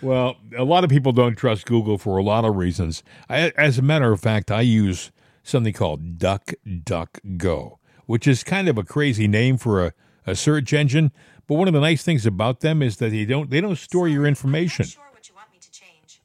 Well, 0.00 0.36
a 0.56 0.64
lot 0.64 0.82
of 0.82 0.90
people 0.90 1.12
don't 1.12 1.36
trust 1.36 1.66
Google 1.66 1.96
for 1.98 2.16
a 2.16 2.22
lot 2.24 2.44
of 2.44 2.56
reasons. 2.56 3.04
I, 3.28 3.52
as 3.56 3.78
a 3.78 3.82
matter 3.82 4.10
of 4.10 4.20
fact, 4.20 4.50
I 4.50 4.62
use 4.62 5.12
something 5.44 5.72
called 5.72 6.18
DuckDuckGo, 6.18 7.76
which 8.06 8.26
is 8.26 8.42
kind 8.42 8.68
of 8.68 8.78
a 8.78 8.82
crazy 8.84 9.28
name 9.28 9.58
for 9.58 9.86
a, 9.86 9.92
a 10.26 10.34
search 10.34 10.72
engine. 10.72 11.12
But 11.46 11.54
one 11.56 11.68
of 11.68 11.74
the 11.74 11.80
nice 11.80 12.02
things 12.02 12.26
about 12.26 12.60
them 12.60 12.82
is 12.82 12.96
that 12.96 13.10
they 13.10 13.24
don't 13.24 13.50
they 13.50 13.60
don't 13.60 13.76
store 13.76 14.08
your 14.08 14.26
information. 14.26 14.86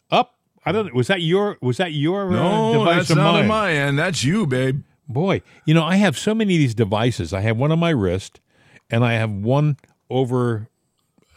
Up. 0.09 0.35
I 0.65 0.71
don't. 0.71 0.93
Was 0.93 1.07
that 1.07 1.21
your 1.21 1.57
Was 1.61 1.77
that 1.77 1.91
your 1.93 2.27
uh, 2.27 2.35
No, 2.35 2.73
device 2.79 3.07
that's 3.07 3.09
not 3.17 3.33
mine? 3.33 3.41
on 3.43 3.47
my 3.47 3.71
end. 3.73 3.99
That's 3.99 4.23
you, 4.23 4.47
babe. 4.47 4.83
Boy, 5.09 5.41
you 5.65 5.73
know, 5.73 5.83
I 5.83 5.95
have 5.97 6.17
so 6.17 6.33
many 6.33 6.55
of 6.55 6.59
these 6.59 6.75
devices. 6.75 7.33
I 7.33 7.41
have 7.41 7.57
one 7.57 7.71
on 7.71 7.79
my 7.79 7.91
wrist, 7.91 8.39
and 8.89 9.03
I 9.05 9.13
have 9.13 9.31
one 9.31 9.77
over. 10.09 10.67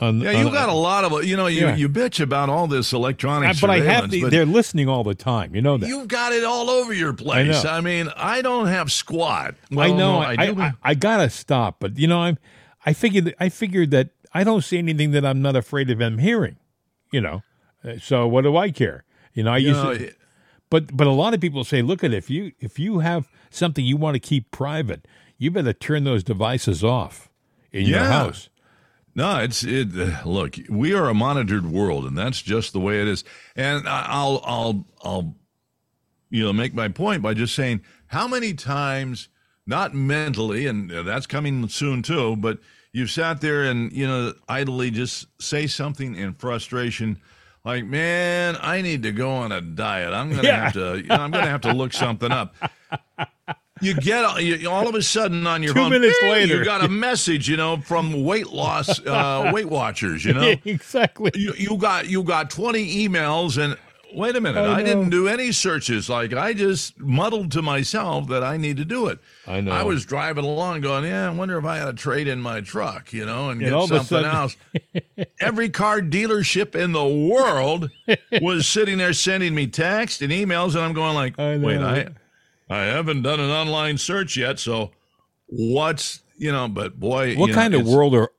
On, 0.01 0.19
Yeah, 0.21 0.31
you 0.31 0.47
on- 0.47 0.53
got 0.55 0.71
a 0.71 0.75
lot 0.75 1.05
of 1.05 1.25
you 1.25 1.37
know 1.37 1.47
you, 1.47 1.61
Yeah. 1.61 1.77
you 1.77 1.87
bitch 1.89 2.21
about 2.21 2.49
all 2.49 2.67
this 2.67 2.93
electronic 2.95 3.51
Uh, 3.51 3.55
but 3.61 3.69
I 3.69 3.81
have 3.81 4.11
the, 4.11 4.25
they're 4.31 4.47
listening 4.47 4.89
all 4.89 5.05
the 5.05 5.15
time. 5.15 5.55
You 5.55 5.61
know 5.61 5.77
that. 5.77 5.87
you've 5.87 6.09
got 6.09 6.33
it 6.33 6.43
all 6.43 6.71
over 6.71 6.95
your 6.95 7.13
place. 7.13 7.65
know. 7.65 7.71
I, 7.71 7.83
mean, 7.83 8.09
I 8.17 8.41
don't 8.41 8.69
have 8.69 8.91
squat. 8.91 9.57
I 9.73 9.89
know. 9.89 9.97
no, 9.97 10.19
I, 10.21 10.37
I, 10.39 10.47
do. 10.53 10.61
I, 10.61 10.73
I 10.83 10.95
gotta 10.95 11.29
stop, 11.29 11.77
but 11.81 11.99
you 11.99 12.07
know, 12.07 12.21
I'm. 12.21 12.39
I 12.87 12.95
figured. 12.95 13.35
I 13.39 13.51
figured 13.51 13.91
that 13.91 14.09
I 14.33 14.43
don't 14.43 14.63
see 14.65 14.79
anything 14.79 15.11
that 15.11 15.27
I'm 15.27 15.43
not 15.43 15.55
afraid 15.55 15.91
of 15.91 15.99
them 15.99 16.17
hearing. 16.17 16.57
You 17.13 17.21
know, 17.21 17.43
Uh, 17.85 17.99
so 18.01 18.27
what 18.27 18.45
do 18.45 18.57
I 18.57 18.71
care? 18.71 19.05
You 19.35 19.43
know, 19.43 19.53
I 19.53 19.59
you 19.59 19.69
use. 19.69 19.77
know, 19.77 19.91
it, 19.91 20.17
but 20.71 20.97
but 20.97 21.07
a 21.09 21.11
lot 21.13 21.35
of 21.35 21.41
people 21.43 21.63
say, 21.65 21.83
look 21.83 22.03
at 22.03 22.15
if 22.15 22.31
you 22.31 22.53
if 22.59 22.79
you 22.79 23.01
have 23.01 23.29
something 23.51 23.85
you 23.85 23.99
want 23.99 24.15
to 24.15 24.21
keep 24.21 24.51
private, 24.51 25.07
you 25.37 25.51
better 25.51 25.75
turn 25.75 26.05
those 26.05 26.25
devices 26.25 26.83
off 26.83 27.29
in 27.73 27.87
your 27.87 27.99
Yeah. 28.01 28.07
house. 28.07 28.49
no, 29.15 29.39
it's 29.39 29.63
it. 29.65 29.89
uh, 29.99 30.23
Look, 30.25 30.57
we 30.69 30.95
are 30.95 31.09
a 31.09 31.15
monitored 31.15 31.67
world, 31.67 32.05
and 32.05 32.17
that's 32.17 32.41
just 32.43 32.73
the 32.73 32.81
way 32.81 33.01
it 33.01 33.09
is. 33.09 33.25
And 33.57 33.89
I'll 33.89 34.41
I'll 34.45 34.87
I'll 35.03 35.37
you 36.31 36.45
know 36.45 36.53
make 36.53 36.75
my 36.75 36.89
point 36.89 37.23
by 37.23 37.35
just 37.35 37.55
saying 37.55 37.81
how 38.07 38.27
many 38.29 38.55
times, 38.55 39.29
not 39.67 39.95
mentally, 39.95 40.67
and 40.67 40.91
that's 40.91 41.27
coming 41.27 41.69
soon 41.69 42.03
too, 42.03 42.37
but 42.37 42.59
you've 42.93 43.11
sat 43.11 43.41
there 43.41 43.65
and 43.65 43.93
you 43.93 44.07
know 44.07 44.33
idly 44.49 44.91
just 44.91 45.27
say 45.41 45.67
something 45.67 46.15
in 46.17 46.35
frustration 46.35 47.21
like 47.65 47.85
man 47.85 48.57
i 48.61 48.81
need 48.83 49.05
to 49.05 49.13
go 49.13 49.31
on 49.31 49.53
a 49.53 49.61
diet 49.61 50.13
i'm 50.13 50.31
gonna 50.31 50.43
Yeah. 50.43 50.65
have 50.65 50.73
to 50.73 50.97
you 50.97 51.05
know, 51.05 51.15
i'm 51.15 51.31
gonna 51.31 51.47
have 51.47 51.61
to 51.61 51.73
look 51.73 51.93
something 51.93 52.33
up 52.33 52.53
you 53.81 53.95
get 53.95 54.43
you, 54.43 54.69
all 54.71 54.89
of 54.89 54.95
a 54.95 55.03
sudden 55.03 55.47
on 55.47 55.63
your 55.63 55.75
Two 55.75 55.81
phone 55.81 55.91
minutes 55.91 56.19
"Hey, 56.21 56.31
later." 56.31 56.57
you 56.59 56.65
got 56.65 56.85
a 56.85 56.89
message 56.89 57.49
you 57.49 57.57
know 57.57 57.79
from 57.79 58.25
weight 58.25 58.49
loss 58.49 58.99
uh, 59.07 59.51
weight 59.53 59.69
watchers 59.69 60.25
you 60.25 60.33
know 60.35 60.55
exactly. 60.65 61.31
you, 61.35 61.53
you 61.57 61.77
got 61.77 62.09
you 62.09 62.23
got 62.23 62.51
20 62.51 63.09
emails 63.09 63.57
and 63.63 63.77
wait 64.13 64.35
a 64.35 64.41
minute 64.41 64.59
I 64.61 64.81
I, 64.81 64.83
didn't 64.83 65.11
do 65.11 65.29
any 65.29 65.53
searches 65.53 66.11
like 66.11 66.33
i 66.33 66.53
just 66.53 66.99
muddled 66.99 67.53
to 67.53 67.63
myself 67.63 68.27
that 68.27 68.43
i 68.43 68.57
need 68.57 68.77
to 68.79 68.85
do 68.85 69.07
it 69.07 69.21
I 69.47 69.61
know. 69.61 69.71
i 69.71 69.85
was 69.85 70.05
driving 70.05 70.45
along 70.45 70.81
going 70.81 71.05
yeah 71.05 71.29
i 71.29 71.31
wonder 71.31 71.57
if 71.59 71.65
i 71.65 71.79
ought 71.81 71.85
to 71.87 71.93
trade 71.93 72.27
in 72.27 72.41
my 72.41 72.61
truck 72.61 73.13
you 73.13 73.25
know 73.25 73.51
and 73.51 73.61
And 73.61 73.71
get 73.71 73.73
all 73.73 73.85
a 73.85 73.87
something 73.87 74.05
sudden- 74.25 74.31
else 74.35 74.57
every 75.41 75.69
car 75.69 76.01
dealership 76.01 76.75
in 76.75 76.91
the 76.91 77.07
world 77.07 77.89
was 78.43 78.67
sitting 78.67 78.99
there 78.99 79.13
sending 79.13 79.55
me 79.55 79.69
texts 79.69 80.21
and 80.23 80.33
emails 80.33 80.75
and 80.75 80.81
i'm 80.81 80.93
going 80.93 81.15
like 81.15 81.39
I 81.39 81.57
wait 81.59 81.79
i 81.79 82.09
i 82.71 82.85
haven't 82.85 83.23
done 83.23 83.41
an 83.41 83.51
online 83.51 83.99
search 83.99 84.37
yet 84.37 84.59
so 84.59 84.91
what's 85.47 86.23
you 86.39 86.51
know 86.51 86.69
but 86.69 86.99
boy 86.99 87.35
What 87.37 87.49
you 87.49 87.55
know, 87.55 87.61
kind 87.61 87.75
of 87.75 87.87
world 87.87 88.15
are 88.15 88.31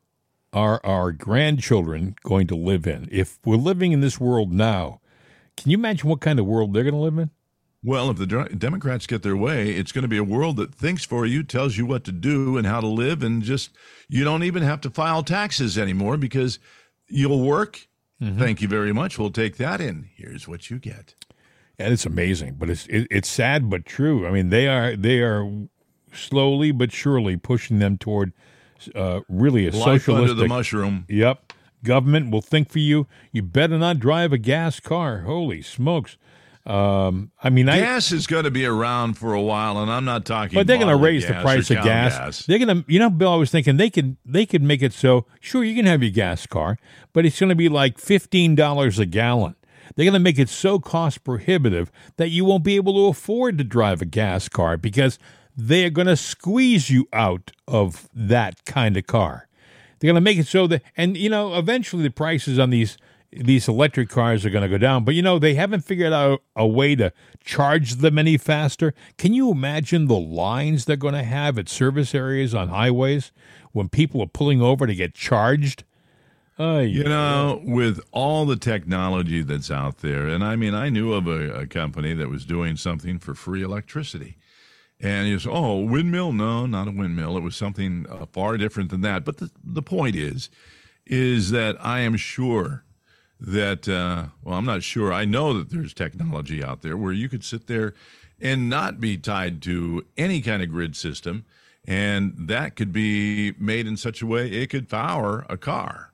are 0.53 0.82
our 0.86 1.11
grandchildren 1.11 2.15
going 2.23 2.47
to 2.47 2.55
live 2.55 2.86
in? 2.88 3.07
If 3.11 3.39
we're 3.45 3.55
living 3.55 3.91
in 3.91 4.01
this 4.01 4.19
world 4.19 4.51
now, 4.51 4.99
can 5.57 5.71
you 5.71 5.77
imagine 5.77 6.09
what 6.09 6.21
kind 6.21 6.39
of 6.39 6.45
world 6.45 6.73
they're 6.73 6.84
going 6.84 6.93
to 6.93 6.99
live 6.99 7.17
in? 7.17 7.29
Well, 7.84 8.11
if 8.11 8.17
the 8.17 8.27
Democrats 8.57 9.07
get 9.07 9.23
their 9.23 9.36
way, 9.36 9.71
it's 9.71 9.91
going 9.91 10.03
to 10.03 10.07
be 10.07 10.17
a 10.17 10.23
world 10.23 10.57
that 10.57 10.75
thinks 10.75 11.03
for 11.03 11.25
you, 11.25 11.41
tells 11.41 11.77
you 11.77 11.86
what 11.86 12.03
to 12.03 12.11
do 12.11 12.55
and 12.57 12.67
how 12.67 12.79
to 12.79 12.88
live, 12.88 13.23
and 13.23 13.41
just 13.41 13.71
you 14.07 14.23
don't 14.23 14.43
even 14.43 14.61
have 14.61 14.82
to 14.82 14.91
file 14.91 15.23
taxes 15.23 15.79
anymore 15.79 16.17
because 16.17 16.59
you'll 17.07 17.43
work. 17.43 17.88
Mm-hmm. 18.21 18.38
Thank 18.38 18.61
you 18.61 18.67
very 18.67 18.93
much. 18.93 19.17
We'll 19.17 19.32
take 19.32 19.57
that 19.57 19.82
in. 19.82 20.09
Here's 20.15 20.47
what 20.47 20.69
you 20.69 20.77
get. 20.77 21.15
And 21.82 21.93
it's 21.93 22.05
amazing, 22.05 22.55
but 22.57 22.69
it's 22.69 22.86
it, 22.88 23.07
it's 23.09 23.29
sad 23.29 23.69
but 23.69 23.86
true. 23.86 24.27
I 24.27 24.32
mean, 24.32 24.49
they 24.49 24.67
are 24.67 24.95
they 24.95 25.19
are 25.19 25.49
slowly 26.13 26.71
but 26.71 26.91
surely 26.91 27.38
pushing 27.38 27.79
them 27.79 27.97
toward 27.97 28.34
uh, 28.95 29.21
really 29.29 29.67
a 29.67 29.71
Life 29.71 30.09
under 30.09 30.34
the 30.34 30.47
mushroom. 30.47 31.05
Yep, 31.09 31.53
government 31.84 32.32
will 32.32 32.41
think 32.41 32.69
for 32.69 32.79
you. 32.79 33.07
You 33.32 33.43
better 33.43 33.77
not 33.77 33.99
drive 33.99 34.34
a 34.34 34.38
gas 34.38 34.79
car. 34.79 35.21
Holy 35.21 35.61
smokes! 35.61 36.17
Um, 36.65 37.32
I 37.41 37.49
mean, 37.49 37.67
I 37.69 37.79
Gas 37.79 38.11
is 38.11 38.27
going 38.27 38.43
to 38.43 38.51
be 38.51 38.65
around 38.65 39.17
for 39.17 39.34
a 39.34 39.41
while, 39.41 39.79
and 39.79 39.91
I'm 39.91 40.05
not 40.05 40.25
talking. 40.25 40.53
But 40.53 40.67
they're 40.67 40.77
going 40.77 40.95
to 40.95 40.95
raise 40.95 41.25
the 41.25 41.34
price 41.34 41.71
of 41.71 41.77
cow 41.77 41.84
gas. 41.84 42.45
They're 42.45 42.59
going 42.59 42.84
to, 42.84 42.91
you 42.91 42.99
know, 42.99 43.09
Bill. 43.09 43.34
I 43.34 43.36
was 43.36 43.49
thinking 43.49 43.77
they 43.77 43.89
could 43.89 44.17
they 44.25 44.45
could 44.45 44.61
make 44.61 44.84
it 44.84 44.93
so 44.93 45.25
sure 45.39 45.63
you 45.63 45.75
can 45.75 45.86
have 45.86 46.03
your 46.03 46.11
gas 46.11 46.45
car, 46.45 46.77
but 47.13 47.25
it's 47.25 47.39
going 47.39 47.49
to 47.49 47.55
be 47.55 47.67
like 47.67 47.97
fifteen 47.97 48.53
dollars 48.53 48.99
a 48.99 49.07
gallon. 49.07 49.55
They're 49.95 50.05
going 50.05 50.13
to 50.13 50.19
make 50.19 50.39
it 50.39 50.49
so 50.49 50.79
cost 50.79 51.23
prohibitive 51.23 51.91
that 52.17 52.29
you 52.29 52.45
won't 52.45 52.63
be 52.63 52.75
able 52.75 52.93
to 52.93 53.07
afford 53.07 53.57
to 53.57 53.63
drive 53.63 54.01
a 54.01 54.05
gas 54.05 54.49
car 54.49 54.77
because 54.77 55.19
they're 55.55 55.89
going 55.89 56.07
to 56.07 56.17
squeeze 56.17 56.89
you 56.89 57.07
out 57.13 57.51
of 57.67 58.09
that 58.13 58.65
kind 58.65 58.97
of 58.97 59.07
car. 59.07 59.47
They're 59.99 60.07
going 60.07 60.15
to 60.15 60.21
make 60.21 60.39
it 60.39 60.47
so 60.47 60.67
that, 60.67 60.81
and 60.97 61.15
you 61.15 61.29
know, 61.29 61.55
eventually 61.57 62.03
the 62.03 62.09
prices 62.09 62.57
on 62.57 62.69
these 62.69 62.97
these 63.33 63.67
electric 63.69 64.09
cars 64.09 64.45
are 64.45 64.49
going 64.49 64.63
to 64.63 64.69
go 64.69 64.77
down. 64.77 65.05
But 65.05 65.15
you 65.15 65.21
know, 65.21 65.39
they 65.39 65.53
haven't 65.53 65.85
figured 65.85 66.11
out 66.11 66.43
a 66.55 66.67
way 66.67 66.95
to 66.95 67.13
charge 67.43 67.95
them 67.95 68.17
any 68.19 68.37
faster. 68.37 68.93
Can 69.17 69.33
you 69.33 69.51
imagine 69.51 70.07
the 70.07 70.19
lines 70.19 70.85
they're 70.85 70.97
going 70.97 71.13
to 71.13 71.23
have 71.23 71.57
at 71.57 71.69
service 71.69 72.13
areas 72.13 72.53
on 72.53 72.69
highways 72.69 73.31
when 73.71 73.87
people 73.87 74.21
are 74.21 74.27
pulling 74.27 74.61
over 74.61 74.85
to 74.85 74.95
get 74.95 75.13
charged? 75.13 75.85
Uh, 76.62 76.82
You 76.82 77.05
know, 77.05 77.59
with 77.64 77.99
all 78.12 78.45
the 78.45 78.55
technology 78.55 79.41
that's 79.41 79.72
out 79.72 79.97
there, 79.99 80.28
and 80.28 80.43
I 80.43 80.55
mean, 80.55 80.76
I 80.76 80.89
knew 80.89 81.12
of 81.14 81.26
a, 81.26 81.62
a 81.62 81.66
company 81.66 82.14
that 82.14 82.30
was 82.30 82.45
doing 82.45 82.78
something 82.78 83.18
for 83.18 83.34
free 83.34 83.64
electricity. 83.64 84.38
And 84.99 85.28
you 85.28 85.39
say, 85.39 85.49
oh, 85.51 85.78
windmill? 85.80 86.32
No, 86.34 86.68
not 86.68 86.88
a 86.88 86.91
windmill. 86.91 87.36
It 87.36 87.41
was 87.41 87.55
something 87.55 88.05
uh, 88.07 88.28
far 88.28 88.57
different 88.57 88.91
than 88.91 89.01
that. 89.01 89.26
But 89.26 89.38
the, 89.38 89.49
the 89.64 89.82
point 89.82 90.16
is, 90.16 90.51
is 91.07 91.49
that 91.49 91.84
I 91.84 92.01
am 92.01 92.16
sure 92.16 92.84
that, 93.39 93.89
uh, 93.89 94.26
well, 94.43 94.59
I'm 94.59 94.66
not 94.66 94.84
sure. 94.84 95.12
I 95.12 95.26
know 95.26 95.57
that 95.57 95.72
there's 95.72 95.95
technology 95.95 96.64
out 96.64 96.84
there 96.84 96.95
where 96.95 97.14
you 97.14 97.28
could 97.28 97.43
sit 97.43 97.66
there 97.66 97.95
and 98.39 98.70
not 98.70 98.99
be 98.99 99.18
tied 99.18 99.64
to 99.64 100.05
any 100.16 100.41
kind 100.41 100.62
of 100.62 100.70
grid 100.70 100.95
system. 100.95 101.43
And 101.86 102.36
that 102.38 102.76
could 102.76 102.93
be 102.93 103.53
made 103.57 103.88
in 103.88 103.97
such 103.97 104.22
a 104.22 104.28
way 104.28 104.51
it 104.51 104.70
could 104.70 104.88
power 104.88 105.43
a 105.49 105.57
car. 105.57 106.11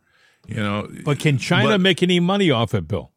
You 0.47 0.55
know, 0.63 0.87
but 1.03 1.19
can 1.19 1.37
China 1.37 1.69
but- 1.69 1.81
make 1.81 2.01
any 2.01 2.19
money 2.19 2.49
off 2.51 2.73
it, 2.73 2.87
Bill? 2.87 3.11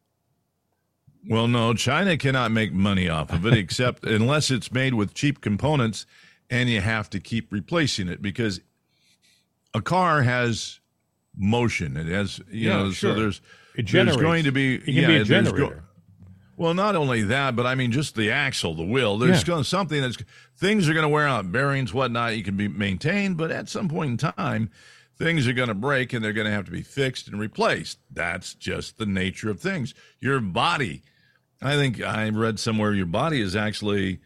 well, 1.29 1.47
no, 1.47 1.73
China 1.75 2.17
cannot 2.17 2.51
make 2.51 2.73
money 2.73 3.07
off 3.07 3.31
of 3.31 3.45
it 3.45 3.53
except 3.53 4.03
unless 4.07 4.49
it's 4.49 4.71
made 4.71 4.95
with 4.95 5.13
cheap 5.13 5.39
components 5.39 6.05
and 6.49 6.67
you 6.69 6.81
have 6.81 7.09
to 7.11 7.19
keep 7.19 7.51
replacing 7.51 8.07
it 8.07 8.21
because 8.21 8.59
a 9.73 9.81
car 9.81 10.23
has 10.23 10.79
motion. 11.37 11.95
It 11.95 12.07
has, 12.07 12.39
you 12.49 12.69
Yeah, 12.69 12.77
know, 12.77 12.91
sure. 12.91 13.13
so 13.13 13.19
there's 13.19 13.41
It 13.75 13.87
there's 13.89 14.17
going 14.17 14.43
to 14.45 14.51
be 14.51 14.81
yeah, 14.85 15.07
be 15.07 15.15
a 15.15 15.23
there's 15.23 15.27
generator. 15.27 15.83
well, 16.57 16.73
not 16.73 16.95
only 16.95 17.21
that, 17.23 17.55
but 17.55 17.65
I 17.65 17.75
mean 17.75 17.91
just 17.91 18.15
the 18.15 18.31
axle, 18.31 18.73
the 18.75 18.83
wheel. 18.83 19.17
There's 19.17 19.41
Yeah. 19.41 19.45
going 19.47 19.63
something 19.63 20.01
that's 20.01 20.17
things 20.57 20.89
are 20.89 20.93
going 20.93 21.03
to 21.03 21.09
wear 21.09 21.27
out, 21.27 21.51
bearings, 21.51 21.93
whatnot. 21.93 22.35
You 22.35 22.43
can 22.43 22.57
be 22.57 22.67
maintained, 22.67 23.37
but 23.37 23.51
at 23.51 23.69
some 23.69 23.87
point 23.87 24.11
in 24.11 24.17
time, 24.33 24.69
things 25.21 25.47
are 25.47 25.53
going 25.53 25.69
to 25.69 25.75
break 25.75 26.13
and 26.13 26.23
they're 26.23 26.33
going 26.33 26.47
to 26.47 26.53
have 26.53 26.65
to 26.65 26.71
be 26.71 26.81
fixed 26.81 27.27
and 27.27 27.39
replaced. 27.39 27.99
That's 28.11 28.53
just 28.53 28.97
the 28.97 29.05
nature 29.05 29.49
of 29.49 29.59
things. 29.59 29.93
Your 30.19 30.39
body, 30.39 31.03
I 31.61 31.75
think 31.75 32.01
I 32.01 32.27
read 32.29 32.59
somewhere, 32.59 32.93
your 32.93 33.05
body 33.05 33.41
is 33.41 33.55
actually 33.55 34.19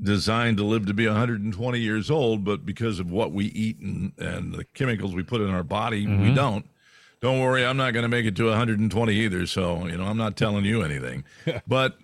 designed 0.00 0.56
to 0.56 0.64
live 0.64 0.86
to 0.86 0.94
be 0.94 1.06
120 1.06 1.78
years 1.78 2.10
old, 2.10 2.44
but 2.44 2.66
because 2.66 2.98
of 2.98 3.10
what 3.10 3.32
we 3.32 3.46
eat 3.46 3.78
and, 3.78 4.12
and 4.18 4.52
the 4.52 4.64
chemicals 4.74 5.14
we 5.14 5.22
put 5.22 5.40
in 5.40 5.50
our 5.50 5.62
body, 5.62 6.06
we 6.06 6.12
mm-hmm. 6.12 6.34
don't. 6.34 6.66
Don't 7.20 7.40
worry, 7.40 7.64
I'm 7.64 7.76
not 7.76 7.92
going 7.92 8.02
to 8.02 8.08
make 8.08 8.26
it 8.26 8.34
to 8.36 8.46
120 8.46 9.14
either. 9.14 9.46
So, 9.46 9.86
you 9.86 9.96
know, 9.96 10.06
I'm 10.06 10.16
not 10.16 10.36
telling 10.36 10.64
you 10.64 10.82
anything. 10.82 11.22
but 11.68 11.96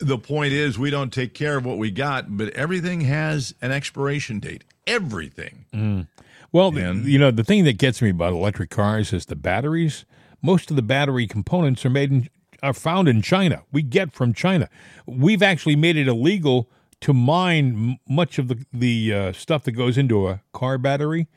the 0.00 0.18
point 0.18 0.52
is, 0.52 0.78
we 0.78 0.90
don't 0.90 1.10
take 1.10 1.32
care 1.32 1.56
of 1.56 1.64
what 1.64 1.78
we 1.78 1.90
got, 1.90 2.36
but 2.36 2.50
everything 2.50 3.00
has 3.00 3.54
an 3.62 3.72
expiration 3.72 4.38
date. 4.38 4.64
Everything. 4.86 5.64
Mm. 5.72 6.08
Well, 6.56 6.70
the- 6.70 6.88
And- 6.88 7.04
you 7.04 7.18
know, 7.18 7.30
the 7.30 7.44
thing 7.44 7.64
that 7.64 7.76
gets 7.76 8.00
me 8.00 8.08
about 8.08 8.32
electric 8.32 8.70
cars 8.70 9.12
is 9.12 9.26
the 9.26 9.36
batteries. 9.36 10.06
Most 10.40 10.70
of 10.70 10.76
the 10.76 10.82
battery 10.82 11.26
components 11.26 11.84
are 11.84 11.90
made 11.90 12.10
in 12.10 12.28
are 12.62 12.72
found 12.72 13.06
in 13.06 13.20
China. 13.20 13.62
We 13.70 13.82
get 13.82 14.14
from 14.14 14.32
China. 14.32 14.70
We've 15.06 15.42
actually 15.42 15.76
made 15.76 15.96
it 15.98 16.08
illegal 16.08 16.70
to 17.02 17.12
mine 17.12 17.98
much 18.08 18.38
of 18.38 18.48
the 18.48 18.64
the 18.72 19.12
uh, 19.12 19.32
stuff 19.32 19.64
that 19.64 19.72
goes 19.72 19.98
into 19.98 20.26
a 20.28 20.40
car 20.54 20.78
battery 20.78 21.28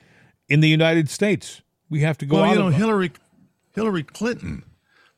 in 0.48 0.62
the 0.62 0.70
United 0.70 1.10
States. 1.10 1.62
We 1.90 2.00
have 2.00 2.18
to 2.20 2.26
go 2.26 2.38
well, 2.38 2.54
you 2.54 2.60
know, 2.60 2.68
of 2.68 2.76
Hillary 2.76 3.12
Hillary 3.76 4.04
Clinton 4.04 4.64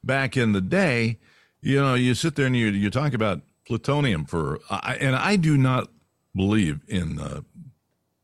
back 0.03 0.35
in 0.35 0.53
the 0.53 0.61
day, 0.61 1.19
you 1.61 1.79
know, 1.79 1.93
you 1.93 2.15
sit 2.15 2.33
there 2.35 2.47
and 2.47 2.55
you 2.57 2.67
you 2.69 2.89
talk 2.89 3.13
about 3.13 3.41
plutonium 3.67 4.25
for, 4.25 4.59
I, 4.71 4.97
and 4.99 5.15
I 5.15 5.35
do 5.35 5.57
not 5.57 5.89
believe 6.35 6.79
in, 6.87 7.19
uh, 7.19 7.41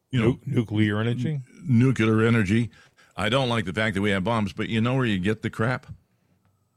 you 0.10 0.20
know, 0.20 0.40
nuclear 0.46 1.00
energy. 1.00 1.42
Nuclear 1.68 2.22
energy. 2.26 2.70
I 3.16 3.30
don't 3.30 3.50
like 3.50 3.66
the 3.66 3.74
fact 3.74 3.96
that 3.96 4.02
we 4.02 4.12
have 4.12 4.24
bombs, 4.24 4.54
but 4.54 4.70
you 4.70 4.80
know 4.82 4.96
where 4.96 5.06
you 5.06 5.20
get 5.20 5.42
the 5.42 5.50
crap? 5.50 5.88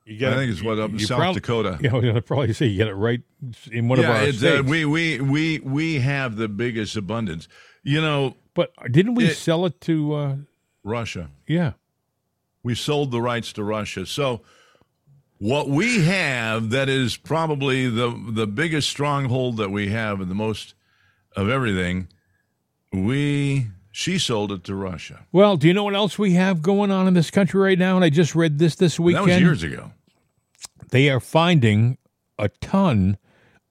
You 0.07 0.26
I 0.26 0.34
think 0.34 0.51
it's 0.51 0.62
what 0.62 0.78
up 0.78 0.91
in 0.91 0.99
you 0.99 1.07
South 1.07 1.18
prob- 1.18 1.34
Dakota. 1.34 1.78
Yeah, 1.82 1.93
was 1.93 2.05
gonna 2.05 2.20
probably 2.22 2.53
see 2.53 2.66
you 2.66 2.76
get 2.78 2.88
it 2.88 2.95
right 2.95 3.20
in 3.70 3.86
one 3.88 3.99
of 4.01 4.07
our 4.07 4.16
uh, 4.16 4.62
we 4.62 4.84
we 4.84 5.20
we 5.20 5.59
we 5.61 6.01
have 6.01 6.36
the 6.36 6.49
biggest 6.49 6.97
abundance. 6.97 7.47
You 7.84 8.01
know, 8.01 8.34
but 8.55 8.72
didn't 8.91 9.14
we 9.14 9.26
it- 9.26 9.36
sell 9.36 9.64
it 9.66 9.80
to? 9.82 10.14
Uh, 10.14 10.36
Russia. 10.82 11.28
yeah, 11.47 11.72
We 12.62 12.74
sold 12.74 13.11
the 13.12 13.20
rights 13.20 13.53
to 13.53 13.62
Russia. 13.62 14.07
So 14.07 14.41
what 15.38 15.68
we 15.68 16.05
have 16.07 16.70
that 16.70 16.88
is 16.88 17.16
probably 17.18 17.86
the 17.88 18.09
the 18.30 18.47
biggest 18.47 18.88
stronghold 18.88 19.59
that 19.59 19.70
we 19.70 19.88
have 19.88 20.20
and 20.20 20.30
the 20.30 20.34
most 20.34 20.74
of 21.36 21.49
everything, 21.51 22.09
we 22.93 23.68
she 23.91 24.18
sold 24.18 24.53
it 24.53 24.64
to 24.64 24.74
Russia. 24.74 25.26
Well, 25.32 25.57
do 25.57 25.66
you 25.66 25.74
know 25.74 25.84
what 25.84 25.95
else 25.95 26.18
we 26.18 26.32
have 26.34 26.62
going 26.62 26.91
on 26.91 27.07
in 27.09 27.14
this 27.14 27.30
country 27.30 27.61
right 27.61 27.78
now? 27.78 27.97
And 27.97 28.05
I 28.05 28.11
just 28.11 28.34
read 28.34 28.59
this 28.59 28.74
this 28.76 29.01
weekend. 29.01 29.28
That 29.28 29.34
was 29.34 29.43
years 29.43 29.62
ago. 29.62 29.93
They 30.91 31.11
are 31.11 31.20
finding 31.20 31.99
a 32.38 32.49
ton 32.49 33.18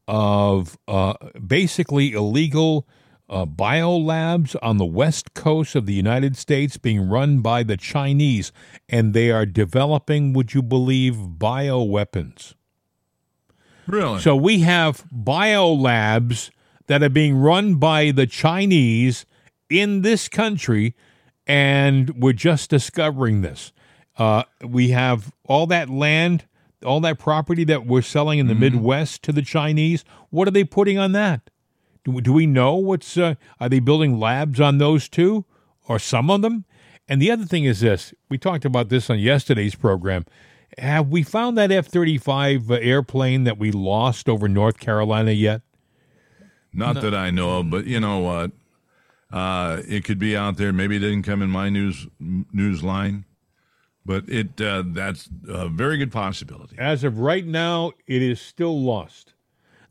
of 0.08 0.78
uh, 0.88 1.14
basically 1.46 2.14
illegal 2.14 2.88
uh, 3.30 3.46
biolabs 3.46 4.56
on 4.62 4.78
the 4.78 4.86
west 4.86 5.34
coast 5.34 5.76
of 5.76 5.86
the 5.86 5.94
United 5.94 6.36
States 6.36 6.78
being 6.78 7.08
run 7.08 7.42
by 7.42 7.64
the 7.64 7.78
Chinese, 7.78 8.52
and 8.88 9.14
they 9.14 9.30
are 9.32 9.46
developing, 9.46 10.34
would 10.34 10.54
you 10.54 10.64
believe, 10.64 11.16
bioweapons. 11.38 12.56
Really? 13.86 14.20
So 14.20 14.36
we 14.36 14.62
have 14.62 15.04
biolabs 15.12 16.50
that 16.88 17.04
are 17.04 17.10
being 17.10 17.38
run 17.38 17.76
by 17.76 18.12
the 18.12 18.26
Chinese 18.26 19.26
in 19.70 20.02
this 20.02 20.28
country, 20.28 20.96
and 21.48 22.10
we're 22.22 22.34
just 22.34 22.70
discovering 22.70 23.42
this. 23.42 23.72
Uh, 24.18 24.44
we 24.66 24.90
have 24.90 25.32
all 25.46 25.66
that 25.68 25.90
land, 25.90 26.46
all 26.86 27.00
that 27.02 27.20
property 27.20 27.64
that 27.64 27.86
we're 27.86 28.02
selling 28.02 28.40
in 28.40 28.48
the 28.48 28.56
Midwest 28.56 29.24
to 29.24 29.32
the 29.32 29.42
Chinese. 29.42 30.04
What 30.30 30.48
are 30.48 30.52
they 30.52 30.64
putting 30.64 30.98
on 30.98 31.14
that? 31.14 31.50
Do, 32.04 32.20
do 32.22 32.34
we 32.34 32.46
know 32.46 32.76
what's? 32.76 33.18
Uh, 33.18 33.36
are 33.60 33.70
they 33.70 33.80
building 33.80 34.20
labs 34.20 34.60
on 34.60 34.78
those 34.78 35.08
too, 35.08 35.46
or 35.88 36.00
some 36.00 36.30
of 36.30 36.42
them? 36.42 36.66
And 37.08 37.22
the 37.22 37.32
other 37.32 37.46
thing 37.46 37.66
is 37.66 37.80
this: 37.80 38.14
we 38.30 38.38
talked 38.38 38.66
about 38.66 38.90
this 38.90 39.10
on 39.10 39.20
yesterday's 39.20 39.76
program. 39.76 40.26
Have 40.78 41.10
we 41.10 41.24
found 41.24 41.58
that 41.58 41.72
F 41.72 41.88
thirty 41.88 42.18
five 42.18 42.70
airplane 42.70 43.44
that 43.46 43.58
we 43.58 43.72
lost 43.72 44.30
over 44.30 44.48
North 44.48 44.80
Carolina 44.80 45.32
yet? 45.32 45.62
Not 46.72 47.02
that 47.02 47.16
I 47.16 47.32
know 47.32 47.60
of, 47.60 47.70
but 47.70 47.88
you 47.88 48.00
know 48.00 48.20
what? 48.20 48.52
Uh, 49.32 49.82
it 49.88 50.04
could 50.04 50.20
be 50.20 50.36
out 50.36 50.58
there. 50.58 50.74
Maybe 50.74 50.96
it 50.96 51.00
didn't 51.00 51.24
come 51.24 51.42
in 51.42 51.50
my 51.50 51.70
news 51.70 52.08
news 52.20 52.84
line, 52.84 53.26
but 54.06 54.28
it 54.28 54.60
uh, 54.60 54.84
that's 54.88 55.30
a 55.48 55.70
very 55.70 55.98
good 55.98 56.12
possibility. 56.12 56.76
As 56.80 57.04
of 57.04 57.20
right 57.20 57.46
now, 57.46 57.92
it 58.08 58.22
is 58.22 58.42
still 58.42 58.82
lost. 58.82 59.34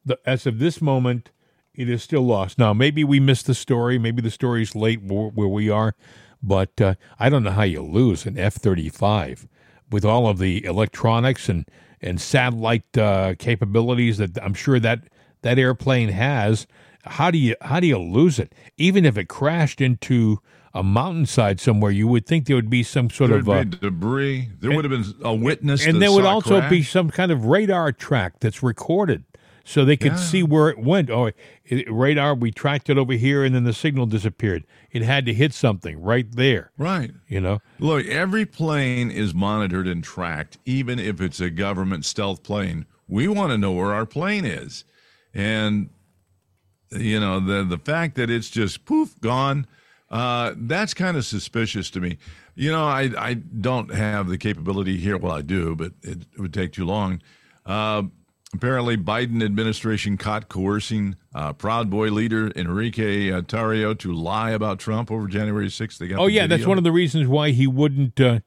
The, 0.05 0.19
as 0.27 0.47
of 0.47 0.59
this 0.59 0.83
moment, 0.83 1.31
it 1.75 1.89
is 1.89 2.03
still 2.03 2.23
lost. 2.23 2.59
Now, 2.59 2.73
maybe 2.73 3.05
we 3.05 3.21
missed 3.21 3.47
the 3.47 3.55
story. 3.55 3.99
Maybe 3.99 4.21
the 4.21 4.31
story's 4.31 4.75
late 4.75 5.03
where, 5.03 5.29
where 5.29 5.49
we 5.49 5.71
are, 5.71 5.95
but 6.43 6.81
uh, 6.81 6.95
I 7.19 7.29
don't 7.29 7.45
know 7.45 7.53
how 7.53 7.63
you 7.63 7.83
lose 7.83 8.27
an 8.27 8.39
F 8.39 8.55
35 8.55 9.47
with 9.91 10.05
all 10.05 10.27
of 10.27 10.39
the 10.39 10.65
electronics 10.65 11.49
and, 11.49 11.69
and 12.01 12.21
satellite 12.21 12.99
uh, 12.99 13.35
capabilities 13.39 14.19
that 14.19 14.43
I'm 14.43 14.55
sure 14.55 14.81
that, 14.81 15.05
that 15.43 15.59
airplane 15.59 16.09
has. 16.11 16.67
How 17.09 17.31
do 17.31 17.39
you 17.39 17.57
how 17.63 17.81
do 17.81 17.87
you 17.87 17.99
lose 17.99 18.39
it? 18.39 18.55
Even 18.77 19.05
if 19.05 19.17
it 19.19 19.29
crashed 19.29 19.81
into 19.81 20.41
a 20.75 20.83
mountainside 20.83 21.61
somewhere, 21.61 21.91
you 21.91 22.07
would 22.07 22.27
think 22.27 22.47
there 22.47 22.57
would 22.57 22.71
be 22.71 22.83
some 22.83 23.11
sort 23.11 23.31
There 23.31 23.39
of 23.39 23.49
uh, 23.49 23.65
debris. 23.65 24.51
There 24.61 24.71
would 24.75 24.85
have 24.85 24.93
been 24.93 25.15
a 25.25 25.35
witness. 25.35 25.85
and 25.87 26.01
there 26.01 26.13
would 26.13 26.25
also 26.27 26.69
be 26.69 26.83
some 26.83 27.11
kind 27.11 27.33
of 27.33 27.47
radar 27.47 27.91
track 27.93 28.41
that's 28.41 28.63
recorded 28.63 29.25
so 29.65 29.85
they 29.85 29.97
could 29.99 30.13
Yeah. 30.13 30.17
see 30.17 30.43
where 30.43 30.71
it 30.71 30.79
went 30.79 31.11
oh 31.11 31.31
it, 31.67 31.93
radar 31.93 32.35
we 32.35 32.51
tracked 32.51 32.89
it 32.89 32.97
over 32.97 33.13
here 33.13 33.45
and 33.45 33.55
then 33.55 33.65
the 33.65 33.75
signal 33.75 34.07
disappeared 34.07 34.65
it 34.91 35.03
had 35.03 35.27
to 35.27 35.35
hit 35.35 35.53
something 35.53 36.01
right 36.01 36.27
there 36.33 36.71
right. 36.79 37.11
you 37.29 37.39
know 37.39 37.61
Look, 37.79 38.07
every 38.07 38.47
plane 38.47 39.11
is 39.11 39.35
monitored 39.35 39.87
and 39.87 40.03
tracked, 40.03 40.57
even 40.65 40.99
if 40.99 41.21
it's 41.21 41.39
a 41.41 41.51
government 41.51 42.05
stealth 42.07 42.43
plane. 42.43 42.87
We 43.09 43.29
want 43.29 43.53
to 43.53 43.59
know 43.59 43.73
where 43.73 43.93
our 43.95 44.07
plane 44.07 44.45
is. 44.47 44.85
And, 45.35 45.91
you 46.91 47.21
know, 47.21 47.41
the, 47.41 47.65
the 47.65 47.79
fact 47.79 48.15
that 48.17 48.31
it's 48.31 48.51
just 48.51 48.85
poof, 48.85 49.19
gone, 49.21 49.67
uh, 50.11 50.55
that's 50.57 50.95
kind 50.95 51.17
of 51.17 51.25
suspicious 51.25 51.91
to 51.91 52.01
me. 52.01 52.19
You 52.55 52.73
know, 52.73 52.85
I, 52.87 53.11
I 53.17 53.35
don't 53.35 53.93
have 53.95 54.29
the 54.29 54.39
capability 54.39 54.97
here. 54.97 55.17
Well, 55.17 55.33
I 55.33 55.43
do, 55.43 55.77
but 55.77 55.93
it, 56.03 56.23
it 56.33 56.39
would 56.41 56.53
take 56.55 56.73
too 56.73 56.85
long. 56.87 57.21
Uh, 57.67 58.05
apparently, 58.55 58.97
Biden 58.97 59.45
administration 59.45 60.17
caught 60.17 60.49
coercing 60.49 61.17
uh, 61.35 61.53
Proud 61.53 61.91
Boy 61.91 62.09
leader 62.09 62.51
Enrique 62.57 63.31
uh, 63.31 63.43
Tarrio 63.43 63.97
to 63.99 64.13
lie 64.13 64.51
about 64.51 64.79
Trump 64.79 65.11
over 65.11 65.29
January 65.29 65.69
6th. 65.69 65.99
They 65.99 66.09
got 66.09 66.19
oh 66.19 66.27
yeah 66.27 66.47
that's 66.47 66.67
one 66.67 66.79
of 66.79 66.85
the 66.85 66.93
reasons 66.93 67.29
why 67.29 67.51
he 67.51 67.67
wouldn't 67.67 68.19
uh, 68.21 68.41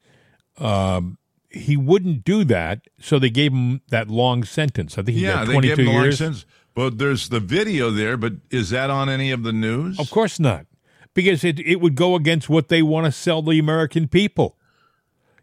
um, 0.58 1.16
he 1.48 1.76
wouldn't 1.76 2.24
do 2.24 2.44
that 2.44 2.80
so 3.00 3.18
they 3.18 3.30
gave 3.30 3.52
him 3.52 3.80
that 3.90 4.08
long 4.08 4.42
sentence 4.42 4.96
i 4.98 5.02
think 5.02 5.16
he 5.18 5.22
Yeah, 5.24 5.34
got 5.34 5.46
they 5.46 5.52
22 5.52 5.76
gave 5.76 5.86
him 5.86 6.02
years 6.02 6.18
sentence. 6.18 6.46
But 6.74 6.98
there's 6.98 7.28
the 7.28 7.40
video 7.40 7.90
there. 7.90 8.16
But 8.16 8.34
is 8.50 8.70
that 8.70 8.88
on 8.90 9.08
any 9.08 9.30
of 9.30 9.42
the 9.42 9.52
news? 9.52 9.98
of 9.98 10.10
course 10.10 10.38
not 10.40 10.66
because 11.14 11.44
it, 11.44 11.58
it 11.60 11.80
would 11.80 11.94
go 11.94 12.14
against 12.16 12.48
what 12.48 12.68
they 12.68 12.80
want 12.82 13.04
to 13.06 13.12
sell 13.12 13.42
the 13.42 13.58
american 13.58 14.08
people 14.08 14.56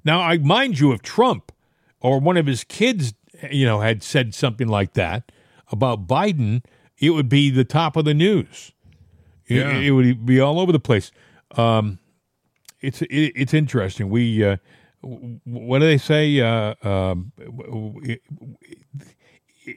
now 0.04 0.20
i 0.20 0.36
mind 0.40 0.80
you 0.80 0.92
if 0.92 1.02
trump 1.04 1.52
or 2.00 2.20
one 2.20 2.38
of 2.38 2.48
his 2.48 2.64
kids 2.64 3.14
you 3.52 3.66
know 3.68 3.80
had 3.82 4.02
said 4.02 4.34
something 4.34 4.68
like 4.68 4.94
that 4.94 5.32
about 5.72 6.08
biden 6.08 6.64
it 6.98 7.12
would 7.12 7.30
be 7.30 7.52
the 7.52 7.64
top 7.64 7.96
of 7.96 8.04
the 8.06 8.16
news 8.16 8.72
It- 9.46 9.58
Yeah. 9.58 9.78
it, 9.78 9.92
would 9.92 10.26
be 10.26 10.40
all 10.40 10.60
over 10.60 10.72
the 10.72 10.80
place 10.80 11.12
um, 11.56 12.00
it's 12.82 13.04
it, 13.04 13.34
it's 13.36 13.54
interesting 13.54 14.10
we 14.10 14.44
uh, 14.44 14.58
what 15.02 15.80
do 15.80 15.86
they 15.86 16.00
say 16.00 16.40
uh, 16.42 16.74
um, 16.82 17.32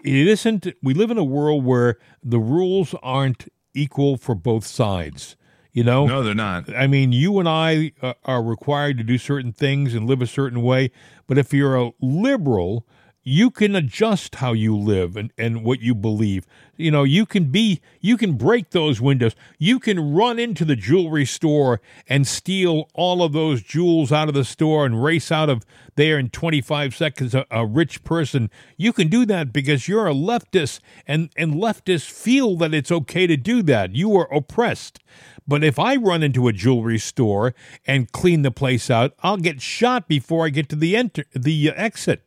it, 0.05 0.29
isn't 0.29 0.67
we 0.83 0.95
live 0.95 1.11
in 1.11 1.19
a 1.19 1.25
world 1.25 1.65
where 1.65 1.99
the 2.23 2.39
rules 2.39 2.95
aren't 3.03 3.49
equal 3.75 4.17
for 4.17 4.35
both 4.35 4.67
sides 4.67 5.37
you 5.73 5.83
know 5.83 6.07
No, 6.07 6.23
they're 6.23 6.35
not. 6.35 6.75
I 6.75 6.87
mean, 6.87 7.13
you 7.13 7.39
and 7.39 7.49
I 7.49 7.93
uh, 8.03 8.15
are 8.25 8.43
required 8.43 8.99
to 8.99 9.05
do 9.05 9.17
certain 9.19 9.53
things 9.53 9.95
and 9.95 10.07
live 10.07 10.21
a 10.21 10.27
certain 10.27 10.63
way. 10.63 10.91
But 11.27 11.39
if 11.39 11.55
you're 11.55 11.77
a 11.77 11.93
liberal, 12.01 12.87
you 13.23 13.51
can 13.51 13.77
adjust 13.77 14.37
how 14.37 14.53
you 14.53 14.77
live 14.77 15.17
and, 15.17 15.33
and 15.39 15.63
what 15.63 15.81
you 15.81 15.95
believe. 15.95 16.47
You 16.77 16.91
know, 16.91 17.05
you 17.05 17.25
can 17.27 17.45
be, 17.45 17.81
you 18.01 18.17
can 18.17 18.33
break 18.33 18.71
those 18.71 19.01
windows. 19.01 19.37
You 19.59 19.79
can 19.79 20.15
run 20.15 20.39
into 20.39 20.65
the 20.65 20.75
jewelry 20.75 21.25
store 21.25 21.81
and 22.09 22.27
steal 22.27 22.89
all 22.95 23.23
of 23.23 23.33
those 23.33 23.63
jewels 23.63 24.11
out 24.11 24.29
of 24.29 24.35
the 24.35 24.45
store 24.45 24.85
and 24.85 25.03
race 25.03 25.31
out 25.31 25.49
of 25.49 25.65
there 25.95 26.19
in 26.19 26.31
25 26.31 26.95
seconds, 26.97 27.35
a, 27.35 27.47
a 27.51 27.65
rich 27.65 28.03
person. 28.03 28.51
You 28.77 28.93
can 28.93 29.09
do 29.09 29.25
that 29.27 29.53
because 29.53 29.87
you're 29.87 30.09
a 30.09 30.15
leftist 30.15 30.81
and, 31.07 31.31
and 31.37 31.55
leftists 31.55 32.11
feel 32.11 32.57
that 32.57 32.75
it's 32.75 32.91
okay 32.91 33.27
to 33.27 33.37
do 33.37 33.63
that. 33.65 33.95
You 33.95 34.17
are 34.17 34.33
oppressed. 34.35 34.99
But 35.47 35.63
if 35.63 35.79
I 35.79 35.97
run 35.97 36.23
into 36.23 36.49
a 36.49 36.53
jewelry 36.53 36.99
store 36.99 37.55
and 37.87 38.11
clean 38.11 38.43
the 38.43 38.51
place 38.51 38.91
out, 38.91 39.13
I'll 39.23 39.37
get 39.37 39.61
shot 39.61 40.09
before 40.09 40.47
I 40.47 40.49
get 40.49 40.69
to 40.71 40.77
the 40.77 40.97
enter 40.97 41.25
the 41.35 41.71
uh, 41.71 41.75
exit. 41.77 42.23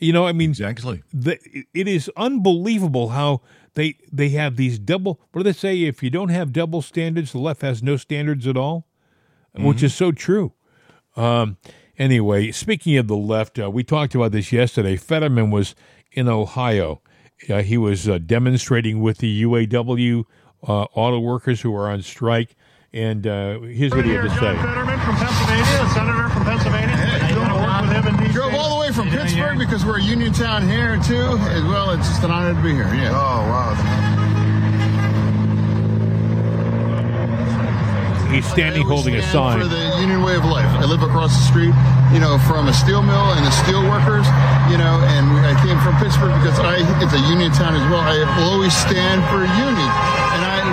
You 0.00 0.12
know, 0.12 0.26
I 0.26 0.32
mean, 0.32 0.50
Exactly. 0.50 1.02
the, 1.12 1.38
it 1.74 1.86
is 1.86 2.10
unbelievable 2.16 3.10
how 3.10 3.42
they 3.74 3.96
they 4.10 4.30
have 4.30 4.56
these 4.56 4.78
double. 4.78 5.20
What 5.32 5.40
do 5.40 5.44
they 5.44 5.52
say? 5.52 5.82
If 5.82 6.02
you 6.02 6.10
don't 6.10 6.30
have 6.30 6.52
double 6.52 6.82
standards, 6.82 7.32
the 7.32 7.38
left 7.38 7.62
has 7.62 7.82
no 7.82 7.96
standards 7.96 8.46
at 8.46 8.56
all, 8.56 8.86
which 9.54 9.82
is 9.82 9.94
so 9.94 10.10
true. 10.10 10.52
Um, 11.16 11.58
anyway, 11.98 12.50
speaking 12.50 12.96
of 12.96 13.08
the 13.08 13.16
left, 13.16 13.58
uh, 13.58 13.70
we 13.70 13.84
talked 13.84 14.14
about 14.14 14.32
this 14.32 14.52
yesterday. 14.52 14.96
Fetterman 14.96 15.50
was 15.50 15.74
in 16.12 16.28
Ohio. 16.28 17.02
Uh, 17.48 17.62
he 17.62 17.76
was 17.78 18.08
uh, 18.08 18.18
demonstrating 18.18 19.00
with 19.00 19.18
the 19.18 19.42
UAW 19.44 20.24
uh, 20.66 20.72
auto 20.94 21.18
workers 21.20 21.60
who 21.60 21.74
are 21.74 21.88
on 21.90 22.02
strike. 22.02 22.56
And 22.92 23.26
uh, 23.26 23.60
here's 23.60 23.92
what 23.94 24.04
he 24.04 24.10
had 24.12 24.22
to 24.24 24.30
say. 24.30 24.56
Fetterman 24.56 24.98
from 25.00 25.16
Pennsylvania, 25.16 25.82
a 25.84 25.90
senator 25.94 26.28
from 26.30 26.44
Pennsylvania. 26.44 26.96
Hey, 26.96 27.32
you 27.32 27.38
want 27.40 27.52
to 27.52 27.60
work 27.62 27.80
with 27.82 27.92
him 27.92 28.14
in 28.14 28.26
D.C.? 28.26 28.38
Drove 29.00 29.14
all 29.14 29.16
the 29.16 29.16
way 29.16 29.26
from 29.26 29.26
Pittsburgh 29.26 29.58
because 29.58 29.84
we're 29.84 29.98
a 29.98 30.02
union 30.02 30.32
town 30.32 30.68
here 30.68 30.96
too. 31.00 31.38
As 31.48 31.64
well, 31.64 31.90
it's 31.90 32.08
just 32.08 32.22
an 32.22 32.30
honor 32.30 32.54
to 32.54 32.62
be 32.62 32.72
here. 32.74 32.92
Yeah. 32.94 33.12
Oh 33.14 33.40
wow. 33.48 33.72
He's 38.30 38.46
standing 38.46 38.86
holding 38.86 39.16
a 39.16 39.22
sign. 39.22 39.58
for 39.58 39.66
the 39.66 39.98
union 39.98 40.22
way 40.22 40.36
of 40.36 40.44
life. 40.44 40.70
I 40.78 40.84
live 40.84 41.02
across 41.02 41.34
the 41.34 41.42
street, 41.50 41.74
you 42.14 42.22
know, 42.22 42.38
from 42.46 42.68
a 42.68 42.72
steel 42.72 43.02
mill 43.02 43.34
and 43.34 43.42
the 43.44 43.50
steel 43.50 43.82
workers, 43.82 44.22
you 44.70 44.78
know, 44.78 45.02
and 45.18 45.26
I 45.42 45.58
came 45.66 45.74
from 45.82 45.98
Pittsburgh 45.98 46.30
because 46.38 46.60
I 46.62 46.78
it's 47.02 47.10
a 47.10 47.22
union 47.26 47.50
town 47.50 47.74
as 47.74 47.82
well. 47.90 47.98
I 47.98 48.22
will 48.38 48.54
always 48.54 48.70
stand 48.70 49.26
for 49.34 49.42
a 49.42 49.50
union, 49.50 49.90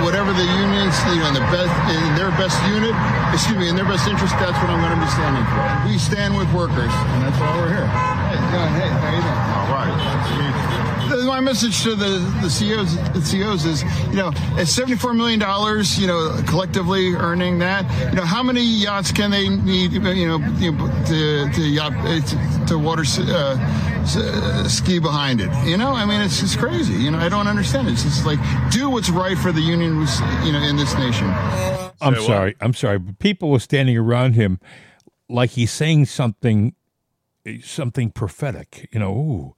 whatever 0.04 0.32
the 0.32 0.44
unions, 0.44 0.94
you 1.10 1.20
know, 1.20 1.28
in 1.28 1.34
the 1.34 1.46
best 1.52 1.72
in 1.90 2.14
their 2.14 2.30
best 2.38 2.58
unit, 2.68 2.94
excuse 3.32 3.58
me, 3.58 3.68
in 3.68 3.76
their 3.76 3.84
best 3.84 4.08
interest, 4.08 4.34
that's 4.38 4.56
what 4.58 4.70
I'm 4.70 4.80
going 4.80 4.94
to 4.94 5.02
be 5.02 5.10
standing 5.10 5.44
for. 5.50 5.88
We 5.88 5.98
stand 5.98 6.36
with 6.36 6.50
workers, 6.52 6.92
and 6.92 7.22
that's 7.22 7.38
why 7.38 7.56
we're 7.56 7.68
here. 7.68 7.86
Hey, 7.86 8.40
John, 8.52 8.68
hey, 8.78 8.88
how 8.88 9.10
you 9.14 9.22
doing? 9.22 9.38
All 9.58 10.82
right. 10.84 10.87
My 11.08 11.40
message 11.40 11.82
to 11.84 11.94
the 11.94 12.18
the 12.42 12.50
CEOs, 12.50 12.96
the 13.12 13.22
CEOs 13.22 13.64
is, 13.64 13.82
you 14.10 14.16
know, 14.16 14.30
at 14.58 14.68
seventy 14.68 14.96
four 14.96 15.14
million 15.14 15.38
dollars, 15.40 15.98
you 15.98 16.06
know, 16.06 16.42
collectively 16.46 17.14
earning 17.14 17.58
that, 17.60 17.84
you 18.10 18.16
know, 18.16 18.24
how 18.24 18.42
many 18.42 18.62
yachts 18.62 19.10
can 19.10 19.30
they 19.30 19.48
need, 19.48 19.92
you 19.92 20.00
know, 20.00 20.10
you 20.10 20.28
know 20.28 21.04
to 21.06 21.50
to 21.50 21.62
yacht 21.62 21.92
uh, 21.94 22.20
to, 22.20 22.66
to 22.66 22.78
water 22.78 23.04
uh, 23.20 23.56
uh, 24.16 24.68
ski 24.68 24.98
behind 24.98 25.40
it? 25.40 25.50
You 25.66 25.78
know, 25.78 25.92
I 25.92 26.04
mean, 26.04 26.20
it's 26.20 26.40
just 26.40 26.58
crazy. 26.58 26.94
You 26.94 27.10
know, 27.10 27.18
I 27.18 27.28
don't 27.30 27.46
understand 27.48 27.88
it. 27.88 27.92
It's 27.92 28.02
just 28.02 28.26
like 28.26 28.38
do 28.70 28.90
what's 28.90 29.08
right 29.08 29.38
for 29.38 29.50
the 29.50 29.62
union, 29.62 30.06
you 30.44 30.52
know, 30.52 30.62
in 30.62 30.76
this 30.76 30.94
nation. 30.94 31.26
I'm 32.00 32.14
Say 32.14 32.20
what? 32.20 32.26
sorry. 32.26 32.56
I'm 32.60 32.74
sorry. 32.74 32.98
But 32.98 33.18
people 33.18 33.50
were 33.50 33.60
standing 33.60 33.96
around 33.96 34.34
him 34.34 34.60
like 35.28 35.50
he's 35.50 35.70
saying 35.70 36.06
something, 36.06 36.74
something 37.62 38.10
prophetic. 38.10 38.88
You 38.92 39.00
know, 39.00 39.12
ooh. 39.12 39.54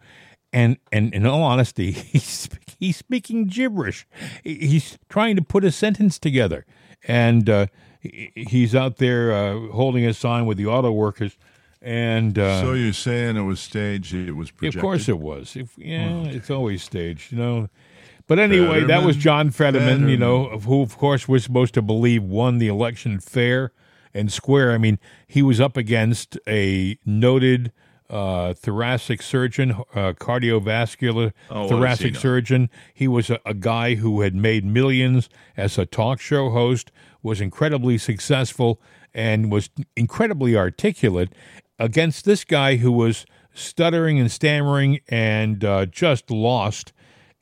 And 0.53 0.77
and 0.93 1.15
in 1.15 1.27
all 1.27 1.43
honesty, 1.43 1.91
he's 2.13 2.49
he's 2.79 2.97
speaking 2.97 3.47
gibberish. 3.47 4.07
He's 4.43 4.99
trying 5.09 5.37
to 5.37 5.43
put 5.43 5.65
a 5.65 5.71
sentence 5.71 6.19
together, 6.19 6.67
and 7.07 7.49
uh, 7.49 7.67
he's 8.01 8.75
out 8.75 8.97
there 8.97 9.33
uh, 9.33 9.69
holding 9.73 10.07
a 10.07 10.15
sign 10.15 10.47
with 10.47 10.59
the 10.59 10.67
auto 10.67 10.93
workers. 10.93 11.37
And 11.83 12.39
uh, 12.39 12.61
so 12.61 12.73
you're 12.75 12.93
saying 12.93 13.37
it 13.37 13.43
was 13.43 13.61
staged? 13.61 14.13
It 14.13 14.33
was 14.33 14.53
of 14.63 14.79
course 14.79 15.09
it 15.09 15.19
was. 15.19 15.57
If, 15.57 15.79
yeah, 15.79 16.25
it's 16.25 16.51
always 16.51 16.83
staged, 16.83 17.33
you 17.33 17.39
know. 17.39 17.69
But 18.27 18.39
anyway, 18.39 18.85
that 18.85 19.03
was 19.05 19.17
John 19.17 19.51
Fetterman, 19.51 20.09
you 20.09 20.17
Fetterman. 20.17 20.21
know, 20.21 20.59
who 20.61 20.83
of 20.83 20.97
course 20.97 21.27
we're 21.27 21.41
supposed 21.41 21.75
to 21.75 21.83
believe 21.83 22.23
won 22.23 22.59
the 22.59 22.69
election 22.69 23.19
fair 23.19 23.73
and 24.15 24.31
square. 24.31 24.73
I 24.73 24.79
mean, 24.79 24.99
he 25.27 25.43
was 25.43 25.61
up 25.61 25.77
against 25.77 26.39
a 26.47 26.97
noted 27.05 27.73
uh, 28.11 28.55
thoracic 28.55 29.23
surgeon, 29.23 29.71
uh, 29.95 30.13
cardiovascular 30.15 31.33
Oh, 31.51 31.63
has 31.63 31.71
he 31.71 31.77
thoracic 31.77 32.17
surgeon. 32.17 32.71
He 32.93 33.09
was 33.09 33.31
a, 33.31 33.41
a 33.47 33.55
guy 33.55 33.95
who 33.95 34.21
had 34.21 34.35
made 34.35 34.65
millions 34.65 35.29
as 35.57 35.79
a 35.79 35.87
talk 35.87 36.21
show 36.21 36.51
host, 36.51 36.91
was 37.23 37.41
incredibly 37.41 37.99
successful, 37.99 38.81
and 39.15 39.51
was 39.51 39.71
incredibly 39.97 40.57
articulate 40.57 41.33
against 41.79 42.25
this 42.25 42.45
guy 42.45 42.77
who 42.77 42.93
was 42.93 43.25
stuttering 43.55 44.19
and 44.19 44.31
stammering 44.31 45.01
and 45.09 45.65
uh, 45.65 45.87
just 45.87 46.31
lost. 46.31 46.93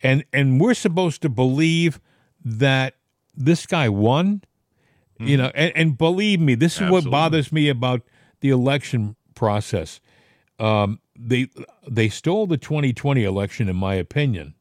And 0.02 0.24
and 0.32 0.60
we're 0.60 0.74
supposed 0.74 1.22
to 1.22 1.28
believe 1.28 2.00
that 2.44 2.94
this 3.34 3.66
guy 3.66 3.88
won. 3.88 4.42
You 5.20 5.36
know, 5.36 5.50
and, 5.52 5.72
and 5.74 5.98
believe 5.98 6.38
me, 6.40 6.54
this 6.54 6.80
is 6.80 6.88
what. 6.88 7.04
Bothers 7.10 7.50
me 7.50 7.68
about 7.68 8.02
the 8.38 8.50
election 8.50 9.16
process. 9.34 10.00
Um, 10.58 11.00
they 11.18 11.48
they 11.88 12.08
stole 12.08 12.46
the 12.46 12.56
2020 12.56 13.24
election, 13.24 13.68
in 13.68 13.76
my 13.76 13.94
opinion, 13.94 14.54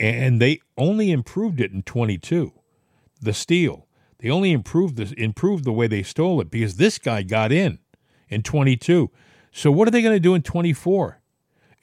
and 0.00 0.40
they 0.40 0.60
only 0.76 1.10
improved 1.10 1.60
it 1.60 1.72
in 1.72 1.82
22. 1.82 2.52
The 3.20 3.32
steal, 3.32 3.86
they 4.18 4.30
only 4.30 4.52
improved 4.52 4.96
this 4.96 5.12
improved 5.12 5.64
the 5.64 5.72
way 5.72 5.86
they 5.86 6.02
stole 6.02 6.40
it 6.40 6.50
because 6.50 6.76
this 6.76 6.98
guy 6.98 7.22
got 7.22 7.52
in 7.52 7.78
in 8.28 8.42
22. 8.42 9.10
So 9.52 9.70
what 9.70 9.86
are 9.88 9.90
they 9.90 10.02
going 10.02 10.16
to 10.16 10.20
do 10.20 10.34
in 10.34 10.42
24? 10.42 11.20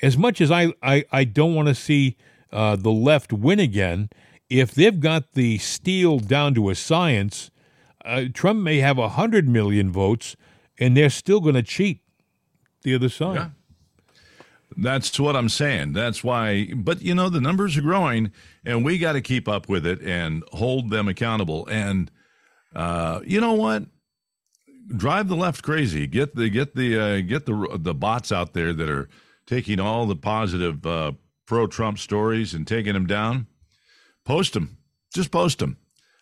As 0.02 0.18
much 0.18 0.42
as 0.42 0.52
I 0.52 0.74
I, 0.82 1.06
I 1.12 1.24
don't 1.24 1.56
want 1.56 1.68
to 1.68 1.76
see 1.76 2.18
uh, 2.52 2.76
the 2.76 2.92
left 2.92 3.32
win 3.32 3.60
again, 3.60 4.10
if 4.50 4.72
they've 4.72 5.00
got 5.00 5.32
the 5.34 5.58
steal 5.60 6.20
down 6.20 6.54
to 6.56 6.70
a 6.70 6.76
science, 6.76 7.50
uh, 8.04 8.26
Trump 8.34 8.60
may 8.60 8.78
have 8.80 8.98
a 8.98 9.10
hundred 9.10 9.48
million 9.48 9.92
votes, 9.92 10.36
and 10.78 10.98
they're 10.98 11.10
still 11.10 11.40
going 11.40 11.56
to 11.56 11.64
cheat 11.64 12.01
the 12.84 12.96
other 12.96 13.10
side. 13.10 13.36
Yeah. 13.36 13.50
That's 14.78 15.20
what 15.20 15.36
I'm 15.36 15.50
saying. 15.50 15.94
That's 15.94 16.24
why, 16.24 16.70
but 16.74 17.02
you 17.02 17.14
know, 17.14 17.30
the 17.30 17.42
numbers 17.42 17.78
are 17.78 17.82
growing 17.82 18.32
and 18.66 18.86
we 18.86 18.98
got 18.98 19.14
to 19.14 19.22
keep 19.22 19.48
up 19.48 19.68
with 19.68 19.86
it 19.86 20.02
and 20.02 20.44
hold 20.54 20.90
them 20.90 21.08
accountable. 21.08 21.68
And, 21.68 22.10
uh, 22.74 23.20
you 23.26 23.42
know 23.42 23.54
what? 23.54 23.84
Drive 24.96 25.28
the 25.28 25.36
left 25.36 25.62
crazy. 25.62 26.08
Get 26.08 26.36
the, 26.36 26.50
get 26.50 26.76
the, 26.76 27.00
uh, 27.00 27.22
get 27.22 27.46
the, 27.46 27.78
the 27.80 27.94
bots 27.94 28.32
out 28.32 28.54
there 28.54 28.72
that 28.72 28.90
are 28.90 29.10
taking 29.46 29.80
all 29.80 30.06
the 30.06 30.16
positive, 30.16 30.86
uh, 30.86 31.12
pro 31.46 31.68
Trump 31.68 32.00
stories 32.00 32.54
and 32.54 32.66
taking 32.66 32.94
them 32.94 33.08
down. 33.08 33.48
Post 34.24 34.54
them. 34.54 34.78
Just 35.14 35.32
post 35.32 35.60
them. 35.60 35.76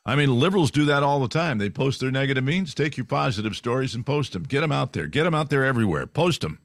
I 0.06 0.16
mean, 0.16 0.40
liberals 0.40 0.72
do 0.72 0.86
that 0.86 1.04
all 1.04 1.20
the 1.20 1.28
time. 1.28 1.58
They 1.58 1.70
post 1.70 2.00
their 2.00 2.10
negative 2.12 2.44
means. 2.44 2.74
Take 2.74 2.98
your 2.98 3.06
positive 3.06 3.56
stories 3.56 3.94
and 3.94 4.06
post 4.06 4.34
them. 4.34 4.44
Get 4.44 4.62
them 4.62 4.72
out 4.72 4.94
there. 4.94 5.08
Get 5.08 5.24
them 5.26 5.36
out 5.36 5.50
there 5.50 5.64
everywhere. 5.66 6.08
Post 6.08 6.42
them. 6.42 6.60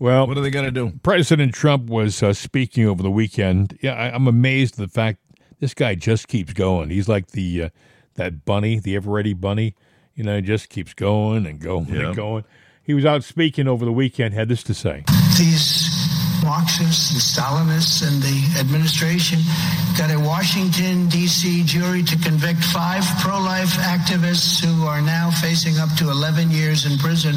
Well, 0.00 0.26
What 0.26 0.38
are 0.38 0.40
they 0.40 0.50
going 0.50 0.64
to 0.64 0.70
do? 0.70 0.92
President 1.02 1.54
Trump 1.54 1.86
was 1.90 2.22
uh, 2.22 2.32
speaking 2.32 2.86
over 2.86 3.02
the 3.02 3.10
weekend. 3.10 3.76
Yeah, 3.82 3.94
I, 3.94 4.12
I'm 4.14 4.26
amazed 4.28 4.74
at 4.80 4.88
the 4.88 4.92
fact 4.92 5.18
this 5.60 5.74
guy 5.74 5.94
just 5.96 6.28
keeps 6.28 6.52
going. 6.52 6.90
He's 6.90 7.08
like 7.08 7.28
the 7.32 7.64
uh, 7.64 7.68
that 8.14 8.44
bunny, 8.44 8.78
the 8.78 8.96
ever 8.96 9.10
ready 9.10 9.34
bunny. 9.34 9.74
You 10.14 10.24
know, 10.24 10.40
just 10.40 10.68
keeps 10.68 10.94
going 10.94 11.46
and 11.46 11.60
going 11.60 11.86
Yeah. 11.88 12.06
and 12.08 12.16
going. 12.16 12.44
He 12.82 12.94
was 12.94 13.04
out 13.04 13.22
speaking 13.24 13.68
over 13.68 13.84
the 13.84 13.92
weekend. 13.92 14.34
Had 14.34 14.48
this 14.48 14.62
to 14.64 14.74
say. 14.74 15.04
these 15.36 16.07
Marxists 16.42 17.10
and 17.12 17.20
Stalinists 17.20 18.06
and 18.06 18.22
the 18.22 18.60
administration 18.60 19.38
got 19.96 20.10
a 20.10 20.18
Washington, 20.18 21.08
D.C. 21.08 21.64
jury 21.64 22.02
to 22.02 22.16
convict 22.18 22.62
five 22.64 23.04
pro 23.20 23.38
life 23.38 23.74
activists 23.78 24.62
who 24.62 24.86
are 24.86 25.00
now 25.00 25.30
facing 25.30 25.78
up 25.78 25.88
to 25.96 26.10
11 26.10 26.50
years 26.50 26.86
in 26.86 26.98
prison 26.98 27.34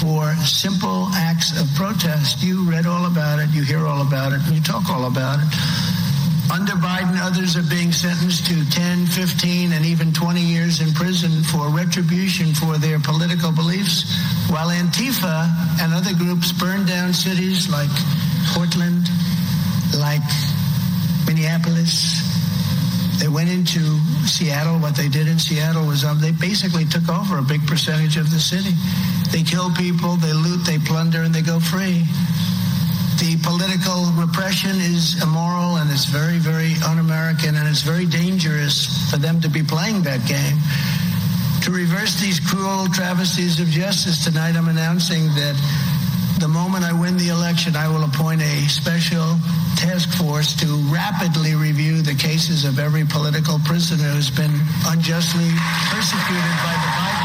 for 0.00 0.34
simple 0.44 1.08
acts 1.14 1.58
of 1.60 1.66
protest. 1.74 2.42
You 2.42 2.68
read 2.68 2.86
all 2.86 3.06
about 3.06 3.38
it, 3.38 3.50
you 3.50 3.62
hear 3.62 3.86
all 3.86 4.02
about 4.02 4.32
it, 4.32 4.40
you 4.52 4.60
talk 4.62 4.88
all 4.88 5.06
about 5.06 5.38
it. 5.40 5.48
Under 6.50 6.72
Biden, 6.72 7.14
others 7.22 7.56
are 7.56 7.62
being 7.70 7.92
sentenced 7.92 8.46
to 8.46 8.68
10, 8.70 9.06
15, 9.06 9.72
and 9.72 9.86
even 9.86 10.12
20 10.12 10.40
years 10.40 10.80
in 10.80 10.92
prison 10.92 11.44
for 11.44 11.68
retribution 11.70 12.52
for 12.54 12.76
their 12.76 12.98
political 12.98 13.52
beliefs, 13.52 14.02
while 14.50 14.68
Antifa 14.68 15.46
and 15.80 15.94
other 15.94 16.12
groups 16.14 16.50
burned 16.50 16.88
down 16.88 17.14
cities 17.14 17.70
like 17.70 17.90
Portland, 18.52 19.06
like 19.98 20.26
Minneapolis. 21.26 22.18
They 23.20 23.28
went 23.28 23.48
into 23.48 23.80
Seattle. 24.26 24.78
What 24.78 24.96
they 24.96 25.08
did 25.08 25.28
in 25.28 25.38
Seattle 25.38 25.86
was 25.86 26.04
um, 26.04 26.20
they 26.20 26.32
basically 26.32 26.84
took 26.84 27.08
over 27.08 27.38
a 27.38 27.42
big 27.42 27.64
percentage 27.66 28.16
of 28.16 28.30
the 28.30 28.40
city. 28.40 28.74
They 29.30 29.42
kill 29.42 29.70
people, 29.74 30.16
they 30.16 30.32
loot, 30.32 30.66
they 30.66 30.78
plunder, 30.78 31.22
and 31.22 31.32
they 31.32 31.42
go 31.42 31.60
free. 31.60 32.02
The 33.22 33.38
political 33.44 34.10
repression 34.18 34.80
is 34.80 35.22
immoral 35.22 35.76
and 35.76 35.90
it's 35.90 36.06
very, 36.06 36.38
very 36.38 36.72
un-American 36.88 37.54
and 37.54 37.68
it's 37.68 37.82
very 37.82 38.06
dangerous 38.06 39.10
for 39.10 39.18
them 39.18 39.40
to 39.42 39.48
be 39.48 39.62
playing 39.62 40.02
that 40.02 40.26
game. 40.26 40.58
To 41.64 41.70
reverse 41.70 42.18
these 42.20 42.40
cruel 42.40 42.86
travesties 42.88 43.60
of 43.60 43.68
justice 43.68 44.24
tonight, 44.24 44.56
I'm 44.56 44.68
announcing 44.68 45.26
that 45.36 45.54
the 46.40 46.48
moment 46.48 46.84
I 46.84 46.92
win 46.92 47.18
the 47.18 47.28
election, 47.28 47.76
I 47.76 47.86
will 47.86 48.02
appoint 48.04 48.40
a 48.40 48.68
special 48.68 49.36
task 49.76 50.08
force 50.16 50.56
to 50.56 50.66
rapidly 50.88 51.54
review 51.54 52.00
the 52.00 52.14
cases 52.14 52.64
of 52.64 52.78
every 52.78 53.04
political 53.04 53.58
prisoner 53.60 54.08
who's 54.08 54.30
been 54.30 54.54
unjustly 54.86 55.50
persecuted 55.92 56.56
by 56.64 56.72
the 56.80 56.90
Biden 56.96 57.19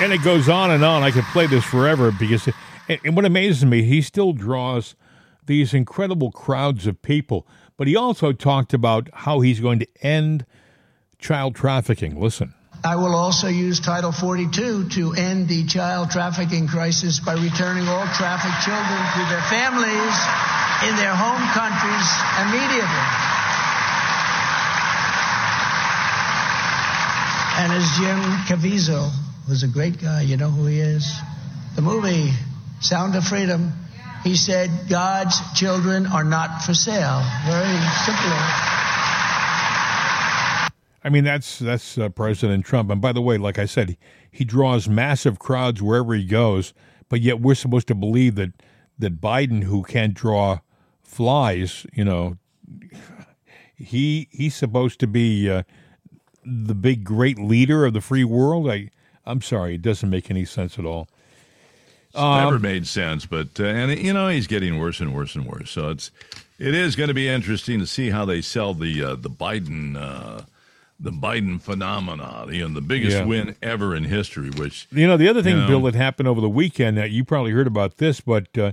And 0.00 0.12
it 0.12 0.22
goes 0.22 0.48
on 0.48 0.70
and 0.70 0.84
on. 0.84 1.02
I 1.02 1.10
could 1.10 1.24
play 1.24 1.48
this 1.48 1.64
forever 1.64 2.12
because, 2.12 2.48
and, 2.88 3.16
what 3.16 3.24
amazes 3.24 3.64
me, 3.64 3.82
he 3.82 4.00
still 4.00 4.32
draws 4.32 4.94
these 5.46 5.74
incredible 5.74 6.30
crowds 6.30 6.86
of 6.86 7.02
people. 7.02 7.48
But 7.76 7.88
he 7.88 7.96
also 7.96 8.32
talked 8.32 8.72
about 8.72 9.08
how 9.12 9.40
he's 9.40 9.58
going 9.58 9.80
to 9.80 9.88
end 10.00 10.46
child 11.18 11.56
trafficking. 11.56 12.20
Listen. 12.20 12.54
I 12.84 12.94
will 12.94 13.16
also 13.16 13.48
use 13.48 13.80
Title 13.80 14.12
42 14.12 14.90
to 14.90 15.12
end 15.14 15.48
the 15.48 15.66
child 15.66 16.10
trafficking 16.10 16.68
crisis 16.68 17.18
by 17.18 17.34
returning 17.34 17.88
all 17.88 18.06
trafficked 18.14 18.62
children 18.62 19.02
to 19.18 19.22
their 19.26 19.42
families 19.50 20.14
in 20.86 20.94
their 20.94 21.10
home 21.10 21.42
countries 21.58 22.08
immediately. 22.46 23.06
And 27.58 27.72
as 27.72 27.90
Jim 27.98 28.20
Caviezel 28.46 29.10
was 29.48 29.62
a 29.62 29.68
great 29.68 30.00
guy, 30.00 30.20
you 30.20 30.36
know 30.36 30.50
who 30.50 30.66
he 30.66 30.78
is? 30.78 31.10
The 31.74 31.80
movie 31.80 32.30
Sound 32.80 33.16
of 33.16 33.24
Freedom, 33.24 33.72
he 34.22 34.36
said, 34.36 34.70
God's 34.90 35.40
children 35.58 36.06
are 36.06 36.24
not 36.24 36.62
for 36.62 36.74
sale. 36.74 37.22
Very 37.46 37.78
simple. 38.04 38.38
I 41.02 41.10
mean, 41.10 41.24
that's 41.24 41.60
that's 41.60 41.96
uh, 41.96 42.10
President 42.10 42.66
Trump. 42.66 42.90
And 42.90 43.00
by 43.00 43.12
the 43.12 43.22
way, 43.22 43.38
like 43.38 43.58
I 43.58 43.64
said, 43.64 43.96
he, 44.30 44.44
draws 44.44 44.88
massive 44.88 45.38
crowds 45.38 45.80
wherever 45.80 46.12
he 46.12 46.26
goes. 46.26 46.74
But 47.08 47.22
yet, 47.22 47.40
we're 47.40 47.54
supposed 47.54 47.88
to 47.88 47.94
believe 47.94 48.34
that 48.34 48.52
that 48.98 49.20
Biden, 49.20 49.62
who 49.62 49.82
can't 49.84 50.12
draw 50.12 50.58
flies, 51.02 51.86
you 51.94 52.04
know, 52.04 52.36
he 53.74 54.28
he's 54.30 54.54
supposed 54.54 55.00
to 55.00 55.06
be 55.06 55.48
uh, 55.48 55.62
the 56.44 56.74
big 56.74 57.04
great 57.04 57.38
leader 57.38 57.86
of 57.86 57.94
the 57.94 58.02
free 58.02 58.24
world. 58.24 58.68
I 58.68 58.90
I'm 59.28 59.42
sorry, 59.42 59.74
it 59.74 59.82
doesn't 59.82 60.08
make 60.10 60.30
any 60.30 60.44
sense 60.44 60.78
at 60.78 60.84
all. 60.84 61.08
It's 62.08 62.16
never 62.16 62.58
made 62.58 62.86
sense, 62.86 63.26
but 63.26 63.60
uh, 63.60 63.64
and 63.64 63.98
you 63.98 64.12
know 64.12 64.28
he's 64.28 64.46
getting 64.46 64.78
worse 64.78 65.00
and 65.00 65.14
worse 65.14 65.34
and 65.36 65.44
worse. 65.46 65.70
So 65.70 65.90
it's 65.90 66.10
it 66.58 66.74
is 66.74 66.96
going 66.96 67.08
to 67.08 67.14
be 67.14 67.28
interesting 67.28 67.78
to 67.80 67.86
see 67.86 68.10
how 68.10 68.24
they 68.24 68.40
sell 68.40 68.74
the 68.74 69.04
uh, 69.04 69.14
the 69.14 69.30
Biden 69.30 69.94
uh, 69.96 70.42
the 70.98 71.10
Biden 71.12 71.60
phenomena, 71.60 72.46
you 72.50 72.66
know, 72.66 72.74
the 72.74 72.80
biggest 72.80 73.18
Yeah. 73.18 73.24
win 73.24 73.54
ever 73.62 73.94
in 73.94 74.04
history. 74.04 74.50
Which 74.50 74.88
You 74.90 75.06
know, 75.06 75.16
the 75.16 75.28
other 75.28 75.42
thing, 75.42 75.56
You 75.56 75.62
know. 75.62 75.68
Bill, 75.68 75.82
that 75.82 75.94
happened 75.94 76.28
over 76.28 76.40
the 76.40 76.48
weekend 76.48 76.96
that 76.96 77.10
you 77.10 77.24
probably 77.24 77.52
heard 77.52 77.66
about 77.68 77.98
this, 77.98 78.20
but 78.20 78.56
uh, 78.58 78.72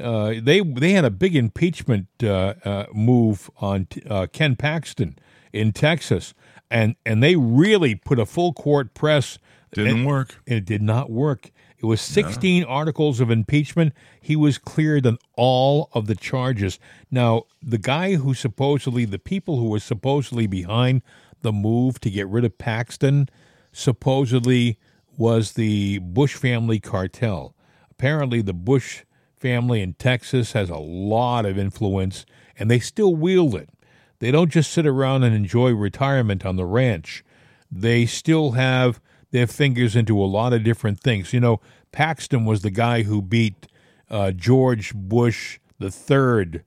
uh, 0.00 0.34
they 0.42 0.60
they 0.60 0.92
had 0.92 1.04
a 1.04 1.10
big 1.10 1.36
impeachment 1.36 2.06
uh, 2.22 2.54
uh, 2.64 2.86
move 2.94 3.50
on 3.58 3.86
uh, 4.08 4.26
Ken 4.32 4.56
Paxton 4.56 5.18
in 5.52 5.72
Texas, 5.72 6.32
and 6.70 6.96
and 7.04 7.22
they 7.22 7.36
really 7.36 7.94
put 7.94 8.18
a 8.18 8.26
full 8.26 8.52
court 8.54 8.94
press. 8.94 9.38
Didn't 9.72 10.04
work. 10.04 10.36
and 10.46 10.56
it 10.56 10.64
did 10.64 10.82
not 10.82 11.10
work. 11.10 11.50
It 11.78 11.86
was 11.86 12.00
16 12.00 12.64
articles 12.64 13.20
of 13.20 13.30
impeachment. 13.30 13.94
He 14.20 14.36
was 14.36 14.58
cleared 14.58 15.06
on 15.06 15.18
all 15.36 15.88
of 15.94 16.06
the 16.06 16.14
charges. 16.14 16.78
Now, 17.10 17.44
the 17.62 17.78
guy 17.78 18.16
who 18.16 18.34
supposedly, 18.34 19.04
the 19.04 19.18
people 19.18 19.58
who 19.58 19.68
were 19.68 19.80
supposedly 19.80 20.46
behind 20.46 21.02
the 21.42 21.52
move 21.52 22.00
to 22.00 22.10
get 22.10 22.28
rid 22.28 22.44
of 22.44 22.58
Paxton, 22.58 23.28
supposedly 23.72 24.78
was 25.16 25.52
the 25.52 25.98
Bush 26.00 26.34
family 26.34 26.80
cartel. 26.80 27.54
Apparently, 27.90 28.42
the 28.42 28.52
Bush 28.52 29.04
family 29.36 29.80
in 29.80 29.94
Texas 29.94 30.52
has 30.52 30.68
a 30.68 30.76
lot 30.76 31.46
of 31.46 31.58
influence, 31.58 32.26
and 32.58 32.70
they 32.70 32.78
still 32.78 33.14
wield 33.14 33.54
it. 33.54 33.70
They 34.18 34.30
don't 34.30 34.50
just 34.50 34.70
sit 34.70 34.86
around 34.86 35.22
and 35.22 35.34
enjoy 35.34 35.72
retirement 35.72 36.44
on 36.44 36.56
the 36.56 36.66
ranch. 36.66 37.24
They 37.72 38.04
still 38.04 38.52
have 38.52 39.00
their 39.30 39.46
fingers 39.46 39.96
into 39.96 40.18
a 40.20 40.26
lot 40.26 40.52
of 40.52 40.62
different 40.62 41.00
things. 41.00 41.32
You 41.32 41.40
know, 41.40 41.60
Paxton 41.92 42.44
was 42.44 42.62
the 42.62 42.70
guy 42.70 43.02
who 43.02 43.22
beat 43.22 43.66
uh, 44.10 44.32
George 44.32 44.94
Bush 44.94 45.58
the 45.78 45.90
third, 45.90 46.64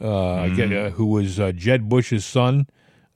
uh, 0.00 0.04
mm-hmm. 0.04 0.86
uh, 0.86 0.90
who 0.90 1.06
was 1.06 1.38
uh, 1.38 1.52
Jeb 1.52 1.88
Bush's 1.88 2.24
son. 2.24 2.66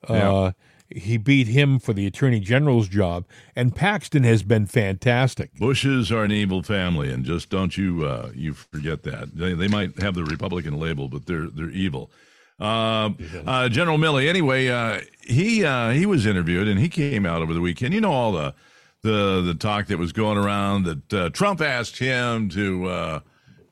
Uh, 0.09 0.14
yeah. 0.14 0.51
He 0.90 1.18
beat 1.18 1.49
him 1.49 1.78
for 1.78 1.92
the 1.92 2.07
attorney 2.07 2.40
general's 2.40 2.88
job, 2.88 3.26
and 3.55 3.76
Paxton 3.76 4.24
has 4.24 4.42
been 4.42 4.64
fantastic. 4.64 5.53
Bushes 5.55 6.11
are 6.11 6.24
an 6.24 6.32
evil 6.32 6.62
family, 6.62 7.12
and 7.12 7.26
just 7.26 7.51
don't 7.51 7.76
you 7.76 8.07
uh, 8.07 8.30
you 8.34 8.55
forget 8.55 9.03
that. 9.03 9.36
They, 9.36 9.53
they 9.53 9.68
might 9.68 10.01
have 10.01 10.14
the 10.14 10.24
Republican 10.24 10.78
label, 10.78 11.09
but 11.09 11.26
they're 11.26 11.49
they're 11.49 11.68
evil. 11.68 12.11
Uh, 12.59 13.11
uh, 13.46 13.68
General 13.68 13.99
Milley. 13.99 14.28
Anyway, 14.28 14.68
uh, 14.68 15.01
he 15.20 15.64
uh, 15.64 15.90
he 15.90 16.07
was 16.07 16.26
interviewed 16.26 16.66
and 16.66 16.80
he 16.80 16.88
came 16.88 17.24
out 17.24 17.42
over 17.42 17.55
the 17.55 17.61
weekend. 17.61 17.94
You 17.94 18.01
know 18.01 18.12
all 18.12 18.32
the 18.32 18.55
the 19.03 19.42
the 19.42 19.55
talk 19.55 19.86
that 19.86 19.99
was 19.99 20.12
going 20.12 20.38
around 20.38 20.84
that 20.84 21.14
uh, 21.14 21.30
Trump 21.30 21.61
asked 21.61 21.99
him 21.99 22.49
to 22.51 22.86
uh, 22.86 23.20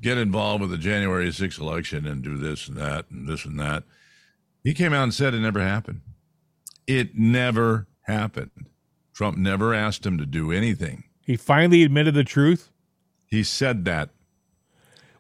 get 0.01 0.18
involved 0.18 0.61
with 0.61 0.70
the 0.70 0.79
January 0.79 1.29
6th 1.29 1.59
election 1.59 2.07
and 2.07 2.22
do 2.22 2.37
this 2.37 2.68
and 2.68 2.77
that 2.77 3.11
and 3.11 3.29
this 3.29 3.45
and 3.45 3.59
that. 3.59 3.85
He 4.62 4.74
came 4.74 4.93
out 4.93 5.05
and 5.05 5.14
said 5.14 5.35
it 5.35 5.41
never 5.41 5.61
happened. 5.61 6.01
It 6.87 7.16
never 7.16 7.87
happened. 8.03 8.51
Trump 9.12 9.37
never 9.37 9.74
asked 9.74 10.05
him 10.05 10.18
to 10.18 10.27
do 10.27 10.53
anything. 10.53 11.05
He 11.20 11.37
finally 11.37 11.83
admitted 11.83 12.14
the 12.14 12.24
truth. 12.24 12.70
He 13.27 13.43
said 13.43 13.85
that 13.87 14.11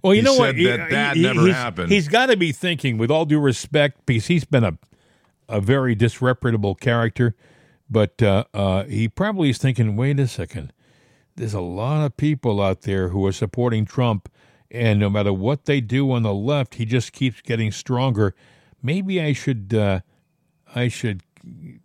well, 0.06 0.14
you 0.14 0.20
he 0.20 0.24
know 0.24 0.34
what? 0.34 0.56
That 0.56 0.90
that 0.90 1.16
he, 1.16 1.22
never 1.22 1.46
he's, 1.46 1.54
happened. 1.54 1.90
He's 1.90 2.06
got 2.06 2.26
to 2.26 2.36
be 2.36 2.52
thinking, 2.52 2.96
with 2.96 3.10
all 3.10 3.24
due 3.24 3.40
respect, 3.40 4.06
because 4.06 4.26
he's 4.28 4.44
been 4.44 4.62
a 4.62 4.78
a 5.48 5.60
very 5.60 5.96
disreputable 5.96 6.76
character, 6.76 7.34
but 7.88 8.22
uh, 8.22 8.44
uh, 8.52 8.84
he 8.84 9.08
probably 9.08 9.50
is 9.50 9.58
thinking, 9.58 9.96
wait 9.96 10.18
a 10.20 10.28
second, 10.28 10.72
there's 11.36 11.54
a 11.54 11.60
lot 11.60 12.04
of 12.04 12.16
people 12.16 12.60
out 12.60 12.82
there 12.82 13.08
who 13.08 13.24
are 13.26 13.32
supporting 13.32 13.84
Trump, 13.84 14.28
and 14.70 14.98
no 14.98 15.10
matter 15.10 15.32
what 15.32 15.66
they 15.66 15.80
do 15.80 16.10
on 16.10 16.22
the 16.22 16.34
left, 16.34 16.76
he 16.76 16.84
just 16.84 17.12
keeps 17.12 17.40
getting 17.40 17.70
stronger. 17.70 18.34
Maybe 18.82 19.20
I 19.20 19.32
should 19.32 19.74
uh, 19.74 20.00
I 20.74 20.88
should 20.88 21.22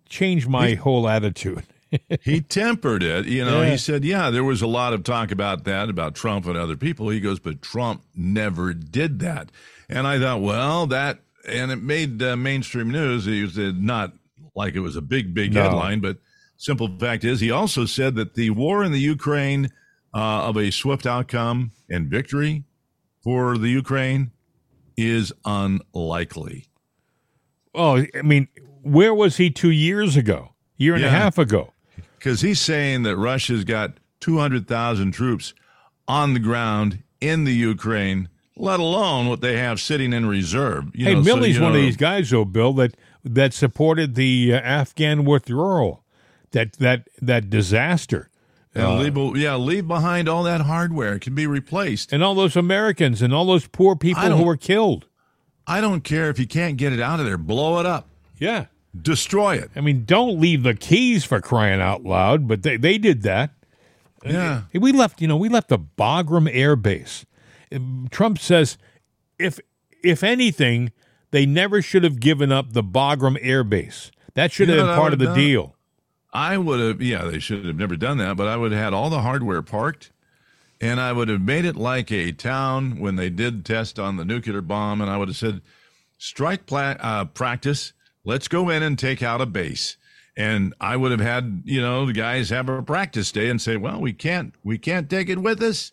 change 0.09 0.47
my 0.47 0.69
he, 0.69 0.75
whole 0.75 1.07
attitude 1.07 1.63
he 2.21 2.41
tempered 2.41 3.03
it. 3.03 3.25
You 3.25 3.45
know, 3.45 3.61
yeah. 3.61 3.71
he 3.71 3.77
said, 3.77 4.03
yeah, 4.03 4.29
there 4.29 4.43
was 4.43 4.61
a 4.61 4.67
lot 4.67 4.93
of 4.93 5.03
talk 5.03 5.31
about 5.31 5.63
that, 5.65 5.89
about 5.89 6.15
Trump 6.15 6.45
and 6.45 6.57
other 6.57 6.77
people. 6.77 7.09
He 7.09 7.19
goes, 7.19 7.39
but 7.39 7.61
Trump 7.61 8.03
never 8.15 8.73
did 8.73 9.19
that. 9.19 9.51
And 9.89 10.07
I 10.07 10.19
thought, 10.19 10.41
well, 10.41 10.87
that, 10.87 11.19
and 11.47 11.71
it 11.71 11.81
made 11.81 12.21
uh, 12.21 12.37
mainstream 12.37 12.89
news. 12.89 13.25
He 13.25 13.41
was 13.41 13.57
uh, 13.57 13.73
not 13.75 14.13
like 14.55 14.75
it 14.75 14.79
was 14.79 14.95
a 14.95 15.01
big, 15.01 15.33
big 15.33 15.53
no. 15.53 15.63
headline, 15.63 15.99
but 15.99 16.17
simple 16.57 16.89
fact 16.99 17.23
is, 17.23 17.39
he 17.39 17.51
also 17.51 17.85
said 17.85 18.15
that 18.15 18.35
the 18.35 18.49
war 18.51 18.83
in 18.83 18.91
the 18.91 18.99
Ukraine 18.99 19.69
uh, 20.13 20.47
of 20.47 20.57
a 20.57 20.71
swift 20.71 21.05
outcome 21.05 21.71
and 21.89 22.09
victory 22.09 22.63
for 23.23 23.57
the 23.57 23.69
Ukraine 23.69 24.31
is 24.97 25.31
unlikely. 25.45 26.67
Oh, 27.73 28.03
I 28.13 28.21
mean, 28.21 28.49
where 28.81 29.13
was 29.13 29.37
he 29.37 29.49
two 29.49 29.71
years 29.71 30.17
ago? 30.17 30.49
Year 30.77 30.95
and 30.95 31.03
yeah. 31.03 31.09
a 31.09 31.11
half 31.11 31.37
ago? 31.37 31.73
because 32.21 32.41
he's 32.41 32.61
saying 32.61 33.01
that 33.01 33.17
Russia's 33.17 33.63
got 33.63 33.97
200,000 34.19 35.11
troops 35.11 35.55
on 36.07 36.35
the 36.35 36.39
ground 36.39 37.01
in 37.19 37.45
the 37.45 37.53
Ukraine, 37.53 38.29
let 38.55 38.79
alone 38.79 39.27
what 39.27 39.41
they 39.41 39.57
have 39.57 39.81
sitting 39.81 40.13
in 40.13 40.27
reserve. 40.27 40.85
You 40.93 41.05
hey, 41.05 41.13
know, 41.15 41.23
Milley's 41.23 41.55
so, 41.55 41.63
one 41.63 41.73
know, 41.73 41.79
of 41.79 41.83
these 41.83 41.97
guys, 41.97 42.29
though, 42.29 42.45
Bill, 42.45 42.73
that 42.73 42.95
that 43.23 43.53
supported 43.53 44.15
the 44.15 44.53
uh, 44.53 44.57
Afghan 44.59 45.25
withdrawal, 45.25 46.03
that 46.51 46.73
that 46.73 47.07
that 47.21 47.49
disaster. 47.49 48.29
Uh, 48.73 48.95
leave, 48.95 49.37
yeah, 49.37 49.55
leave 49.55 49.85
behind 49.85 50.29
all 50.29 50.43
that 50.43 50.61
hardware. 50.61 51.15
It 51.15 51.19
can 51.19 51.35
be 51.35 51.45
replaced. 51.45 52.13
And 52.13 52.23
all 52.23 52.33
those 52.33 52.55
Americans 52.55 53.21
and 53.21 53.33
all 53.33 53.45
those 53.45 53.67
poor 53.67 53.97
people 53.97 54.23
who 54.37 54.43
were 54.43 54.55
killed. 54.55 55.07
I 55.67 55.81
don't 55.81 56.05
care 56.05 56.29
if 56.29 56.39
you 56.39 56.47
can't 56.47 56.77
get 56.77 56.93
it 56.93 57.01
out 57.01 57.19
of 57.19 57.25
there. 57.25 57.37
Blow 57.37 57.79
it 57.79 57.85
up. 57.85 58.07
Yeah. 58.39 58.67
Destroy 58.99 59.55
it. 59.55 59.71
I 59.75 59.81
mean, 59.81 60.05
don't 60.05 60.39
leave 60.39 60.63
the 60.63 60.73
keys 60.73 61.25
for 61.25 61.41
crying 61.41 61.81
out 61.81 62.03
loud, 62.03 62.47
but 62.47 62.63
they, 62.63 62.77
they 62.77 62.97
did 62.97 63.23
that. 63.23 63.51
Yeah. 64.25 64.63
We 64.73 64.93
left, 64.93 65.21
you 65.21 65.27
know, 65.27 65.37
we 65.37 65.49
left 65.49 65.67
the 65.67 65.79
Bagram 65.79 66.49
Air 66.51 66.77
Base. 66.77 67.25
Trump 68.09 68.39
says 68.39 68.77
if 69.39 69.59
if 70.03 70.23
anything, 70.23 70.91
they 71.31 71.45
never 71.45 71.81
should 71.81 72.03
have 72.03 72.19
given 72.19 72.51
up 72.51 72.73
the 72.73 72.83
Bagram 72.83 73.37
Air 73.41 73.63
Base. 73.63 74.11
That 74.33 74.51
should 74.51 74.69
you 74.69 74.75
have 74.75 74.87
been 74.87 74.95
part 74.95 75.13
of 75.13 75.19
the 75.19 75.25
done? 75.25 75.37
deal. 75.37 75.75
I 76.33 76.57
would 76.57 76.79
have, 76.79 77.01
yeah, 77.01 77.25
they 77.25 77.39
should 77.39 77.65
have 77.65 77.75
never 77.75 77.97
done 77.97 78.17
that, 78.19 78.37
but 78.37 78.47
I 78.47 78.55
would 78.55 78.71
have 78.71 78.81
had 78.81 78.93
all 78.93 79.09
the 79.09 79.21
hardware 79.21 79.61
parked 79.61 80.11
and 80.79 80.99
I 80.99 81.11
would 81.11 81.27
have 81.27 81.41
made 81.41 81.65
it 81.65 81.75
like 81.75 82.11
a 82.11 82.31
town 82.31 82.99
when 82.99 83.17
they 83.17 83.29
did 83.29 83.65
test 83.65 83.99
on 83.99 84.15
the 84.15 84.23
nuclear 84.23 84.61
bomb. 84.61 85.01
And 85.01 85.11
I 85.11 85.17
would 85.17 85.27
have 85.27 85.37
said, 85.37 85.61
strike 86.17 86.65
pla- 86.65 86.95
uh, 86.99 87.25
practice 87.25 87.93
let's 88.23 88.47
go 88.47 88.69
in 88.69 88.83
and 88.83 88.97
take 88.97 89.23
out 89.23 89.41
a 89.41 89.45
base. 89.45 89.97
And 90.37 90.73
I 90.79 90.95
would 90.95 91.11
have 91.11 91.19
had, 91.19 91.63
you 91.65 91.81
know, 91.81 92.05
the 92.05 92.13
guys 92.13 92.49
have 92.49 92.69
a 92.69 92.81
practice 92.81 93.31
day 93.31 93.49
and 93.49 93.61
say, 93.61 93.77
well, 93.77 93.99
we 93.99 94.13
can't, 94.13 94.53
we 94.63 94.77
can't 94.77 95.09
take 95.09 95.29
it 95.29 95.39
with 95.39 95.61
us. 95.61 95.91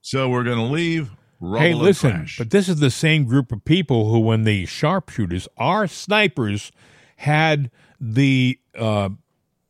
So 0.00 0.28
we're 0.28 0.44
going 0.44 0.58
to 0.58 0.72
leave. 0.72 1.10
Hey, 1.40 1.74
listen, 1.74 2.26
but 2.38 2.50
this 2.50 2.68
is 2.68 2.80
the 2.80 2.90
same 2.90 3.24
group 3.24 3.52
of 3.52 3.64
people 3.64 4.10
who, 4.10 4.20
when 4.20 4.44
the 4.44 4.64
sharpshooters, 4.66 5.48
our 5.56 5.86
snipers, 5.86 6.72
had 7.16 7.70
the 8.00 8.58
uh, 8.76 9.10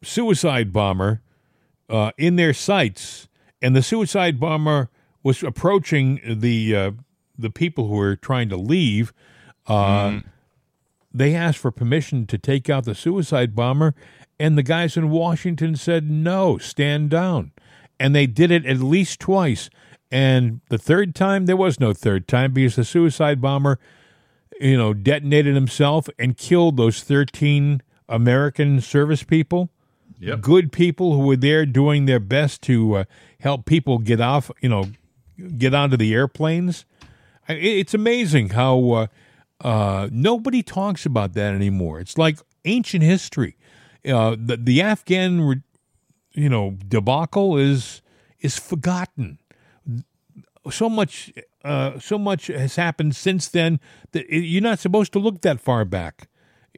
suicide 0.02 0.72
bomber 0.72 1.22
uh, 1.88 2.12
in 2.16 2.36
their 2.36 2.54
sights, 2.54 3.28
and 3.60 3.74
the 3.74 3.82
suicide 3.82 4.38
bomber 4.38 4.90
was 5.22 5.42
approaching 5.42 6.20
the 6.24 6.76
uh, 6.76 6.90
the 7.36 7.50
people 7.50 7.88
who 7.88 7.96
were 7.96 8.16
trying 8.16 8.48
to 8.48 8.56
leave. 8.56 9.12
Mm 9.66 10.22
they 11.16 11.34
asked 11.34 11.58
for 11.58 11.70
permission 11.70 12.26
to 12.26 12.36
take 12.36 12.68
out 12.68 12.84
the 12.84 12.94
suicide 12.94 13.56
bomber, 13.56 13.94
and 14.38 14.58
the 14.58 14.62
guys 14.62 14.98
in 14.98 15.08
Washington 15.08 15.74
said, 15.74 16.10
no, 16.10 16.58
stand 16.58 17.08
down. 17.08 17.52
And 17.98 18.14
they 18.14 18.26
did 18.26 18.50
it 18.50 18.66
at 18.66 18.80
least 18.80 19.18
twice. 19.20 19.70
And 20.10 20.60
the 20.68 20.78
third 20.78 21.14
time, 21.14 21.46
there 21.46 21.56
was 21.56 21.80
no 21.80 21.92
third 21.92 22.28
time 22.28 22.52
because 22.52 22.76
the 22.76 22.84
suicide 22.84 23.40
bomber, 23.40 23.78
you 24.60 24.76
know, 24.76 24.94
detonated 24.94 25.54
himself 25.54 26.08
and 26.18 26.36
killed 26.36 26.76
those 26.76 27.02
13 27.02 27.82
American 28.08 28.80
service 28.80 29.22
people. 29.22 29.70
Yep. 30.18 30.40
Good 30.40 30.72
people 30.72 31.14
who 31.14 31.26
were 31.26 31.36
there 31.36 31.66
doing 31.66 32.06
their 32.06 32.20
best 32.20 32.62
to 32.62 32.94
uh, 32.94 33.04
help 33.40 33.66
people 33.66 33.98
get 33.98 34.20
off, 34.20 34.50
you 34.60 34.68
know, 34.68 34.86
get 35.58 35.74
onto 35.74 35.96
the 35.96 36.14
airplanes. 36.14 36.86
It's 37.48 37.94
amazing 37.94 38.50
how 38.50 38.90
uh, 38.90 39.06
uh, 39.60 40.08
nobody 40.10 40.62
talks 40.62 41.06
about 41.06 41.34
that 41.34 41.54
anymore. 41.54 42.00
It's 42.00 42.16
like 42.16 42.38
ancient 42.64 43.02
history. 43.02 43.56
Uh, 44.06 44.36
the, 44.38 44.56
the 44.56 44.80
Afghan, 44.80 45.62
you 46.32 46.48
know, 46.48 46.76
debacle 46.88 47.56
is 47.56 48.02
is 48.40 48.58
forgotten. 48.58 49.38
So 50.70 50.88
much, 50.88 51.32
uh, 51.64 51.98
so 51.98 52.18
much 52.18 52.48
has 52.48 52.76
happened 52.76 53.14
since 53.14 53.48
then 53.48 53.80
that 54.12 54.28
you're 54.28 54.62
not 54.62 54.78
supposed 54.78 55.12
to 55.12 55.18
look 55.18 55.42
that 55.42 55.60
far 55.60 55.84
back 55.84 56.28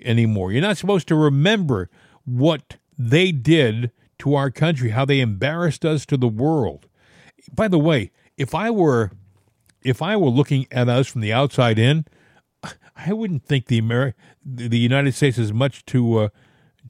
anymore. 0.03 0.53
You're 0.53 0.63
not 0.63 0.77
supposed 0.77 1.09
to 1.09 1.15
remember 1.15 1.91
what 2.25 2.77
they 2.99 3.33
did 3.33 3.91
to 4.19 4.35
our 4.35 4.51
country, 4.51 4.91
how 4.91 5.05
they 5.05 5.21
embarrassed 5.21 5.85
us 5.85 6.05
to 6.07 6.17
the 6.17 6.29
world. 6.29 6.87
By 7.53 7.69
the 7.69 7.79
way, 7.79 8.11
if 8.37 8.55
I 8.55 8.71
were 8.71 9.13
if 9.83 10.03
I 10.03 10.17
were 10.17 10.29
looking 10.29 10.67
at 10.71 10.89
us 10.89 11.07
from 11.07 11.21
the 11.21 11.33
outside 11.33 11.79
in, 11.79 12.05
I 12.97 13.13
wouldn't 13.13 13.45
think 13.45 13.67
the 13.67 13.81
Ameri- 13.81 14.15
the 14.45 14.79
United 14.79 15.15
States 15.15 15.39
is 15.39 15.53
much 15.53 15.85
to 15.87 16.19
uh, 16.19 16.29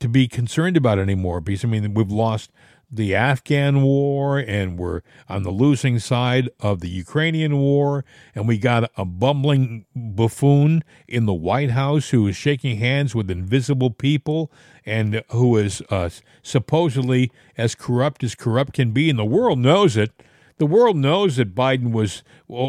to 0.00 0.08
be 0.08 0.26
concerned 0.26 0.76
about 0.76 0.98
anymore 0.98 1.40
because 1.40 1.64
I 1.64 1.68
mean 1.68 1.94
we've 1.94 2.10
lost 2.10 2.50
the 2.90 3.14
Afghan 3.14 3.82
war 3.82 4.38
and 4.38 4.78
we're 4.78 5.02
on 5.28 5.42
the 5.42 5.50
losing 5.50 5.98
side 5.98 6.48
of 6.60 6.80
the 6.80 6.88
Ukrainian 6.88 7.58
war 7.58 8.04
and 8.34 8.48
we 8.48 8.58
got 8.58 8.90
a 8.96 9.04
bumbling 9.04 9.84
buffoon 9.94 10.82
in 11.06 11.26
the 11.26 11.34
White 11.34 11.70
House 11.70 12.10
who 12.10 12.26
is 12.26 12.36
shaking 12.36 12.78
hands 12.78 13.14
with 13.14 13.30
invisible 13.30 13.90
people 13.90 14.50
and 14.86 15.22
who 15.30 15.56
is 15.56 15.82
uh, 15.90 16.08
supposedly 16.42 17.30
as 17.56 17.74
corrupt 17.74 18.24
as 18.24 18.34
corrupt 18.34 18.72
can 18.72 18.92
be 18.92 19.10
and 19.10 19.18
the 19.18 19.24
world 19.24 19.58
knows 19.58 19.96
it. 19.96 20.10
The 20.56 20.66
world 20.66 20.96
knows 20.96 21.36
that 21.36 21.54
Biden 21.54 21.92
was 21.92 22.22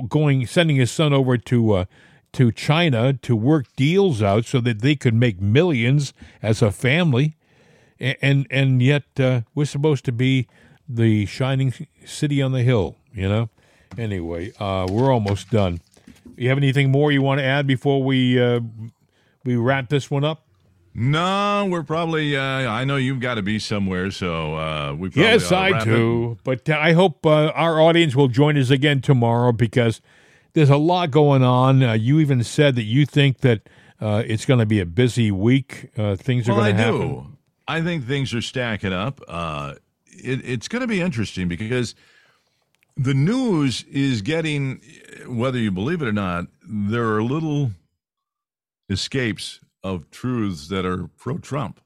going 0.09 0.45
sending 0.45 0.75
his 0.75 0.91
son 0.91 1.13
over 1.13 1.37
to 1.37 1.73
uh, 1.73 1.85
to 2.33 2.51
China 2.51 3.13
to 3.13 3.35
work 3.35 3.65
deals 3.75 4.21
out 4.21 4.45
so 4.45 4.61
that 4.61 4.81
they 4.81 4.95
could 4.95 5.15
make 5.15 5.41
millions 5.41 6.13
as 6.41 6.61
a 6.61 6.71
family, 6.71 7.35
and 7.99 8.47
and 8.49 8.81
yet 8.81 9.03
uh, 9.19 9.41
we're 9.55 9.65
supposed 9.65 10.05
to 10.05 10.11
be 10.11 10.47
the 10.87 11.25
shining 11.25 11.73
city 12.05 12.41
on 12.41 12.51
the 12.51 12.63
hill. 12.63 12.95
You 13.13 13.27
know. 13.29 13.49
Anyway, 13.97 14.51
uh, 14.59 14.87
we're 14.89 15.11
almost 15.11 15.49
done. 15.49 15.81
You 16.37 16.49
have 16.49 16.57
anything 16.57 16.91
more 16.91 17.11
you 17.11 17.21
want 17.21 17.39
to 17.39 17.43
add 17.43 17.65
before 17.67 18.03
we 18.03 18.39
uh, 18.41 18.59
we 19.43 19.55
wrap 19.55 19.89
this 19.89 20.09
one 20.11 20.23
up? 20.23 20.45
No, 20.93 21.67
we're 21.69 21.83
probably. 21.83 22.35
Uh, 22.35 22.41
I 22.41 22.83
know 22.83 22.95
you've 22.95 23.19
got 23.19 23.35
to 23.35 23.41
be 23.41 23.59
somewhere, 23.59 24.11
so 24.11 24.55
uh, 24.55 24.93
we. 24.93 25.09
Probably 25.09 25.21
Yes, 25.23 25.51
I 25.51 25.83
do. 25.83 26.37
But 26.43 26.69
uh, 26.69 26.77
I 26.79 26.93
hope 26.93 27.25
uh, 27.25 27.47
our 27.55 27.79
audience 27.79 28.15
will 28.15 28.27
join 28.27 28.57
us 28.57 28.69
again 28.69 29.01
tomorrow 29.01 29.51
because 29.51 30.01
there's 30.53 30.69
a 30.69 30.77
lot 30.77 31.11
going 31.11 31.43
on. 31.43 31.83
Uh, 31.83 31.93
you 31.93 32.19
even 32.19 32.43
said 32.43 32.75
that 32.75 32.83
you 32.83 33.05
think 33.05 33.39
that 33.39 33.69
uh, 34.01 34.23
it's 34.25 34.45
going 34.45 34.59
to 34.59 34.65
be 34.65 34.79
a 34.79 34.85
busy 34.85 35.31
week. 35.31 35.89
Uh, 35.97 36.15
things 36.15 36.47
It. 36.47 36.51
are 36.51 36.55
going 36.55 36.75
to 36.75 36.81
happen. 36.81 36.99
do. 36.99 37.27
I 37.69 37.81
think 37.83 38.07
things 38.07 38.33
are 38.33 38.41
stacking 38.41 38.93
up. 38.93 39.21
Uh, 39.27 39.75
it, 40.07 40.41
it's 40.43 40.67
going 40.67 40.81
to 40.81 40.87
be 40.87 41.01
interesting 41.01 41.47
because 41.47 41.93
the 42.97 43.13
news 43.13 43.83
is 43.83 44.23
getting, 44.23 44.81
whether 45.27 45.59
you 45.59 45.69
believe 45.69 46.01
it 46.01 46.07
or 46.07 46.11
not, 46.11 46.47
there 46.67 47.07
are 47.15 47.21
little 47.21 47.69
escapes 48.89 49.59
of 49.83 50.09
truths 50.09 50.67
that 50.69 50.83
are 50.83 51.09
pro-Trump, 51.17 51.79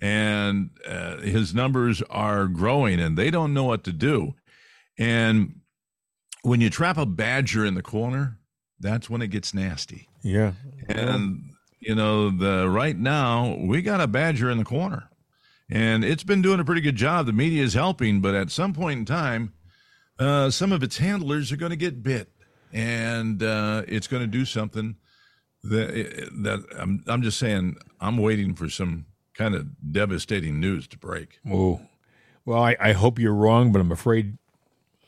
and 0.00 0.70
uh, 0.88 1.18
his 1.18 1.54
numbers 1.54 2.02
are 2.08 2.46
growing, 2.46 2.98
and 2.98 3.18
they 3.18 3.30
don't 3.30 3.52
know 3.52 3.64
what 3.64 3.84
to 3.84 3.92
do. 3.92 4.34
And 4.98 5.60
when 6.40 6.62
you 6.62 6.70
trap 6.70 6.96
a 6.96 7.04
badger 7.04 7.66
in 7.66 7.74
the 7.74 7.82
corner, 7.82 8.38
that's 8.80 9.10
when 9.10 9.20
it 9.20 9.28
gets 9.28 9.52
nasty. 9.52 10.08
Yeah. 10.22 10.52
And 10.88 11.52
you 11.80 11.94
know, 11.94 12.30
the 12.30 12.68
right 12.68 12.96
now 12.96 13.56
we 13.60 13.82
got 13.82 14.00
a 14.00 14.06
badger 14.06 14.50
in 14.50 14.58
the 14.58 14.64
corner. 14.64 15.07
And 15.70 16.04
it's 16.04 16.24
been 16.24 16.40
doing 16.40 16.60
a 16.60 16.64
pretty 16.64 16.80
good 16.80 16.96
job. 16.96 17.26
The 17.26 17.32
media 17.32 17.62
is 17.62 17.74
helping, 17.74 18.20
but 18.20 18.34
at 18.34 18.50
some 18.50 18.72
point 18.72 19.00
in 19.00 19.04
time, 19.04 19.52
uh, 20.18 20.50
some 20.50 20.72
of 20.72 20.82
its 20.82 20.98
handlers 20.98 21.52
are 21.52 21.56
going 21.56 21.70
to 21.70 21.76
get 21.76 22.02
bit, 22.02 22.30
and 22.72 23.42
uh, 23.42 23.82
it's 23.86 24.06
going 24.06 24.22
to 24.22 24.26
do 24.26 24.44
something 24.44 24.96
that 25.62 26.30
that 26.42 26.64
I'm 26.76 27.04
I'm 27.06 27.22
just 27.22 27.38
saying. 27.38 27.76
I'm 28.00 28.16
waiting 28.16 28.54
for 28.54 28.68
some 28.68 29.06
kind 29.34 29.54
of 29.54 29.92
devastating 29.92 30.58
news 30.58 30.88
to 30.88 30.98
break. 30.98 31.38
Oh, 31.48 31.80
well, 32.44 32.62
I, 32.62 32.76
I 32.80 32.92
hope 32.92 33.18
you're 33.18 33.34
wrong, 33.34 33.72
but 33.72 33.80
I'm 33.80 33.92
afraid 33.92 34.38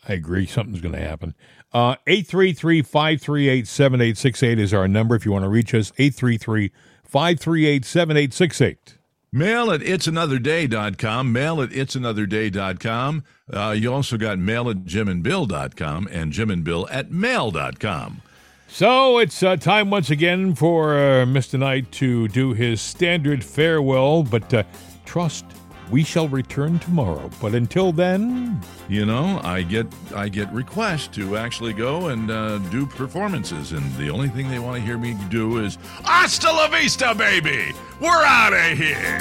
I 0.08 0.14
agree 0.14 0.46
something's 0.46 0.80
going 0.80 0.94
to 0.94 1.00
happen. 1.00 1.34
Uh, 1.72 1.96
833 2.06 2.82
538 2.82 3.66
7868 3.66 4.58
is 4.58 4.74
our 4.74 4.88
number 4.88 5.14
if 5.14 5.24
you 5.24 5.32
want 5.32 5.44
to 5.44 5.48
reach 5.48 5.74
us. 5.74 5.92
833 5.98 6.72
538 7.04 7.84
7868. 7.84 8.98
Mail 9.32 9.70
at 9.70 9.80
itsanotherday.com. 9.80 11.32
Mail 11.32 11.62
at 11.62 11.70
itsanotherday.com. 11.70 13.24
Uh, 13.52 13.74
you 13.76 13.92
also 13.92 14.16
got 14.16 14.38
mail 14.38 14.68
at 14.68 14.78
jimandbill.com 14.78 16.08
and 16.10 16.32
jimandbill 16.32 16.88
at 16.90 17.12
mail.com. 17.12 18.22
So 18.66 19.18
it's 19.18 19.42
uh, 19.42 19.56
time 19.56 19.90
once 19.90 20.10
again 20.10 20.54
for 20.54 20.94
uh, 20.94 21.24
Mr. 21.26 21.58
Knight 21.58 21.90
to 21.92 22.28
do 22.28 22.52
his 22.52 22.80
standard 22.80 23.44
farewell, 23.44 24.22
but 24.22 24.52
uh, 24.54 24.62
trust 25.04 25.44
we 25.90 26.04
shall 26.04 26.28
return 26.28 26.78
tomorrow. 26.78 27.30
But 27.40 27.54
until 27.54 27.92
then, 27.92 28.60
You 28.88 29.06
know, 29.06 29.40
I 29.44 29.62
get 29.62 29.86
I 30.14 30.28
get 30.28 30.52
requests 30.52 31.08
to 31.16 31.36
actually 31.36 31.72
go 31.72 32.08
and 32.08 32.30
uh, 32.30 32.58
do 32.70 32.86
performances, 32.86 33.72
and 33.72 33.84
the 33.96 34.10
only 34.10 34.28
thing 34.28 34.48
they 34.50 34.58
want 34.58 34.76
to 34.76 34.82
hear 34.82 34.98
me 34.98 35.16
do 35.28 35.58
is 35.64 35.78
"Hasta 36.04 36.50
la 36.50 36.68
vista, 36.68 37.14
baby." 37.14 37.72
We're 38.00 38.24
out 38.24 38.52
of 38.52 38.78
here. 38.78 39.20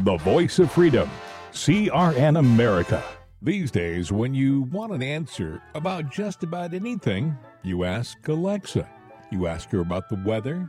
The 0.00 0.16
voice 0.18 0.58
of 0.58 0.70
freedom. 0.72 1.08
CRN 1.52 2.38
America. 2.38 3.02
These 3.40 3.70
days, 3.70 4.10
when 4.12 4.34
you 4.34 4.62
want 4.62 4.92
an 4.92 5.02
answer 5.02 5.60
about 5.74 6.10
just 6.10 6.42
about 6.42 6.74
anything, 6.74 7.36
you 7.62 7.84
ask 7.84 8.16
Alexa. 8.28 8.88
You 9.30 9.46
ask 9.46 9.70
her 9.70 9.80
about 9.80 10.08
the 10.08 10.20
weather. 10.24 10.68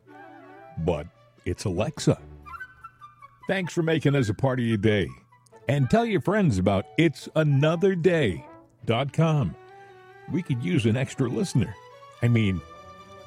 But 0.85 1.07
it's 1.45 1.65
Alexa. 1.65 2.19
Thanks 3.47 3.73
for 3.73 3.83
making 3.83 4.15
us 4.15 4.29
a 4.29 4.33
part 4.33 4.59
of 4.59 4.65
your 4.65 4.77
day. 4.77 5.07
And 5.67 5.89
tell 5.89 6.05
your 6.05 6.21
friends 6.21 6.57
about 6.57 6.85
it's 6.97 7.29
another 7.35 7.95
it'sanotherday.com. 7.95 9.55
We 10.31 10.41
could 10.41 10.63
use 10.63 10.85
an 10.85 10.97
extra 10.97 11.27
listener. 11.29 11.75
I 12.21 12.27
mean, 12.27 12.61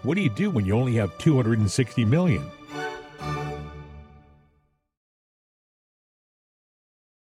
what 0.02 0.14
do 0.16 0.22
you 0.22 0.30
do 0.30 0.50
when 0.50 0.64
you 0.64 0.74
only 0.74 0.94
have 0.94 1.16
260 1.18 2.04
million? 2.04 2.44